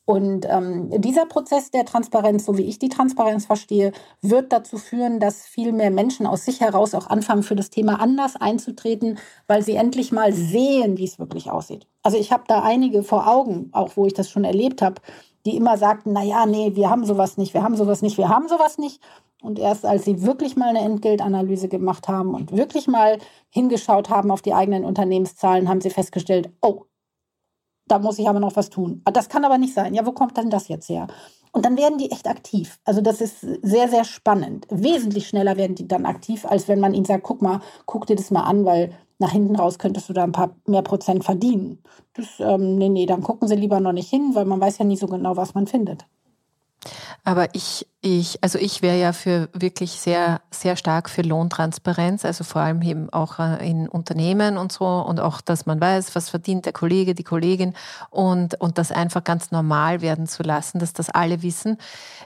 Und 0.04 0.46
ähm, 0.48 0.90
dieser 1.00 1.26
Prozess 1.26 1.70
der 1.70 1.84
Transparenz, 1.84 2.44
so 2.44 2.58
wie 2.58 2.64
ich 2.64 2.80
die 2.80 2.88
Transparenz 2.88 3.46
verstehe, 3.46 3.92
wird 4.20 4.52
dazu 4.52 4.76
führen, 4.76 5.20
dass 5.20 5.46
viel 5.46 5.70
mehr 5.72 5.92
Menschen 5.92 6.26
aus 6.26 6.44
sich 6.44 6.60
heraus 6.60 6.94
auch 6.94 7.06
anfangen, 7.06 7.44
für 7.44 7.54
das 7.54 7.70
Thema 7.70 8.00
anders 8.00 8.34
einzutreten, 8.34 9.18
weil 9.46 9.62
sie 9.62 9.76
endlich 9.76 10.10
mal 10.10 10.32
sehen, 10.32 10.98
wie 10.98 11.04
es 11.04 11.20
wirklich 11.20 11.52
aussieht. 11.52 11.86
Also 12.02 12.18
ich 12.18 12.32
habe 12.32 12.42
da 12.48 12.62
einige 12.62 13.04
vor 13.04 13.28
Augen, 13.28 13.68
auch 13.70 13.96
wo 13.96 14.06
ich 14.06 14.12
das 14.12 14.28
schon 14.28 14.42
erlebt 14.42 14.82
habe, 14.82 15.00
die 15.44 15.56
immer 15.56 15.76
sagten, 15.76 16.12
na 16.12 16.22
ja, 16.22 16.46
nee, 16.46 16.74
wir 16.74 16.90
haben 16.90 17.04
sowas 17.04 17.36
nicht, 17.36 17.54
wir 17.54 17.62
haben 17.62 17.76
sowas 17.76 18.02
nicht, 18.02 18.18
wir 18.18 18.28
haben 18.28 18.48
sowas 18.48 18.78
nicht. 18.78 19.00
Und 19.42 19.58
erst 19.58 19.84
als 19.84 20.04
sie 20.04 20.22
wirklich 20.22 20.56
mal 20.56 20.68
eine 20.68 20.80
Entgeltanalyse 20.80 21.68
gemacht 21.68 22.06
haben 22.08 22.34
und 22.34 22.56
wirklich 22.56 22.86
mal 22.86 23.18
hingeschaut 23.50 24.08
haben 24.08 24.30
auf 24.30 24.40
die 24.40 24.54
eigenen 24.54 24.84
Unternehmenszahlen, 24.84 25.68
haben 25.68 25.80
sie 25.80 25.90
festgestellt, 25.90 26.50
oh, 26.62 26.84
da 27.88 27.98
muss 27.98 28.18
ich 28.18 28.28
aber 28.28 28.38
noch 28.38 28.54
was 28.54 28.70
tun. 28.70 29.02
Ah, 29.04 29.10
das 29.10 29.28
kann 29.28 29.44
aber 29.44 29.58
nicht 29.58 29.74
sein. 29.74 29.94
Ja, 29.94 30.06
wo 30.06 30.12
kommt 30.12 30.36
denn 30.36 30.50
das 30.50 30.68
jetzt 30.68 30.88
her? 30.88 31.08
Und 31.50 31.66
dann 31.66 31.76
werden 31.76 31.98
die 31.98 32.10
echt 32.10 32.28
aktiv. 32.28 32.78
Also 32.84 33.00
das 33.00 33.20
ist 33.20 33.40
sehr, 33.40 33.88
sehr 33.88 34.04
spannend. 34.04 34.66
Wesentlich 34.70 35.28
schneller 35.28 35.56
werden 35.56 35.74
die 35.74 35.86
dann 35.86 36.06
aktiv, 36.06 36.46
als 36.46 36.68
wenn 36.68 36.80
man 36.80 36.94
ihnen 36.94 37.04
sagt, 37.04 37.24
guck 37.24 37.42
mal, 37.42 37.60
guck 37.84 38.06
dir 38.06 38.16
das 38.16 38.30
mal 38.30 38.44
an, 38.44 38.64
weil 38.64 38.92
nach 39.22 39.32
hinten 39.32 39.56
raus 39.56 39.78
könntest 39.78 40.08
du 40.08 40.12
da 40.12 40.24
ein 40.24 40.32
paar 40.32 40.54
mehr 40.66 40.82
Prozent 40.82 41.24
verdienen. 41.24 41.78
Das, 42.12 42.26
ähm, 42.40 42.76
nee, 42.76 42.90
nee, 42.90 43.06
dann 43.06 43.22
gucken 43.22 43.48
sie 43.48 43.56
lieber 43.56 43.80
noch 43.80 43.92
nicht 43.92 44.10
hin, 44.10 44.32
weil 44.34 44.44
man 44.44 44.60
weiß 44.60 44.78
ja 44.78 44.84
nie 44.84 44.96
so 44.96 45.06
genau, 45.06 45.36
was 45.36 45.54
man 45.54 45.66
findet. 45.66 46.04
Aber 47.24 47.54
ich, 47.54 47.86
ich, 48.04 48.42
also 48.42 48.58
ich 48.58 48.82
wäre 48.82 48.98
ja 48.98 49.12
für 49.12 49.48
wirklich 49.52 49.92
sehr, 49.92 50.40
sehr 50.50 50.74
stark 50.74 51.08
für 51.08 51.22
Lohntransparenz, 51.22 52.24
also 52.24 52.42
vor 52.42 52.60
allem 52.60 52.82
eben 52.82 53.08
auch 53.12 53.38
äh, 53.38 53.64
in 53.64 53.88
Unternehmen 53.88 54.58
und 54.58 54.72
so 54.72 54.86
und 54.86 55.20
auch, 55.20 55.40
dass 55.40 55.66
man 55.66 55.80
weiß, 55.80 56.16
was 56.16 56.28
verdient 56.28 56.66
der 56.66 56.72
Kollege, 56.72 57.14
die 57.14 57.22
Kollegin 57.22 57.74
und, 58.10 58.60
und 58.60 58.78
das 58.78 58.90
einfach 58.90 59.22
ganz 59.22 59.52
normal 59.52 60.00
werden 60.02 60.26
zu 60.26 60.42
lassen, 60.42 60.80
dass 60.80 60.92
das 60.92 61.10
alle 61.10 61.42
wissen. 61.42 61.78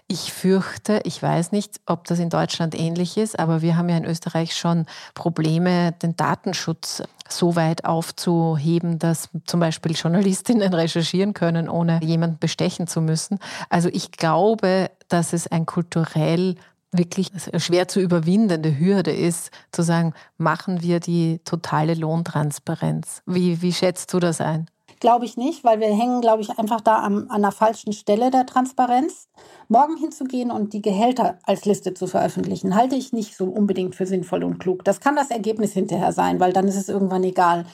Ich 0.08 0.32
fürchte, 0.32 1.02
ich 1.04 1.22
weiß 1.22 1.52
nicht, 1.52 1.78
ob 1.84 2.06
das 2.06 2.20
in 2.20 2.30
Deutschland 2.30 2.74
ähnlich 2.74 3.18
ist, 3.18 3.38
aber 3.38 3.60
wir 3.60 3.76
haben 3.76 3.90
ja 3.90 3.98
in 3.98 4.06
Österreich 4.06 4.56
schon 4.56 4.86
Probleme, 5.12 5.92
den 5.92 6.16
Datenschutz 6.16 7.02
so 7.28 7.56
weit 7.56 7.84
aufzuheben, 7.84 8.98
dass 8.98 9.28
zum 9.44 9.60
Beispiel 9.60 9.92
Journalistinnen 9.92 10.72
recherchieren 10.74 11.34
können, 11.34 11.68
ohne 11.68 12.00
jemanden 12.02 12.38
bestechen 12.38 12.86
zu 12.86 13.00
müssen. 13.00 13.38
Also 13.68 13.90
ich 13.92 14.12
glaube, 14.12 14.90
dass 15.08 15.32
es 15.32 15.46
ein 15.46 15.66
kulturell 15.66 16.56
wirklich 16.92 17.30
schwer 17.58 17.88
zu 17.88 18.00
überwindende 18.00 18.78
Hürde 18.78 19.12
ist, 19.12 19.50
zu 19.72 19.82
sagen, 19.82 20.14
machen 20.38 20.82
wir 20.82 21.00
die 21.00 21.40
totale 21.44 21.94
Lohntransparenz. 21.94 23.22
Wie, 23.26 23.60
wie 23.62 23.72
schätzt 23.72 24.12
du 24.14 24.20
das 24.20 24.40
ein? 24.40 24.66
Glaube 24.98 25.26
ich 25.26 25.36
nicht, 25.36 25.62
weil 25.62 25.78
wir 25.78 25.88
hängen, 25.88 26.22
glaube 26.22 26.40
ich, 26.40 26.58
einfach 26.58 26.80
da 26.80 27.02
am, 27.02 27.26
an 27.28 27.42
der 27.42 27.52
falschen 27.52 27.92
Stelle 27.92 28.30
der 28.30 28.46
Transparenz. 28.46 29.28
Morgen 29.68 29.96
hinzugehen 29.98 30.50
und 30.50 30.72
die 30.72 30.80
Gehälter 30.80 31.38
als 31.42 31.66
Liste 31.66 31.92
zu 31.92 32.06
veröffentlichen, 32.06 32.74
halte 32.74 32.96
ich 32.96 33.12
nicht 33.12 33.36
so 33.36 33.44
unbedingt 33.44 33.94
für 33.94 34.06
sinnvoll 34.06 34.42
und 34.42 34.58
klug. 34.58 34.84
Das 34.84 35.00
kann 35.00 35.16
das 35.16 35.30
Ergebnis 35.30 35.72
hinterher 35.72 36.12
sein, 36.12 36.40
weil 36.40 36.54
dann 36.54 36.66
ist 36.66 36.76
es 36.76 36.88
irgendwann 36.88 37.24
egal. 37.24 37.66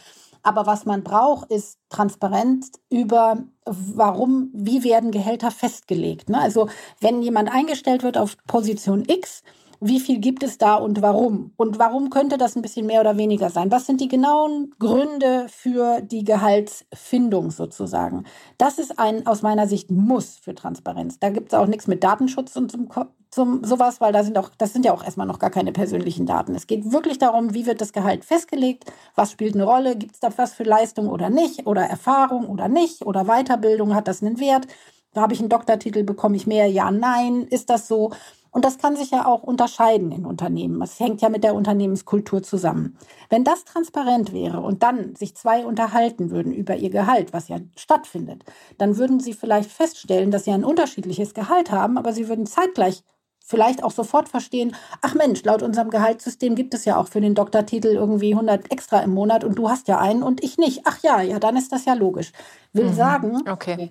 Aber 0.43 0.67
was 0.67 0.87
man 0.87 1.03
braucht, 1.03 1.51
ist 1.51 1.79
Transparenz 1.89 2.73
über, 2.91 3.45
warum, 3.65 4.51
wie 4.53 4.83
werden 4.83 5.13
Gehälter 5.13 5.51
festgelegt. 5.51 6.29
Ne? 6.29 6.41
Also 6.41 6.69
wenn 7.01 7.23
jemand 7.23 7.53
eingestellt 7.53 8.03
wird 8.03 8.19
auf 8.19 8.37
Position 8.47 9.05
X, 9.07 9.43
wie 9.83 9.99
viel 9.99 10.21
gibt 10.21 10.45
es 10.45 10.59
da 10.59 10.77
und 10.77 11.03
warum? 11.03 11.53
Und 11.57 11.79
warum 11.79 12.09
könnte 12.09 12.39
das 12.39 12.55
ein 12.55 12.63
bisschen 12.63 12.87
mehr 12.87 13.01
oder 13.01 13.17
weniger 13.17 13.51
sein? 13.51 13.73
Was 13.73 13.87
sind 13.87 14.01
die 14.01 14.07
genauen 14.07 14.73
Gründe 14.79 15.47
für 15.49 16.01
die 16.01 16.23
Gehaltsfindung 16.23 17.51
sozusagen? 17.51 18.25
Das 18.59 18.79
ist 18.79 18.99
ein 19.01 19.27
aus 19.27 19.43
meiner 19.43 19.67
Sicht 19.67 19.91
Muss 19.91 20.37
für 20.37 20.55
Transparenz. 20.55 21.19
Da 21.19 21.31
gibt 21.31 21.53
es 21.53 21.59
auch 21.59 21.67
nichts 21.67 21.89
mit 21.89 22.05
Datenschutz 22.05 22.55
und 22.55 22.71
zum, 22.71 22.89
zum 23.31 23.65
sowas, 23.65 24.01
weil 24.01 24.13
da 24.13 24.23
sind 24.23 24.39
auch, 24.39 24.51
das 24.57 24.73
sind 24.73 24.85
ja 24.85 24.93
auch 24.93 25.03
erstmal 25.03 25.27
noch 25.27 25.41
gar 25.41 25.51
keine 25.51 25.73
persönlichen 25.73 26.27
Daten. 26.27 26.55
Es 26.55 26.69
geht 26.69 26.93
wirklich 26.93 27.19
darum, 27.19 27.53
wie 27.53 27.67
wird 27.67 27.81
das 27.81 27.93
Gehalt 27.93 28.25
festgelegt, 28.25 28.85
was 29.17 29.33
spielt 29.33 29.55
eine 29.55 29.65
Rolle, 29.65 29.97
gibt 29.97 30.15
es 30.15 30.21
da 30.21 30.29
was 30.37 30.55
für 30.55 30.65
Leistung 30.65 31.09
oder 31.09 31.29
nicht, 31.29 31.67
oder 31.67 31.83
Erfahrung 31.83 32.47
oder 32.47 32.69
nicht, 32.69 33.05
oder 33.05 33.25
Weiterbildung, 33.25 33.97
hat 33.97 34.07
das 34.07 34.23
einen 34.23 34.39
Wert? 34.39 34.69
Habe 35.17 35.35
ich 35.35 35.41
einen 35.41 35.49
Doktortitel, 35.49 36.05
bekomme 36.05 36.37
ich 36.37 36.47
mehr? 36.47 36.69
Ja, 36.69 36.91
nein, 36.91 37.43
ist 37.43 37.69
das 37.69 37.89
so? 37.89 38.13
Und 38.53 38.67
das 38.67 38.77
kann 38.79 38.97
sich 38.97 39.11
ja 39.11 39.25
auch 39.25 39.43
unterscheiden 39.43 40.13
in 40.13 40.27
Unternehmen. 40.27 40.79
Das 40.79 41.01
hängt 41.01 41.23
ja 41.23 41.31
mit 41.31 41.43
der 41.43 41.55
Unternehmenskultur 41.55 42.43
zusammen. 42.43 42.99
Wenn 43.31 43.45
das 43.45 43.65
transparent 43.65 44.33
wäre 44.35 44.61
und 44.61 44.83
dann 44.83 45.17
sich 45.17 45.35
zwei 45.35 45.65
unterhalten 45.65 46.31
würden 46.31 46.53
über 46.53 46.77
ihr 46.77 46.91
Gehalt, 46.91 47.33
was 47.33 47.49
ja 47.49 47.57
stattfindet, 47.77 48.45
dann 48.77 48.99
würden 48.99 49.21
sie 49.21 49.33
vielleicht 49.33 49.73
feststellen, 49.73 50.31
dass 50.31 50.45
sie 50.45 50.53
ein 50.53 50.65
unterschiedliches 50.65 51.33
Gehalt 51.33 51.71
haben, 51.71 51.97
aber 51.97 52.13
sie 52.13 52.29
würden 52.29 52.47
zeitgleich 52.47 53.03
vielleicht 53.45 53.83
auch 53.83 53.91
sofort 53.91 54.29
verstehen, 54.29 54.77
ach 55.01 55.15
Mensch, 55.15 55.43
laut 55.45 55.63
unserem 55.63 55.91
Gehaltssystem 55.91 56.55
gibt 56.55 56.75
es 56.75 56.85
ja 56.85 56.97
auch 56.97 57.09
für 57.09 57.21
den 57.21 57.35
Doktortitel 57.35 57.89
irgendwie 57.89 58.33
100 58.33 58.71
extra 58.71 59.01
im 59.01 59.11
Monat 59.11 59.45
und 59.45 59.57
du 59.57 59.69
hast 59.69 59.89
ja 59.89 59.99
einen 59.99 60.23
und 60.23 60.45
ich 60.45 60.59
nicht. 60.59 60.83
Ach 60.85 60.99
ja, 61.03 61.21
ja, 61.23 61.39
dann 61.39 61.57
ist 61.57 61.73
das 61.73 61.85
ja 61.85 61.95
logisch. 61.95 62.33
Will 62.73 62.87
mhm. 62.87 62.95
sagen, 62.95 63.43
okay. 63.49 63.91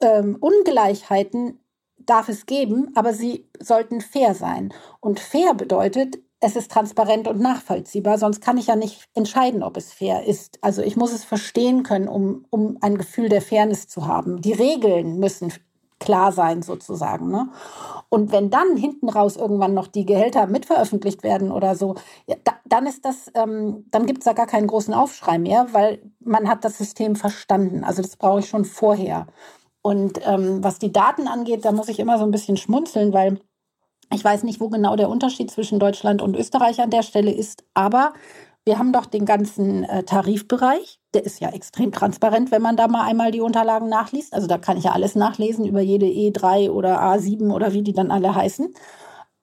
ähm, 0.00 0.36
Ungleichheiten 0.40 1.58
darf 2.06 2.28
es 2.28 2.46
geben, 2.46 2.90
aber 2.94 3.12
sie 3.12 3.48
sollten 3.60 4.00
fair 4.00 4.34
sein. 4.34 4.72
Und 5.00 5.20
fair 5.20 5.54
bedeutet, 5.54 6.18
es 6.40 6.56
ist 6.56 6.70
transparent 6.70 7.26
und 7.26 7.40
nachvollziehbar, 7.40 8.18
sonst 8.18 8.40
kann 8.40 8.58
ich 8.58 8.66
ja 8.66 8.76
nicht 8.76 9.08
entscheiden, 9.14 9.62
ob 9.62 9.76
es 9.78 9.92
fair 9.92 10.26
ist. 10.26 10.58
Also 10.60 10.82
ich 10.82 10.96
muss 10.96 11.12
es 11.12 11.24
verstehen 11.24 11.82
können, 11.82 12.06
um, 12.06 12.44
um 12.50 12.76
ein 12.82 12.98
Gefühl 12.98 13.30
der 13.30 13.40
Fairness 13.40 13.88
zu 13.88 14.06
haben. 14.06 14.42
Die 14.42 14.52
Regeln 14.52 15.18
müssen 15.18 15.52
klar 16.00 16.32
sein 16.32 16.62
sozusagen. 16.62 17.30
Ne? 17.30 17.48
Und 18.10 18.30
wenn 18.30 18.50
dann 18.50 18.76
hinten 18.76 19.08
raus 19.08 19.36
irgendwann 19.36 19.72
noch 19.72 19.86
die 19.86 20.04
Gehälter 20.04 20.46
mitveröffentlicht 20.46 21.22
werden 21.22 21.50
oder 21.50 21.74
so, 21.76 21.94
ja, 22.26 22.36
da, 22.44 22.52
dann 22.66 22.86
ist 22.86 23.04
das, 23.06 23.30
ähm, 23.34 23.86
dann 23.90 24.04
gibt 24.04 24.18
es 24.18 24.24
da 24.24 24.34
gar 24.34 24.46
keinen 24.46 24.66
großen 24.66 24.92
Aufschrei 24.92 25.38
mehr, 25.38 25.68
weil 25.72 26.02
man 26.20 26.48
hat 26.48 26.64
das 26.64 26.76
System 26.76 27.16
verstanden. 27.16 27.84
Also 27.84 28.02
das 28.02 28.16
brauche 28.16 28.40
ich 28.40 28.48
schon 28.48 28.66
vorher. 28.66 29.26
Und 29.86 30.18
ähm, 30.24 30.64
was 30.64 30.78
die 30.78 30.92
Daten 30.92 31.28
angeht, 31.28 31.66
da 31.66 31.70
muss 31.70 31.90
ich 31.90 31.98
immer 31.98 32.16
so 32.16 32.24
ein 32.24 32.30
bisschen 32.30 32.56
schmunzeln, 32.56 33.12
weil 33.12 33.38
ich 34.10 34.24
weiß 34.24 34.42
nicht, 34.44 34.58
wo 34.58 34.70
genau 34.70 34.96
der 34.96 35.10
Unterschied 35.10 35.50
zwischen 35.50 35.78
Deutschland 35.78 36.22
und 36.22 36.36
Österreich 36.36 36.80
an 36.80 36.88
der 36.88 37.02
Stelle 37.02 37.30
ist, 37.30 37.64
aber 37.74 38.14
wir 38.64 38.78
haben 38.78 38.94
doch 38.94 39.04
den 39.04 39.26
ganzen 39.26 39.84
äh, 39.84 40.02
Tarifbereich. 40.04 41.00
Der 41.12 41.26
ist 41.26 41.38
ja 41.40 41.50
extrem 41.50 41.92
transparent, 41.92 42.50
wenn 42.50 42.62
man 42.62 42.78
da 42.78 42.88
mal 42.88 43.04
einmal 43.04 43.30
die 43.30 43.42
Unterlagen 43.42 43.90
nachliest. 43.90 44.32
Also 44.32 44.46
da 44.46 44.56
kann 44.56 44.78
ich 44.78 44.84
ja 44.84 44.92
alles 44.92 45.16
nachlesen 45.16 45.66
über 45.66 45.82
jede 45.82 46.06
E3 46.06 46.70
oder 46.70 47.02
A7 47.02 47.52
oder 47.52 47.74
wie 47.74 47.82
die 47.82 47.92
dann 47.92 48.10
alle 48.10 48.34
heißen. 48.34 48.72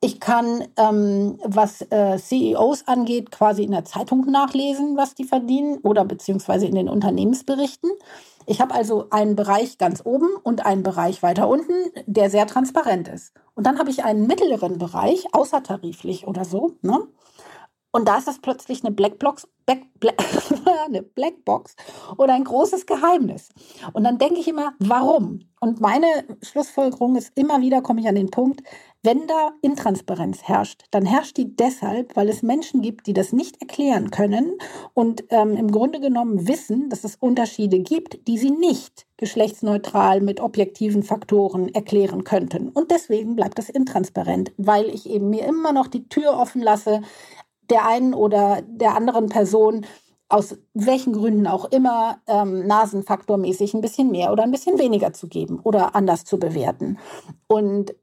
Ich 0.03 0.19
kann, 0.19 0.67
ähm, 0.77 1.37
was 1.43 1.83
äh, 1.91 2.17
CEOs 2.17 2.87
angeht, 2.87 3.29
quasi 3.29 3.63
in 3.63 3.69
der 3.69 3.85
Zeitung 3.85 4.25
nachlesen, 4.25 4.97
was 4.97 5.13
die 5.13 5.25
verdienen 5.25 5.77
oder 5.83 6.05
beziehungsweise 6.05 6.65
in 6.65 6.73
den 6.73 6.89
Unternehmensberichten. 6.89 7.91
Ich 8.47 8.61
habe 8.61 8.73
also 8.73 9.05
einen 9.11 9.35
Bereich 9.35 9.77
ganz 9.77 10.01
oben 10.03 10.27
und 10.41 10.65
einen 10.65 10.81
Bereich 10.81 11.21
weiter 11.21 11.47
unten, 11.47 11.73
der 12.07 12.31
sehr 12.31 12.47
transparent 12.47 13.09
ist. 13.09 13.33
Und 13.53 13.67
dann 13.67 13.77
habe 13.77 13.91
ich 13.91 14.03
einen 14.03 14.25
mittleren 14.25 14.79
Bereich, 14.79 15.27
außertariflich 15.33 16.25
oder 16.25 16.45
so. 16.45 16.71
Ne? 16.81 17.07
Und 17.91 18.07
da 18.07 18.17
ist 18.17 18.27
das 18.27 18.39
plötzlich 18.39 18.83
eine 18.83 18.93
Blackbox, 18.93 19.47
Black, 19.65 19.81
Black, 19.99 20.15
eine 20.85 21.03
oder 22.17 22.33
ein 22.33 22.43
großes 22.43 22.85
Geheimnis. 22.85 23.49
Und 23.93 24.03
dann 24.03 24.17
denke 24.17 24.39
ich 24.39 24.47
immer, 24.47 24.73
warum? 24.79 25.41
Und 25.59 25.79
meine 25.79 26.07
Schlussfolgerung 26.41 27.15
ist 27.15 27.31
immer 27.35 27.61
wieder, 27.61 27.81
komme 27.81 28.01
ich 28.01 28.07
an 28.07 28.15
den 28.15 28.31
Punkt, 28.31 28.63
wenn 29.03 29.27
da 29.27 29.51
Intransparenz 29.61 30.43
herrscht, 30.43 30.83
dann 30.91 31.05
herrscht 31.05 31.37
die 31.37 31.55
deshalb, 31.55 32.15
weil 32.15 32.29
es 32.29 32.43
Menschen 32.43 32.81
gibt, 32.81 33.07
die 33.07 33.13
das 33.13 33.33
nicht 33.33 33.59
erklären 33.59 34.11
können 34.11 34.57
und 34.93 35.23
ähm, 35.29 35.55
im 35.55 35.71
Grunde 35.71 35.99
genommen 35.99 36.47
wissen, 36.47 36.89
dass 36.89 37.03
es 37.03 37.15
Unterschiede 37.15 37.79
gibt, 37.79 38.27
die 38.27 38.37
sie 38.37 38.51
nicht 38.51 39.07
geschlechtsneutral 39.17 40.21
mit 40.21 40.39
objektiven 40.39 41.03
Faktoren 41.03 41.69
erklären 41.69 42.23
könnten. 42.23 42.69
Und 42.69 42.91
deswegen 42.91 43.35
bleibt 43.35 43.57
das 43.59 43.69
intransparent, 43.69 44.51
weil 44.57 44.89
ich 44.89 45.07
eben 45.07 45.29
mir 45.29 45.45
immer 45.45 45.73
noch 45.73 45.87
die 45.87 46.07
Tür 46.09 46.37
offen 46.37 46.61
lasse, 46.61 47.01
der 47.71 47.87
einen 47.87 48.13
oder 48.13 48.61
der 48.67 48.95
anderen 48.95 49.29
Person 49.29 49.85
aus 50.29 50.57
welchen 50.73 51.13
Gründen 51.13 51.45
auch 51.45 51.65
immer 51.65 52.21
ähm, 52.27 52.65
nasenfaktormäßig 52.65 53.73
ein 53.73 53.81
bisschen 53.81 54.11
mehr 54.11 54.31
oder 54.31 54.43
ein 54.43 54.51
bisschen 54.51 54.79
weniger 54.79 55.11
zu 55.13 55.27
geben 55.27 55.59
oder 55.63 55.95
anders 55.95 56.23
zu 56.23 56.39
bewerten. 56.39 56.99
Und 57.47 57.93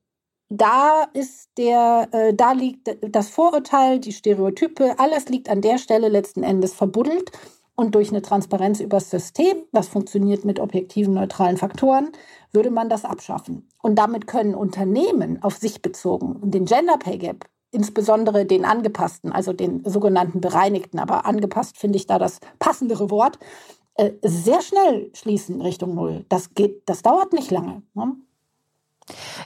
da 0.50 1.04
ist 1.12 1.50
der, 1.56 2.08
äh, 2.12 2.34
da 2.34 2.52
liegt 2.52 2.96
das 3.02 3.28
Vorurteil, 3.28 3.98
die 3.98 4.12
Stereotype, 4.12 4.98
alles 4.98 5.28
liegt 5.28 5.48
an 5.48 5.60
der 5.60 5.78
Stelle 5.78 6.08
letzten 6.08 6.42
Endes 6.42 6.74
verbuddelt. 6.74 7.30
Und 7.74 7.94
durch 7.94 8.08
eine 8.08 8.22
Transparenz 8.22 8.80
übers 8.80 9.08
System, 9.08 9.56
das 9.70 9.86
funktioniert 9.86 10.44
mit 10.44 10.58
objektiven, 10.58 11.14
neutralen 11.14 11.56
Faktoren, 11.56 12.10
würde 12.52 12.72
man 12.72 12.88
das 12.88 13.04
abschaffen. 13.04 13.68
Und 13.80 13.94
damit 13.94 14.26
können 14.26 14.56
Unternehmen 14.56 15.40
auf 15.44 15.58
sich 15.58 15.80
bezogen 15.80 16.40
den 16.42 16.64
Gender 16.64 16.96
Pay 16.98 17.18
Gap, 17.18 17.44
insbesondere 17.70 18.46
den 18.46 18.64
angepassten, 18.64 19.32
also 19.32 19.52
den 19.52 19.84
sogenannten 19.84 20.40
bereinigten, 20.40 20.98
aber 20.98 21.26
angepasst 21.26 21.76
finde 21.76 21.98
ich 21.98 22.06
da 22.06 22.18
das 22.18 22.40
passendere 22.58 23.10
Wort, 23.10 23.38
äh, 23.94 24.12
sehr 24.22 24.62
schnell 24.62 25.10
schließen 25.14 25.60
Richtung 25.60 25.94
Null. 25.94 26.24
Das 26.28 26.54
geht, 26.54 26.88
das 26.88 27.02
dauert 27.02 27.32
nicht 27.32 27.50
lange. 27.50 27.82
Ne? 27.94 28.14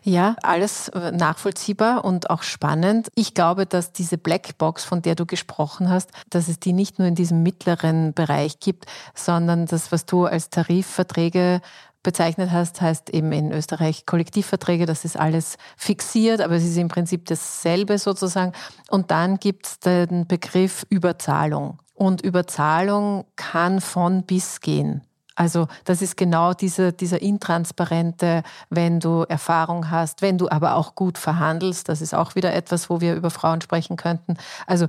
Ja, 0.03 0.37
alles 0.43 0.89
äh, 0.89 1.13
nachvollziehbar 1.13 2.05
und 2.05 2.31
auch 2.31 2.43
spannend. 2.43 3.09
Ich 3.15 3.35
glaube, 3.35 3.67
dass 3.67 3.93
diese 3.93 4.19
Blackbox, 4.19 4.85
von 4.85 5.03
der 5.03 5.15
du 5.15 5.27
gesprochen 5.27 5.89
hast, 5.89 6.11
dass 6.31 6.49
es 6.49 6.59
die 6.59 6.73
nicht 6.73 6.99
nur 6.99 7.09
in 7.09 7.15
diesem 7.15 7.43
mittleren 7.43 8.13
Bereich 8.13 8.59
gibt, 8.61 8.87
sondern 9.15 9.67
das, 9.67 9.93
was 9.93 10.05
du 10.07 10.25
als 10.25 10.51
Tarifverträge 10.51 11.61
bezeichnet 12.03 12.51
hast, 12.51 12.81
heißt 12.81 13.11
eben 13.11 13.33
in 13.33 13.53
Österreich 13.53 14.07
Kollektivverträge, 14.07 14.87
das 14.87 15.05
ist 15.05 15.19
alles 15.19 15.57
fixiert, 15.77 16.41
aber 16.41 16.55
es 16.55 16.65
ist 16.65 16.77
im 16.77 16.89
Prinzip 16.89 17.27
dasselbe 17.27 17.99
sozusagen. 17.99 18.53
Und 18.91 19.11
dann 19.11 19.39
gibt 19.39 19.67
es 19.67 19.79
den 19.81 20.27
Begriff 20.27 20.85
Überzahlung. 20.89 21.79
Und 21.95 22.23
Überzahlung 22.23 23.27
kann 23.37 23.81
von 23.81 24.25
bis 24.25 24.61
gehen. 24.61 25.03
Also 25.35 25.69
das 25.85 26.03
ist 26.03 26.17
genau 26.17 26.53
dieser, 26.53 26.93
dieser 26.93 27.23
intransparente, 27.23 28.43
wenn 28.71 29.01
du 29.01 29.23
Erfahrung 29.23 29.91
hast, 29.91 30.23
wenn 30.23 30.39
du 30.39 30.49
aber 30.51 30.77
auch 30.77 30.95
gut 30.95 31.19
verhandelst, 31.19 31.89
das 31.89 32.01
ist 32.01 32.15
auch 32.15 32.35
wieder 32.35 32.53
etwas, 32.55 32.91
wo 32.91 33.01
wir 33.01 33.15
über 33.15 33.31
Frauen 33.31 33.61
sprechen 33.61 33.97
könnten. 33.97 34.37
Also 34.67 34.87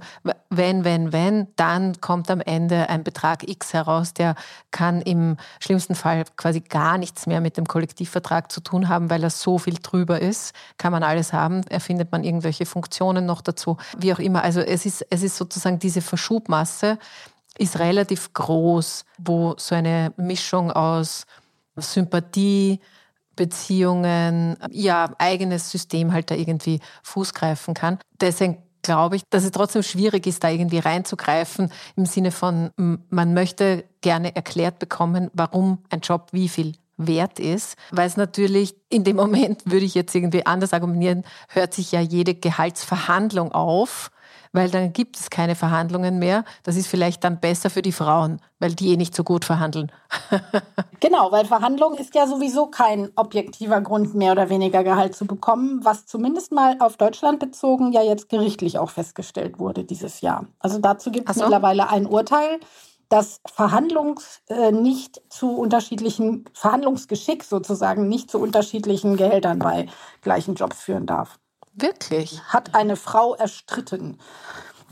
wenn, 0.49 0.83
wenn, 0.83 1.13
wenn, 1.13 1.47
dann 1.55 1.99
kommt 2.01 2.29
am 2.29 2.41
Ende 2.41 2.89
ein 2.89 3.03
Betrag 3.03 3.47
X 3.47 3.73
heraus, 3.73 4.13
der 4.13 4.35
kann 4.71 5.01
im 5.01 5.37
schlimmsten 5.59 5.95
Fall 5.95 6.25
quasi 6.35 6.61
gar 6.61 6.97
nichts 6.97 7.25
mehr 7.25 7.41
mit 7.41 7.57
dem 7.57 7.65
Kollektivvertrag 7.65 8.51
zu 8.51 8.61
tun 8.61 8.89
haben, 8.89 9.09
weil 9.09 9.23
er 9.23 9.29
so 9.29 9.57
viel 9.57 9.75
drüber 9.81 10.19
ist, 10.19 10.53
kann 10.77 10.91
man 10.91 11.03
alles 11.03 11.33
haben, 11.33 11.65
erfindet 11.67 12.11
man 12.11 12.23
irgendwelche 12.23 12.65
Funktionen 12.65 13.25
noch 13.25 13.41
dazu, 13.41 13.77
wie 13.97 14.13
auch 14.13 14.19
immer. 14.19 14.43
Also 14.43 14.59
es 14.59 14.85
ist, 14.85 15.05
es 15.09 15.23
ist 15.23 15.37
sozusagen 15.37 15.79
diese 15.79 16.01
Verschubmasse, 16.01 16.97
ist 17.57 17.79
relativ 17.79 18.33
groß, 18.33 19.05
wo 19.17 19.55
so 19.57 19.75
eine 19.75 20.13
Mischung 20.17 20.71
aus 20.71 21.25
Sympathie, 21.75 22.79
Beziehungen, 23.35 24.57
ja, 24.69 25.11
eigenes 25.17 25.71
System 25.71 26.13
halt 26.13 26.29
da 26.29 26.35
irgendwie 26.35 26.79
Fuß 27.03 27.33
greifen 27.33 27.73
kann. 27.73 27.97
Deswegen 28.21 28.61
glaube 28.83 29.15
ich, 29.15 29.23
dass 29.29 29.43
es 29.43 29.51
trotzdem 29.51 29.81
schwierig 29.81 30.27
ist, 30.27 30.43
da 30.43 30.49
irgendwie 30.49 30.79
reinzugreifen 30.79 31.71
im 31.95 32.05
Sinne 32.05 32.31
von, 32.31 32.69
man 33.09 33.33
möchte 33.33 33.85
gerne 34.01 34.35
erklärt 34.35 34.77
bekommen, 34.77 35.31
warum 35.33 35.79
ein 35.89 36.01
Job 36.01 36.27
wie 36.31 36.49
viel 36.49 36.73
wert 36.97 37.39
ist, 37.39 37.75
weil 37.91 38.07
es 38.07 38.17
natürlich 38.17 38.75
in 38.89 39.03
dem 39.03 39.15
Moment, 39.15 39.63
würde 39.65 39.85
ich 39.85 39.95
jetzt 39.95 40.13
irgendwie 40.13 40.45
anders 40.45 40.73
argumentieren, 40.73 41.23
hört 41.49 41.73
sich 41.73 41.91
ja 41.91 42.01
jede 42.01 42.35
Gehaltsverhandlung 42.35 43.51
auf 43.51 44.11
weil 44.53 44.69
dann 44.69 44.93
gibt 44.93 45.19
es 45.19 45.29
keine 45.29 45.55
Verhandlungen 45.55 46.19
mehr. 46.19 46.45
Das 46.63 46.77
ist 46.77 46.87
vielleicht 46.87 47.23
dann 47.23 47.39
besser 47.39 47.69
für 47.69 47.81
die 47.81 47.91
Frauen, 47.91 48.39
weil 48.59 48.73
die 48.73 48.93
eh 48.93 48.97
nicht 48.97 49.15
so 49.15 49.23
gut 49.23 49.43
verhandeln. 49.43 49.91
genau, 50.99 51.31
weil 51.31 51.45
Verhandlung 51.45 51.95
ist 51.95 52.15
ja 52.15 52.27
sowieso 52.27 52.67
kein 52.67 53.09
objektiver 53.15 53.81
Grund, 53.81 54.13
mehr 54.13 54.31
oder 54.31 54.49
weniger 54.49 54.83
Gehalt 54.83 55.15
zu 55.15 55.25
bekommen, 55.25 55.81
was 55.83 56.05
zumindest 56.05 56.51
mal 56.51 56.77
auf 56.79 56.95
Deutschland 56.95 57.39
bezogen 57.39 57.91
ja 57.91 58.03
jetzt 58.03 58.29
gerichtlich 58.29 58.77
auch 58.77 58.91
festgestellt 58.91 59.59
wurde 59.59 59.83
dieses 59.83 60.21
Jahr. 60.21 60.45
Also 60.59 60.77
dazu 60.77 61.11
gibt 61.11 61.29
es 61.29 61.35
so. 61.35 61.41
mittlerweile 61.41 61.89
ein 61.89 62.05
Urteil 62.05 62.59
dass 63.09 63.41
Verhandlungs 63.45 64.41
äh, 64.47 64.71
nicht 64.71 65.21
zu 65.29 65.51
unterschiedlichen, 65.51 66.45
Verhandlungsgeschick 66.53 67.43
sozusagen 67.43 68.07
nicht 68.07 68.31
zu 68.31 68.39
unterschiedlichen 68.39 69.17
Gehältern 69.17 69.59
bei 69.59 69.85
gleichen 70.21 70.55
Jobs 70.55 70.81
führen 70.81 71.05
darf. 71.05 71.37
Wirklich? 71.75 72.41
Hat 72.47 72.75
eine 72.75 72.95
Frau 72.95 73.35
erstritten. 73.35 74.19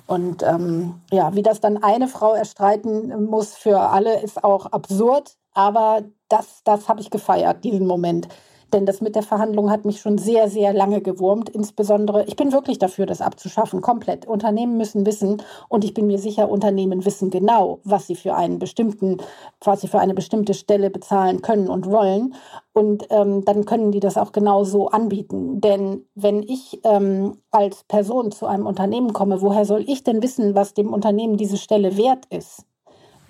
Und 0.08 0.44
ähm, 0.44 1.02
ja, 1.12 1.34
wie 1.36 1.42
das 1.42 1.62
dann 1.62 1.82
eine 1.82 2.08
Frau 2.08 2.34
erstreiten 2.34 3.26
muss 3.26 3.56
für 3.56 3.80
alle, 3.80 4.22
ist 4.22 4.44
auch 4.44 4.66
absurd. 4.66 5.38
Aber 5.54 6.04
das, 6.28 6.64
das 6.64 6.90
habe 6.90 7.02
ich 7.02 7.10
gefeiert, 7.10 7.64
diesen 7.64 7.88
Moment. 7.88 8.28
Denn 8.74 8.86
das 8.86 9.02
mit 9.02 9.16
der 9.16 9.24
Verhandlung 9.24 9.70
hat 9.70 9.86
mich 9.86 10.00
schon 10.00 10.18
sehr, 10.18 10.50
sehr 10.50 10.74
lange 10.74 11.02
gewurmt. 11.02 11.50
Insbesondere, 11.50 12.24
ich 12.26 12.36
bin 12.36 12.52
wirklich 12.52 12.80
dafür, 12.80 13.06
das 13.06 13.22
abzuschaffen, 13.22 13.82
komplett. 13.82 14.26
Unternehmen 14.26 14.78
müssen 14.78 15.06
wissen, 15.06 15.42
und 15.68 15.84
ich 15.84 15.94
bin 15.94 16.08
mir 16.08 16.18
sicher, 16.20 16.50
Unternehmen 16.50 17.06
wissen 17.06 17.30
genau, 17.30 17.80
was 17.84 18.08
sie 18.08 18.16
für 18.16 18.36
einen 18.36 18.60
bestimmten, 18.60 19.18
was 19.64 19.82
sie 19.82 19.88
für 19.88 20.00
eine 20.00 20.14
bestimmte 20.14 20.54
Stelle 20.54 20.90
bezahlen 20.90 21.42
können 21.42 21.70
und 21.70 21.86
wollen. 21.88 22.36
Und 22.74 23.08
ähm, 23.10 23.44
dann 23.44 23.66
können 23.66 23.92
die 23.92 24.00
das 24.00 24.18
auch 24.18 24.32
genau 24.32 24.64
so 24.64 24.88
anbieten. 24.88 25.60
Denn 25.60 26.06
wenn 26.16 26.42
ich 26.44 26.80
ähm, 26.84 27.38
als 27.52 27.84
Person 27.84 28.32
zu 28.32 28.46
einem 28.46 28.66
Unternehmen 28.66 29.12
komme, 29.12 29.42
woher 29.42 29.66
soll 29.66 29.84
ich 29.88 30.04
denn 30.04 30.24
wissen, 30.24 30.56
was 30.56 30.74
dem 30.74 30.94
Unternehmen 30.94 31.36
diese 31.36 31.58
Stelle 31.58 31.98
wert 31.98 32.26
ist? 32.30 32.66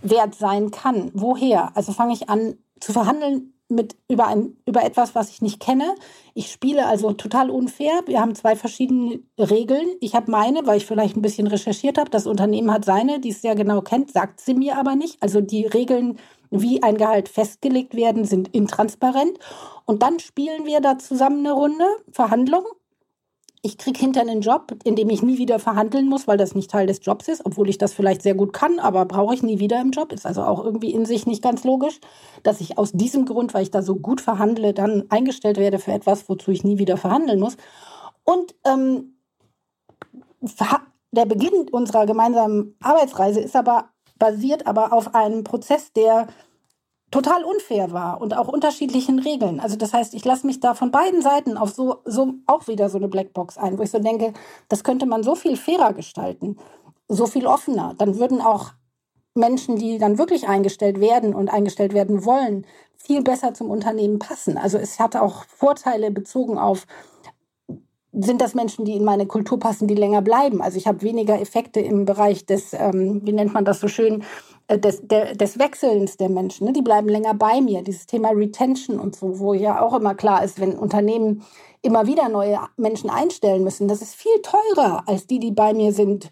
Wert 0.04 0.36
sein 0.36 0.72
kann. 0.72 1.12
Woher? 1.14 1.76
Also 1.76 1.92
fange 1.92 2.14
ich 2.14 2.30
an 2.30 2.58
zu 2.80 2.94
verhandeln 2.94 3.54
mit 3.72 3.96
über, 4.08 4.28
ein, 4.28 4.58
über 4.66 4.84
etwas, 4.84 5.16
was 5.16 5.30
ich 5.30 5.42
nicht 5.42 5.60
kenne. 5.60 5.96
Ich 6.34 6.52
spiele 6.52 6.86
also 6.86 7.14
total 7.14 7.50
unfair. 7.50 8.02
Wir 8.06 8.22
haben 8.22 8.36
zwei 8.36 8.56
verschiedene 8.56 9.22
Regeln. 9.40 9.88
Ich 10.00 10.14
habe 10.14 10.30
meine, 10.30 10.66
weil 10.68 10.78
ich 10.78 10.86
vielleicht 10.86 11.16
ein 11.16 11.22
bisschen 11.22 11.48
recherchiert 11.48 11.98
habe. 11.98 12.10
Das 12.10 12.28
Unternehmen 12.28 12.72
hat 12.72 12.86
seine, 12.86 13.20
die 13.20 13.30
es 13.30 13.42
sehr 13.42 13.56
genau 13.56 13.82
kennt, 13.82 14.12
sagt 14.12 14.42
sie 14.42 14.54
mir 14.54 14.78
aber 14.78 14.96
nicht. 14.96 15.22
Also 15.22 15.42
die 15.42 15.66
Regeln, 15.66 16.18
wie 16.52 16.84
ein 16.84 16.98
Gehalt 16.98 17.30
festgelegt 17.30 17.96
werden, 17.96 18.26
sind 18.26 18.50
intransparent. 18.50 19.40
Und 19.86 20.04
dann 20.04 20.20
spielen 20.20 20.66
wir 20.66 20.82
da 20.82 20.98
zusammen 21.00 21.40
eine 21.40 21.54
Runde 21.54 21.86
Verhandlung 22.12 22.64
ich 23.64 23.78
kriege 23.78 24.00
hinter 24.00 24.22
einen 24.22 24.42
Job, 24.42 24.76
in 24.84 24.96
dem 24.96 25.10
ich 25.10 25.22
nie 25.22 25.38
wieder 25.38 25.60
verhandeln 25.60 26.08
muss, 26.08 26.28
weil 26.28 26.38
das 26.38 26.56
nicht 26.56 26.72
Teil 26.72 26.88
des 26.88 27.00
Jobs 27.04 27.28
ist, 27.28 27.46
obwohl 27.46 27.70
ich 27.70 27.78
das 27.78 27.94
vielleicht 27.94 28.24
sehr 28.24 28.34
gut 28.34 28.54
kann, 28.54 28.80
aber 28.80 29.06
brauche 29.06 29.36
ich 29.36 29.44
nie 29.44 29.60
wieder 29.60 29.80
im 29.80 29.92
Job. 29.92 30.12
Ist 30.12 30.26
also 30.26 30.44
auch 30.44 30.64
irgendwie 30.64 30.92
in 30.92 31.06
sich 31.06 31.28
nicht 31.28 31.44
ganz 31.44 31.64
logisch, 31.64 32.00
dass 32.42 32.60
ich 32.60 32.80
aus 32.80 32.92
diesem 32.92 33.26
Grund, 33.26 33.54
weil 33.54 33.62
ich 33.64 33.72
da 33.72 33.84
so 33.84 33.96
gut 33.96 34.20
verhandle, 34.20 34.74
dann 34.74 35.06
eingestellt 35.10 35.58
werde 35.58 35.78
für 35.78 35.92
etwas, 35.92 36.28
wozu 36.28 36.50
ich 36.50 36.64
nie 36.64 36.80
wieder 36.80 36.98
verhandeln 36.98 37.40
muss. 37.40 37.56
Und 38.24 38.56
ähm, 38.66 39.16
der 41.12 41.26
Beginn 41.26 41.70
unserer 41.72 42.08
gemeinsamen 42.08 42.76
Arbeitsreise 42.82 43.42
ist 43.42 43.56
aber 43.56 43.90
basiert 44.18 44.68
aber 44.68 44.94
auf 44.94 45.16
einem 45.16 45.44
Prozess, 45.44 45.94
der 45.94 46.28
total 47.12 47.44
unfair 47.44 47.92
war 47.92 48.22
und 48.22 48.36
auch 48.36 48.48
unterschiedlichen 48.48 49.20
Regeln. 49.20 49.60
Also 49.60 49.76
das 49.76 49.94
heißt, 49.94 50.14
ich 50.14 50.24
lasse 50.26 50.48
mich 50.48 50.62
da 50.62 50.74
von 50.74 50.92
beiden 50.92 51.22
Seiten 51.22 51.58
auf 51.58 51.72
so, 51.72 51.98
so 52.06 52.34
auch 52.48 52.68
wieder 52.68 52.90
so 52.90 52.98
eine 52.98 53.10
Blackbox 53.10 53.58
ein, 53.58 53.78
wo 53.78 53.84
ich 53.84 53.92
so 53.92 54.00
denke, 54.00 54.34
das 54.70 54.84
könnte 54.84 55.06
man 55.06 55.22
so 55.22 55.36
viel 55.36 55.58
fairer 55.58 55.94
gestalten, 55.94 56.58
so 57.10 57.28
viel 57.28 57.46
offener. 57.46 57.94
Dann 57.98 58.18
würden 58.18 58.42
auch 58.42 58.72
Menschen, 59.34 59.76
die 59.76 59.98
dann 59.98 60.18
wirklich 60.18 60.48
eingestellt 60.48 61.00
werden 61.00 61.34
und 61.34 61.50
eingestellt 61.50 61.94
werden 61.94 62.26
wollen, 62.26 62.66
viel 62.96 63.22
besser 63.22 63.54
zum 63.54 63.70
Unternehmen 63.70 64.20
passen. 64.20 64.58
Also 64.58 64.78
es 64.78 65.00
hat 65.00 65.16
auch 65.16 65.44
Vorteile 65.46 66.12
bezogen 66.12 66.58
auf 66.58 66.86
sind 68.14 68.42
das 68.42 68.56
Menschen, 68.56 68.84
die 68.84 68.96
in 68.96 69.06
meine 69.06 69.26
Kultur 69.26 69.60
passen, 69.60 69.88
die 69.88 69.96
länger 69.96 70.22
bleiben. 70.22 70.62
Also 70.62 70.78
ich 70.78 70.88
habe 70.88 71.02
weniger 71.02 71.40
Effekte 71.40 71.80
im 71.80 72.06
Bereich 72.06 72.46
des, 72.46 72.74
ähm, 72.74 73.22
wie 73.24 73.32
nennt 73.32 73.54
man 73.54 73.64
das 73.64 73.80
so 73.80 73.88
schön, 73.88 74.24
äh, 74.68 74.78
des, 74.78 75.08
der, 75.08 75.36
des 75.36 75.60
Wechselns 75.60 76.18
der 76.18 76.30
Menschen. 76.30 76.68
Ne? 76.68 76.74
Die 76.74 76.82
bleiben 76.82 77.08
länger 77.08 77.34
bei 77.34 77.62
mir. 77.62 77.84
Dieses 77.84 78.08
Thema 78.08 78.30
Retention 78.30 79.00
und 79.00 79.16
so, 79.16 79.40
wo 79.40 79.54
ja 79.54 79.82
auch 79.82 79.94
immer 79.94 80.14
klar 80.14 80.44
ist, 80.44 80.60
wenn 80.60 80.78
Unternehmen 80.78 81.44
immer 81.82 82.06
wieder 82.06 82.28
neue 82.28 82.60
Menschen 82.78 83.10
einstellen 83.10 83.64
müssen, 83.64 83.88
das 83.88 84.02
ist 84.02 84.16
viel 84.16 84.42
teurer 84.42 85.04
als 85.08 85.26
die, 85.28 85.40
die 85.40 85.52
bei 85.52 85.74
mir 85.74 85.94
sind, 85.94 86.30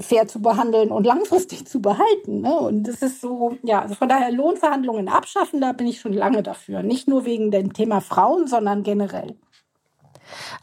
fair 0.00 0.26
zu 0.26 0.42
behandeln 0.42 0.90
und 0.90 1.04
langfristig 1.04 1.66
zu 1.66 1.80
behalten. 1.80 2.40
Ne? 2.40 2.56
Und 2.58 2.84
das 2.84 3.02
ist 3.02 3.20
so, 3.20 3.56
ja, 3.62 3.82
also 3.82 3.94
von 3.94 4.08
daher 4.08 4.30
Lohnverhandlungen 4.30 5.08
abschaffen, 5.08 5.60
da 5.60 5.72
bin 5.72 5.86
ich 5.86 6.00
schon 6.00 6.12
lange 6.12 6.42
dafür. 6.42 6.82
Nicht 6.82 7.08
nur 7.08 7.24
wegen 7.24 7.50
dem 7.50 7.72
Thema 7.72 8.00
Frauen, 8.00 8.46
sondern 8.46 8.82
generell. 8.82 9.36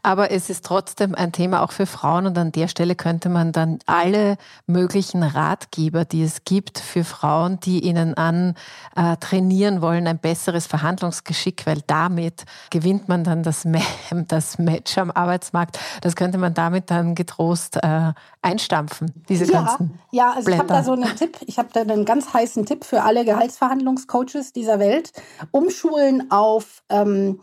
Aber 0.02 0.30
es 0.30 0.50
ist 0.50 0.64
trotzdem 0.64 1.14
ein 1.14 1.32
Thema 1.32 1.62
auch 1.62 1.72
für 1.72 1.86
Frauen 1.86 2.26
und 2.26 2.36
an 2.38 2.52
der 2.52 2.68
Stelle 2.68 2.94
könnte 2.94 3.28
man 3.28 3.52
dann 3.52 3.78
alle 3.86 4.36
möglichen 4.66 5.22
Ratgeber, 5.22 6.04
die 6.04 6.22
es 6.22 6.44
gibt 6.44 6.78
für 6.78 7.04
Frauen, 7.04 7.60
die 7.60 7.80
ihnen 7.84 8.14
an 8.14 8.54
äh, 8.96 9.16
trainieren 9.16 9.82
wollen, 9.82 10.06
ein 10.06 10.18
besseres 10.18 10.66
Verhandlungsgeschick, 10.66 11.66
weil 11.66 11.82
damit 11.86 12.44
gewinnt 12.70 13.08
man 13.08 13.24
dann 13.24 13.42
das, 13.42 13.66
das 14.28 14.58
Match 14.58 14.98
am 14.98 15.10
Arbeitsmarkt. 15.10 15.78
Das 16.00 16.16
könnte 16.16 16.38
man 16.38 16.54
damit 16.54 16.90
dann 16.90 17.14
getrost 17.14 17.76
äh, 17.82 18.12
einstampfen, 18.42 19.12
diese 19.28 19.44
ja, 19.44 19.62
ganzen. 19.62 19.98
Ja, 20.10 20.32
also 20.32 20.46
Blätter. 20.46 20.64
ich 20.64 20.70
habe 20.70 20.80
da 20.80 20.84
so 20.84 20.92
einen 20.92 21.16
Tipp, 21.16 21.38
ich 21.46 21.58
habe 21.58 21.68
da 21.72 21.80
einen 21.80 22.04
ganz 22.04 22.32
heißen 22.34 22.66
Tipp 22.66 22.84
für 22.84 23.02
alle 23.02 23.24
Gehaltsverhandlungscoaches 23.24 24.52
dieser 24.52 24.78
Welt. 24.78 25.12
Umschulen 25.50 26.30
auf 26.30 26.82
ähm, 26.88 27.40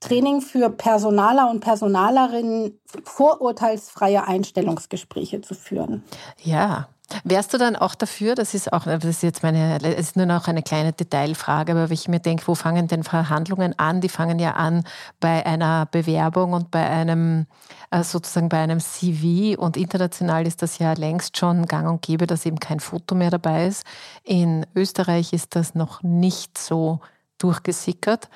Training 0.00 0.40
für 0.40 0.70
Personaler 0.70 1.50
und 1.50 1.60
Personalerinnen 1.60 2.80
vorurteilsfreie 3.04 4.26
Einstellungsgespräche 4.26 5.42
zu 5.42 5.54
führen. 5.54 6.02
Ja. 6.42 6.88
Wärst 7.24 7.52
du 7.52 7.58
dann 7.58 7.74
auch 7.74 7.96
dafür, 7.96 8.36
das 8.36 8.54
ist 8.54 8.72
auch, 8.72 8.84
das 8.84 9.04
ist 9.04 9.24
jetzt 9.24 9.42
meine, 9.42 9.78
es 9.82 9.98
ist 9.98 10.16
nur 10.16 10.26
noch 10.26 10.46
eine 10.46 10.62
kleine 10.62 10.92
Detailfrage, 10.92 11.72
aber 11.72 11.90
ich 11.90 12.06
mir 12.06 12.20
denke, 12.20 12.46
wo 12.46 12.54
fangen 12.54 12.86
denn 12.86 13.02
Verhandlungen 13.02 13.76
an? 13.80 14.00
Die 14.00 14.08
fangen 14.08 14.38
ja 14.38 14.52
an 14.52 14.84
bei 15.18 15.44
einer 15.44 15.86
Bewerbung 15.86 16.52
und 16.52 16.70
bei 16.70 16.88
einem, 16.88 17.46
äh, 17.90 18.04
sozusagen 18.04 18.48
bei 18.48 18.58
einem 18.58 18.78
CV 18.78 19.60
und 19.60 19.76
international 19.76 20.46
ist 20.46 20.62
das 20.62 20.78
ja 20.78 20.92
längst 20.92 21.36
schon 21.36 21.66
gang 21.66 21.88
und 21.88 22.02
gäbe, 22.02 22.28
dass 22.28 22.46
eben 22.46 22.60
kein 22.60 22.78
Foto 22.78 23.16
mehr 23.16 23.30
dabei 23.30 23.66
ist. 23.66 23.84
In 24.22 24.64
Österreich 24.76 25.32
ist 25.32 25.56
das 25.56 25.74
noch 25.74 26.04
nicht 26.04 26.58
so 26.58 27.00
durchgesickert. 27.38 28.28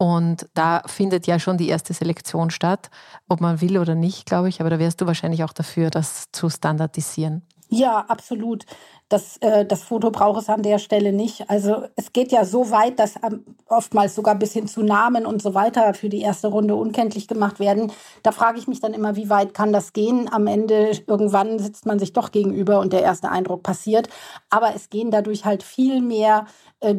Und 0.00 0.48
da 0.54 0.82
findet 0.86 1.26
ja 1.26 1.38
schon 1.38 1.58
die 1.58 1.68
erste 1.68 1.92
Selektion 1.92 2.48
statt, 2.48 2.88
ob 3.28 3.42
man 3.42 3.60
will 3.60 3.76
oder 3.76 3.94
nicht, 3.94 4.24
glaube 4.24 4.48
ich. 4.48 4.62
Aber 4.62 4.70
da 4.70 4.78
wärst 4.78 5.02
du 5.02 5.06
wahrscheinlich 5.06 5.44
auch 5.44 5.52
dafür, 5.52 5.90
das 5.90 6.32
zu 6.32 6.48
standardisieren. 6.48 7.42
Ja, 7.68 8.06
absolut. 8.08 8.64
Das, 9.10 9.36
äh, 9.42 9.66
das 9.66 9.82
Foto 9.82 10.10
braucht 10.10 10.40
es 10.40 10.48
an 10.48 10.62
der 10.62 10.78
Stelle 10.78 11.12
nicht. 11.12 11.50
Also 11.50 11.84
es 11.96 12.14
geht 12.14 12.32
ja 12.32 12.46
so 12.46 12.70
weit, 12.70 12.98
dass 12.98 13.16
ähm, 13.16 13.44
oftmals 13.68 14.14
sogar 14.14 14.36
bis 14.36 14.54
hin 14.54 14.68
zu 14.68 14.82
Namen 14.82 15.26
und 15.26 15.42
so 15.42 15.52
weiter 15.52 15.92
für 15.92 16.08
die 16.08 16.22
erste 16.22 16.48
Runde 16.48 16.76
unkenntlich 16.76 17.28
gemacht 17.28 17.60
werden. 17.60 17.92
Da 18.22 18.32
frage 18.32 18.58
ich 18.58 18.68
mich 18.68 18.80
dann 18.80 18.94
immer, 18.94 19.16
wie 19.16 19.28
weit 19.28 19.52
kann 19.52 19.72
das 19.72 19.92
gehen? 19.92 20.32
Am 20.32 20.46
Ende 20.46 20.92
irgendwann 21.06 21.58
sitzt 21.58 21.84
man 21.84 21.98
sich 21.98 22.14
doch 22.14 22.32
gegenüber 22.32 22.80
und 22.80 22.94
der 22.94 23.02
erste 23.02 23.30
Eindruck 23.30 23.62
passiert. 23.62 24.08
Aber 24.48 24.74
es 24.74 24.88
gehen 24.88 25.10
dadurch 25.10 25.44
halt 25.44 25.62
viel 25.62 26.00
mehr 26.00 26.46
äh, 26.80 26.96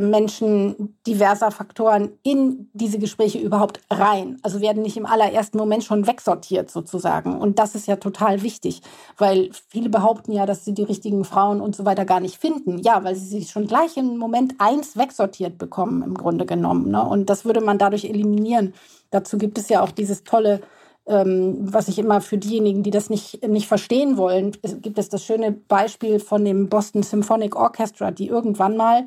Menschen 0.00 0.96
diverser 1.06 1.50
Faktoren 1.50 2.10
in 2.22 2.68
diese 2.72 2.98
Gespräche 2.98 3.38
überhaupt 3.38 3.80
rein. 3.90 4.38
Also 4.42 4.60
werden 4.60 4.82
nicht 4.82 4.96
im 4.96 5.06
allerersten 5.06 5.58
Moment 5.58 5.84
schon 5.84 6.06
wegsortiert 6.06 6.70
sozusagen. 6.70 7.38
Und 7.38 7.58
das 7.58 7.74
ist 7.74 7.86
ja 7.86 7.96
total 7.96 8.42
wichtig, 8.42 8.82
weil 9.18 9.50
viele 9.68 9.88
behaupten 9.88 10.32
ja, 10.32 10.46
dass 10.46 10.64
sie 10.64 10.74
die 10.74 10.82
richtigen 10.82 11.24
Frauen 11.24 11.60
und 11.60 11.76
so 11.76 11.84
weiter 11.84 12.04
gar 12.04 12.20
nicht 12.20 12.38
finden. 12.38 12.78
Ja, 12.78 13.04
weil 13.04 13.14
sie 13.14 13.26
sich 13.26 13.50
schon 13.50 13.66
gleich 13.66 13.96
im 13.96 14.16
Moment 14.16 14.54
eins 14.58 14.96
wegsortiert 14.96 15.58
bekommen, 15.58 16.02
im 16.02 16.14
Grunde 16.14 16.46
genommen. 16.46 16.90
Ne? 16.90 17.04
Und 17.04 17.30
das 17.30 17.44
würde 17.44 17.60
man 17.60 17.78
dadurch 17.78 18.04
eliminieren. 18.04 18.74
Dazu 19.10 19.38
gibt 19.38 19.58
es 19.58 19.68
ja 19.68 19.82
auch 19.82 19.90
dieses 19.90 20.24
tolle 20.24 20.60
ähm, 21.06 21.56
was 21.60 21.88
ich 21.88 21.98
immer 21.98 22.20
für 22.20 22.38
diejenigen, 22.38 22.82
die 22.82 22.90
das 22.90 23.10
nicht, 23.10 23.46
nicht 23.46 23.68
verstehen 23.68 24.16
wollen, 24.16 24.52
gibt 24.80 24.98
es 24.98 25.10
das 25.10 25.22
schöne 25.22 25.52
Beispiel 25.52 26.18
von 26.18 26.44
dem 26.44 26.68
Boston 26.68 27.02
Symphonic 27.02 27.56
Orchestra, 27.56 28.10
die 28.10 28.28
irgendwann 28.28 28.76
mal 28.76 29.04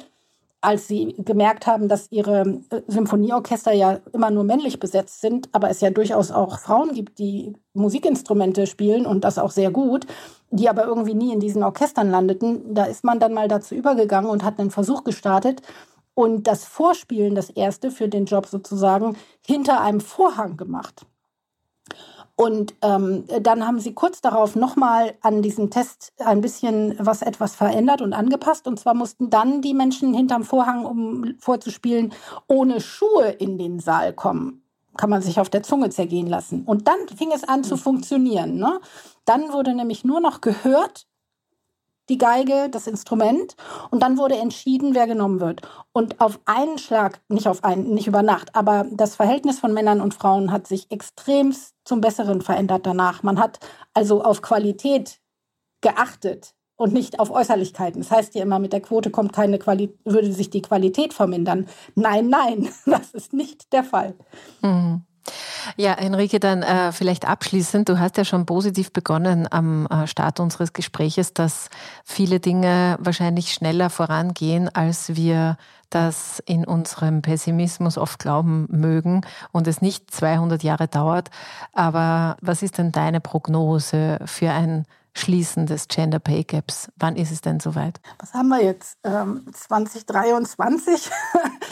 als 0.62 0.88
sie 0.88 1.16
gemerkt 1.20 1.68
haben, 1.68 1.88
dass 1.88 2.12
ihre 2.12 2.62
äh, 2.70 2.82
Symphonieorchester 2.88 3.72
ja 3.72 4.00
immer 4.14 4.32
nur 4.32 4.44
männlich 4.44 4.80
besetzt 4.80 5.22
sind, 5.22 5.50
aber 5.52 5.70
es 5.70 5.82
ja 5.82 5.90
durchaus 5.92 6.32
auch 6.32 6.60
Frauen 6.60 6.94
gibt, 6.94 7.20
die 7.20 7.54
Musikinstrumente 7.74 8.66
spielen 8.68 9.06
und 9.06 9.24
das 9.24 9.38
auch 9.38 9.52
sehr 9.52 9.72
gut, 9.72 10.08
die 10.50 10.70
aber 10.70 10.86
irgendwie 10.86 11.14
nie 11.14 11.34
in 11.34 11.40
diesen 11.40 11.64
Orchestern 11.64 12.10
landeten, 12.10 12.74
da 12.74 12.86
ist 12.86 13.04
man 13.04 13.20
dann 13.20 13.34
mal 13.34 13.48
dazu 13.48 13.76
übergegangen 13.76 14.30
und 14.30 14.44
hat 14.44 14.60
einen 14.60 14.72
Versuch 14.72 15.04
gestartet 15.04 15.62
und 16.14 16.48
das 16.48 16.66
Vorspielen, 16.66 17.36
das 17.36 17.52
erste 17.52 17.92
für 17.92 18.08
den 18.08 18.26
Job 18.26 18.48
sozusagen, 18.48 19.16
hinter 19.46 19.82
einem 19.82 20.00
Vorhang 20.00 20.58
gemacht. 20.58 21.06
Und 22.40 22.76
ähm, 22.84 23.24
dann 23.42 23.66
haben 23.66 23.80
sie 23.80 23.96
kurz 23.96 24.22
darauf 24.22 24.56
nochmal 24.56 25.16
an 25.22 25.42
diesem 25.42 25.72
Test 25.72 26.14
ein 26.20 26.40
bisschen 26.40 26.96
was 27.00 27.24
etwas 27.24 27.56
verändert 27.56 28.04
und 28.04 28.14
angepasst. 28.14 28.68
Und 28.68 28.80
zwar 28.80 28.94
mussten 28.94 29.32
dann 29.32 29.64
die 29.64 29.74
Menschen 29.74 30.14
hinterm 30.14 30.44
Vorhang, 30.44 30.86
um 30.86 31.34
vorzuspielen, 31.40 32.14
ohne 32.48 32.80
Schuhe 32.80 33.30
in 33.30 33.58
den 33.58 33.80
Saal 33.80 34.14
kommen. 34.14 34.62
Kann 34.98 35.10
man 35.10 35.24
sich 35.24 35.40
auf 35.40 35.50
der 35.50 35.64
Zunge 35.64 35.90
zergehen 35.90 36.28
lassen. 36.28 36.64
Und 36.64 36.88
dann 36.88 37.08
fing 37.18 37.32
es 37.34 37.44
an 37.44 37.64
zu 37.64 37.76
funktionieren. 37.76 38.58
Ne? 38.58 38.82
Dann 39.26 39.52
wurde 39.52 39.74
nämlich 39.74 40.04
nur 40.04 40.20
noch 40.20 40.40
gehört, 40.40 41.08
die 42.10 42.18
Geige, 42.18 42.70
das 42.70 42.88
Instrument. 42.88 43.56
Und 43.92 44.02
dann 44.02 44.18
wurde 44.18 44.36
entschieden, 44.38 44.96
wer 44.96 45.08
genommen 45.08 45.40
wird. 45.40 45.62
Und 45.92 46.20
auf 46.22 46.40
einen 46.46 46.78
Schlag, 46.78 47.22
nicht 47.30 47.48
auf 47.48 47.64
einen, 47.64 47.94
nicht 47.94 48.08
über 48.08 48.24
Nacht, 48.24 48.56
aber 48.56 48.86
das 48.92 49.16
Verhältnis 49.16 49.60
von 49.60 49.74
Männern 49.74 50.02
und 50.02 50.14
Frauen 50.14 50.52
hat 50.52 50.68
sich 50.68 50.92
extrem 50.92 51.54
zum 51.84 52.02
Besseren 52.02 52.42
verändert 52.42 52.86
danach. 52.86 53.24
Man 53.24 53.40
hat 53.40 53.60
also 53.94 54.24
auf 54.24 54.42
Qualität 54.42 55.20
geachtet 55.82 56.54
und 56.78 56.94
nicht 56.94 57.20
auf 57.20 57.32
Äußerlichkeiten. 57.32 58.02
Das 58.02 58.12
heißt 58.12 58.36
ja 58.36 58.44
immer, 58.44 58.60
mit 58.60 58.72
der 58.72 58.82
Quote 58.82 59.10
kommt 59.10 59.34
keine 59.34 59.60
Quali 59.60 59.94
würde 60.06 60.32
sich 60.32 60.50
die 60.50 60.62
Qualität 60.62 61.14
vermindern. 61.14 61.68
Nein, 61.96 62.30
nein, 62.30 62.70
das 62.86 63.12
ist 63.12 63.34
nicht 63.34 63.74
der 63.74 63.84
Fall. 63.84 64.16
Mhm. 64.62 65.02
Ja, 65.76 65.94
Enrique, 65.94 66.40
dann 66.40 66.64
äh, 66.64 66.92
vielleicht 66.92 67.28
abschließend. 67.28 67.90
Du 67.90 68.00
hast 68.00 68.18
ja 68.18 68.26
schon 68.26 68.46
positiv 68.46 68.92
begonnen 68.92 69.48
am 69.50 69.86
äh, 69.88 70.08
Start 70.08 70.40
unseres 70.40 70.74
Gespräches, 70.74 71.34
dass 71.34 71.70
viele 72.04 72.40
Dinge 72.40 72.98
wahrscheinlich 73.00 73.54
schneller 73.54 73.90
vorangehen, 73.90 74.74
als 74.74 75.16
wir 75.16 75.58
das 75.90 76.42
in 76.46 76.66
unserem 76.66 77.22
Pessimismus 77.22 77.98
oft 77.98 78.20
glauben 78.20 78.68
mögen 78.70 79.22
und 79.52 79.68
es 79.68 79.82
nicht 79.82 80.12
200 80.12 80.64
Jahre 80.64 80.88
dauert. 80.88 81.30
Aber 81.74 82.38
was 82.42 82.62
ist 82.62 82.78
denn 82.78 82.92
deine 82.92 83.22
Prognose 83.22 84.20
für 84.26 84.52
ein 84.52 84.86
Schließen 85.18 85.66
des 85.66 85.88
Gender 85.88 86.20
Pay 86.20 86.44
Gaps. 86.44 86.92
Wann 86.96 87.16
ist 87.16 87.32
es 87.32 87.42
denn 87.42 87.60
soweit? 87.60 88.00
Was 88.20 88.34
haben 88.36 88.50
wir 88.50 88.64
jetzt? 88.64 89.00
Ähm, 89.04 89.46
2023? 89.52 91.10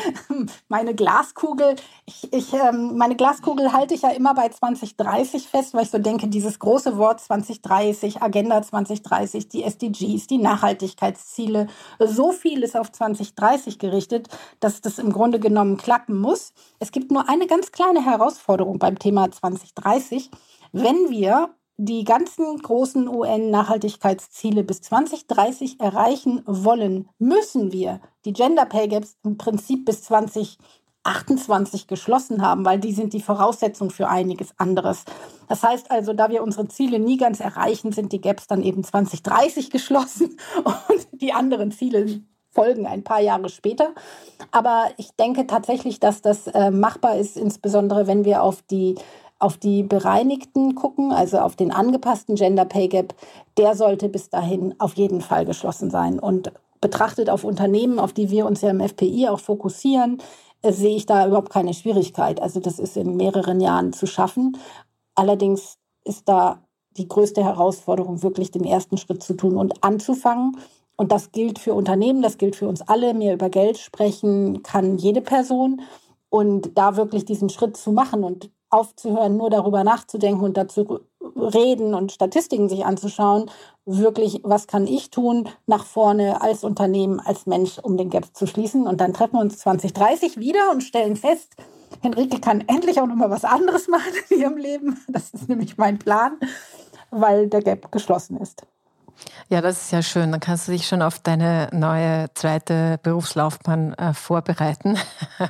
meine 0.68 0.96
Glaskugel, 0.96 1.76
ich, 2.08 2.34
ich, 2.34 2.54
ähm, 2.54 2.98
meine 2.98 3.16
Glaskugel 3.16 3.72
halte 3.72 3.94
ich 3.94 4.02
ja 4.02 4.10
immer 4.10 4.34
bei 4.34 4.50
2030 4.50 5.48
fest, 5.48 5.76
weil 5.76 5.84
ich 5.84 5.92
so 5.92 6.00
denke, 6.00 6.28
dieses 6.28 6.58
große 6.58 6.98
Wort 6.98 7.22
2030, 7.22 8.24
Agenda 8.24 8.64
2030, 8.64 9.48
die 9.48 9.64
SDGs, 9.64 10.26
die 10.26 10.40
Nachhaltigkeitsziele, 10.40 11.68
so 12.00 12.32
viel 12.32 12.64
ist 12.64 12.76
auf 12.76 12.92
2030 12.92 13.78
gerichtet, 13.78 14.28
dass 14.60 14.82
das 14.82 14.98
im 14.98 15.14
Grunde 15.14 15.40
genommen 15.40 15.78
klappen 15.78 16.20
muss. 16.20 16.52
Es 16.80 16.92
gibt 16.92 17.12
nur 17.12 17.30
eine 17.30 17.46
ganz 17.46 17.72
kleine 17.72 18.04
Herausforderung 18.04 18.80
beim 18.80 18.98
Thema 18.98 19.30
2030. 19.32 20.32
Wenn 20.72 21.10
wir 21.10 21.52
die 21.78 22.06
ganzen 22.06 22.58
großen 22.58 23.08
UN-Nachhaltigkeitsziele 23.08 24.64
bis 24.64 24.82
2030 24.82 25.80
erreichen 25.80 26.42
wollen, 26.46 27.10
müssen 27.20 27.72
wir 27.74 28.00
die 28.24 28.34
Gender 28.34 28.66
Pay 28.66 28.88
Gaps 28.88 29.18
im 29.24 29.38
Prinzip 29.38 29.86
bis 29.86 30.04
2028 30.04 31.88
geschlossen 31.88 32.42
haben, 32.42 32.64
weil 32.66 32.80
die 32.80 32.94
sind 32.94 33.12
die 33.14 33.22
Voraussetzung 33.22 33.90
für 33.90 34.08
einiges 34.08 34.58
anderes. 34.58 35.04
Das 35.50 35.64
heißt 35.64 35.92
also, 35.92 36.14
da 36.14 36.30
wir 36.30 36.44
unsere 36.44 36.68
Ziele 36.70 37.00
nie 37.00 37.18
ganz 37.18 37.42
erreichen, 37.42 37.92
sind 37.92 38.14
die 38.14 38.22
Gaps 38.22 38.48
dann 38.48 38.64
eben 38.64 38.84
2030 38.84 39.70
geschlossen 39.70 40.38
und 40.64 41.08
die 41.12 41.34
anderen 41.34 41.72
Ziele 41.72 42.22
folgen 42.52 42.88
ein 42.88 43.04
paar 43.04 43.20
Jahre 43.20 43.50
später. 43.50 43.94
Aber 44.52 44.90
ich 44.96 45.12
denke 45.18 45.46
tatsächlich, 45.46 46.00
dass 46.00 46.22
das 46.22 46.48
äh, 46.48 46.72
machbar 46.72 47.18
ist, 47.18 47.36
insbesondere 47.36 48.08
wenn 48.08 48.24
wir 48.24 48.42
auf 48.42 48.62
die 48.62 48.96
auf 49.40 49.58
die 49.58 49.84
bereinigten 49.84 50.76
gucken, 50.76 51.12
also 51.12 51.40
auf 51.40 51.56
den 51.56 51.72
angepassten 51.72 52.36
Gender 52.36 52.66
Pay 52.66 52.88
Gap, 52.88 53.16
der 53.58 53.76
sollte 53.76 54.10
bis 54.10 54.30
dahin 54.30 54.76
auf 54.80 54.94
jeden 54.94 55.22
Fall 55.22 55.46
geschlossen 55.46 55.90
sein. 55.90 56.20
Und 56.20 56.52
betrachtet 56.82 57.30
auf 57.30 57.44
Unternehmen, 57.44 58.00
auf 58.00 58.14
die 58.14 58.30
wir 58.30 58.46
uns 58.46 58.62
ja 58.62 58.70
im 58.70 58.80
FPI 58.80 59.28
auch 59.30 59.40
fokussieren, 59.40 60.22
äh, 60.62 60.72
sehe 60.72 60.96
ich 60.96 61.06
da 61.06 61.28
überhaupt 61.28 61.52
keine 61.52 61.74
Schwierigkeit. 61.74 62.42
Also 62.42 62.60
das 62.60 62.80
ist 62.80 62.98
in 62.98 63.18
mehreren 63.18 63.60
Jahren 63.60 63.94
zu 63.94 64.06
schaffen. 64.06 64.58
Allerdings 65.16 65.78
ist 66.04 66.28
da 66.30 66.62
die 66.98 67.08
größte 67.08 67.44
Herausforderung, 67.44 68.24
wirklich 68.24 68.52
den 68.52 68.64
ersten 68.64 68.98
Schritt 68.98 69.24
zu 69.24 69.34
tun 69.34 69.58
und 69.58 69.84
anzufangen. 69.84 70.58
Und 70.96 71.12
das 71.12 71.32
gilt 71.32 71.60
für 71.60 71.74
Unternehmen, 71.74 72.22
das 72.22 72.38
gilt 72.38 72.56
für 72.56 72.68
uns 72.68 72.82
alle. 72.82 73.14
Mehr 73.14 73.34
über 73.34 73.50
Geld 73.50 73.78
sprechen 73.78 74.64
kann 74.64 74.98
jede 74.98 75.22
Person. 75.22 75.82
Und 76.30 76.78
da 76.78 76.96
wirklich 76.96 77.26
diesen 77.26 77.50
Schritt 77.50 77.78
zu 77.78 77.92
machen 77.92 78.24
und 78.24 78.50
aufzuhören, 78.70 79.38
nur 79.38 79.50
darüber 79.50 79.84
nachzudenken 79.84 80.44
und 80.44 80.58
dazu 80.58 81.00
reden 81.36 81.94
und 81.94 82.12
Statistiken 82.12 82.70
sich 82.70 82.86
anzuschauen, 82.86 83.50
wirklich, 83.86 84.42
was 84.44 84.68
kann 84.68 84.88
ich 84.88 85.10
tun 85.10 85.50
nach 85.66 85.86
vorne 85.86 86.42
als 86.42 86.64
Unternehmen, 86.64 87.20
als 87.20 87.46
Mensch, 87.46 87.80
um 87.80 87.98
den 87.98 88.10
Gap 88.10 88.36
zu 88.36 88.48
schließen. 88.48 88.88
Und 88.88 89.02
dann 89.02 89.14
treffen 89.14 89.34
wir 89.34 89.42
uns 89.42 89.58
2030 89.60 90.38
wieder 90.38 90.72
und 90.72 90.82
stellen 90.82 91.16
fest, 91.16 91.56
Henrike 92.02 92.40
kann 92.40 92.62
endlich 92.68 93.00
auch 93.00 93.08
noch 93.08 93.16
mal 93.16 93.30
was 93.30 93.46
anderes 93.46 93.88
machen 93.90 94.14
in 94.30 94.40
ihrem 94.40 94.58
Leben. 94.58 95.00
Das 95.08 95.32
ist 95.32 95.50
nämlich 95.50 95.78
mein 95.78 96.00
Plan, 96.00 96.38
weil 97.12 97.48
der 97.48 97.62
Gap 97.62 97.92
geschlossen 97.92 98.38
ist. 98.38 98.66
Ja, 99.50 99.62
das 99.62 99.84
ist 99.84 99.92
ja 99.92 100.02
schön. 100.02 100.32
Dann 100.32 100.42
kannst 100.42 100.68
du 100.68 100.72
dich 100.72 100.88
schon 100.88 101.02
auf 101.02 101.20
deine 101.20 101.70
neue 101.72 102.28
zweite 102.34 103.00
Berufslaufbahn 103.02 103.94
äh, 103.94 104.14
vorbereiten. 104.14 104.98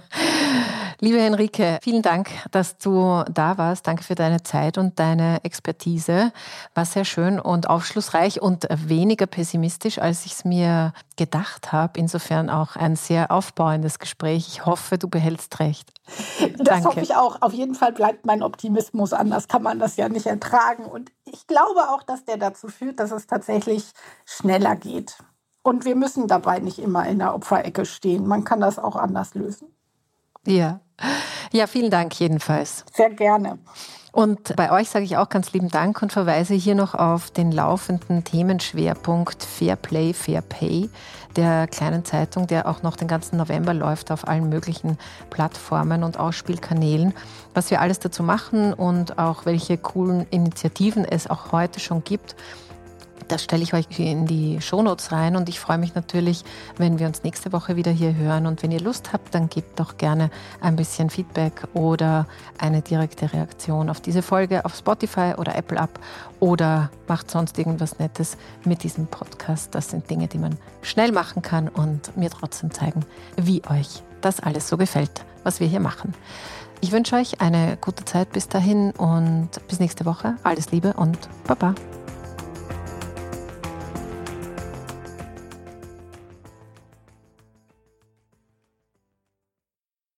Liebe 1.06 1.22
Henrike, 1.22 1.78
vielen 1.84 2.01
Dank, 2.01 2.32
dass 2.49 2.80
du 2.80 3.24
da 3.32 3.60
warst. 3.60 3.86
Danke 3.86 4.03
für 4.03 4.16
deine 4.16 4.41
Zeit 4.41 4.80
und 4.80 4.97
deine 4.97 5.43
Expertise. 5.43 6.34
War 6.74 6.86
sehr 6.86 7.06
schön 7.06 7.39
und 7.39 7.70
aufschlussreich 7.70 8.41
und 8.41 8.66
weniger 8.72 9.28
pessimistisch, 9.28 9.99
als 9.99 10.26
ich 10.26 10.32
es 10.32 10.45
mir 10.45 10.93
gedacht 11.16 11.72
habe. 11.72 11.99
Insofern 11.99 12.49
auch 12.49 12.76
ein 12.76 12.95
sehr 12.95 13.30
aufbauendes 13.30 13.99
Gespräch. 13.99 14.47
Ich 14.47 14.66
hoffe, 14.66 14.97
du 14.97 15.08
behältst 15.08 15.60
recht. 15.60 15.93
Das 16.58 16.66
Danke. 16.70 16.88
hoffe 16.88 17.01
ich 17.01 17.16
auch. 17.16 17.39
Auf 17.43 17.53
jeden 17.53 17.76
Fall 17.76 17.91
bleibt 17.91 18.26
mein 18.26 18.41
Optimismus. 18.41 19.14
Anders 19.14 19.47
kann 19.47 19.62
man 19.62 19.78
das 19.78 19.97
ja 19.97 20.10
nicht 20.10 20.26
ertragen. 20.26 20.86
Und 20.86 21.12
ich 21.26 21.45
glaube 21.45 21.89
auch, 21.89 22.01
dass 22.01 22.26
der 22.26 22.38
dazu 22.38 22.68
führt, 22.68 22.99
dass 22.99 23.12
es 23.12 23.28
tatsächlich 23.28 23.91
schneller 24.26 24.76
geht. 24.76 25.20
Und 25.62 25.86
wir 25.86 25.95
müssen 25.95 26.28
dabei 26.28 26.58
nicht 26.58 26.80
immer 26.80 27.06
in 27.06 27.20
der 27.20 27.36
Opferecke 27.36 27.86
stehen. 27.86 28.26
Man 28.26 28.43
kann 28.43 28.60
das 28.60 28.80
auch 28.80 28.95
anders 28.95 29.36
lösen. 29.36 29.68
Ja. 30.47 30.80
Ja, 31.52 31.68
vielen 31.68 31.91
Dank 31.91 32.20
jedenfalls. 32.20 32.86
Sehr 32.93 33.10
gerne. 33.12 33.60
Und 34.12 34.56
bei 34.56 34.72
euch 34.72 34.89
sage 34.89 35.04
ich 35.04 35.18
auch 35.18 35.28
ganz 35.28 35.52
lieben 35.52 35.68
Dank 35.68 36.02
und 36.02 36.14
verweise 36.14 36.54
hier 36.54 36.76
noch 36.76 36.96
auf 36.96 37.32
den 37.32 37.52
laufenden 37.52 38.24
Themenschwerpunkt 38.24 39.43
Fair 39.43 39.76
Play, 39.76 40.14
Fair 40.14 40.41
Pay 40.41 40.89
der 41.36 41.68
kleinen 41.68 42.06
Zeitung, 42.06 42.48
der 42.48 42.68
auch 42.68 42.82
noch 42.82 42.96
den 42.96 43.08
ganzen 43.08 43.38
November 43.38 43.74
läuft 43.74 44.12
auf 44.12 44.28
allen 44.28 44.50
möglichen 44.50 44.98
Plattformen 45.30 46.04
und 46.04 46.18
Ausspielkanälen. 46.18 47.14
Was 47.54 47.72
wir 47.72 47.82
alles 47.82 48.00
dazu 48.00 48.24
machen 48.24 48.74
und 48.74 49.18
auch 49.18 49.46
welche 49.46 49.78
coolen 49.78 50.26
Initiativen 50.30 51.06
es 51.06 51.30
auch 51.30 51.52
heute 51.52 51.80
schon 51.80 52.04
gibt 52.04 52.36
das 53.28 53.44
stelle 53.44 53.64
ich 53.64 53.74
euch 53.74 53.88
in 54.00 54.26
die 54.26 54.62
Shownotes 54.62 55.12
rein 55.12 55.36
und 55.36 55.50
ich 55.50 55.60
freue 55.60 55.78
mich 55.78 55.96
natürlich, 55.96 56.44
wenn 56.78 57.00
wir 57.00 57.08
uns 57.08 57.24
nächste 57.24 57.52
Woche 57.54 57.76
wieder 57.76 57.92
hier 57.92 58.16
hören. 58.16 58.46
Und 58.46 58.64
wenn 58.64 58.72
ihr 58.72 58.82
Lust 58.82 59.14
habt, 59.14 59.34
dann 59.34 59.50
gebt 59.50 59.80
doch 59.80 59.98
gerne 59.98 60.30
ein 60.62 60.76
bisschen 60.76 61.10
Feedback 61.10 61.68
oder 61.74 62.28
eine 62.58 62.82
direkte 62.82 63.32
Reaktion 63.34 63.90
auf 63.90 64.02
diese 64.02 64.22
Folge 64.22 64.66
auf 64.66 64.76
Spotify 64.76 65.34
oder 65.38 65.56
Apple 65.56 65.80
ab 65.80 66.00
oder 66.40 66.90
macht 67.08 67.32
sonst 67.32 67.58
irgendwas 67.58 68.00
Nettes 68.00 68.38
mit 68.64 68.84
diesem 68.84 69.08
Podcast. 69.08 69.74
Das 69.74 69.90
sind 69.90 70.10
Dinge, 70.10 70.28
die 70.28 70.38
man 70.38 70.58
schnell 70.82 71.12
machen 71.12 71.42
kann 71.42 71.68
und 71.68 72.16
mir 72.18 72.30
trotzdem 72.30 72.72
zeigen, 72.72 73.06
wie 73.38 73.62
euch 73.70 74.04
das 74.22 74.40
alles 74.40 74.68
so 74.68 74.78
gefällt, 74.78 75.26
was 75.44 75.60
wir 75.60 75.68
hier 75.68 75.80
machen. 75.80 76.14
Ich 76.82 76.92
wünsche 76.92 77.16
euch 77.16 77.42
eine 77.42 77.78
gute 77.80 78.06
Zeit 78.06 78.32
bis 78.32 78.48
dahin 78.48 78.92
und 78.92 79.50
bis 79.68 79.80
nächste 79.80 80.06
Woche. 80.06 80.36
Alles 80.44 80.72
Liebe 80.72 80.94
und 80.94 81.18
Baba. 81.48 81.74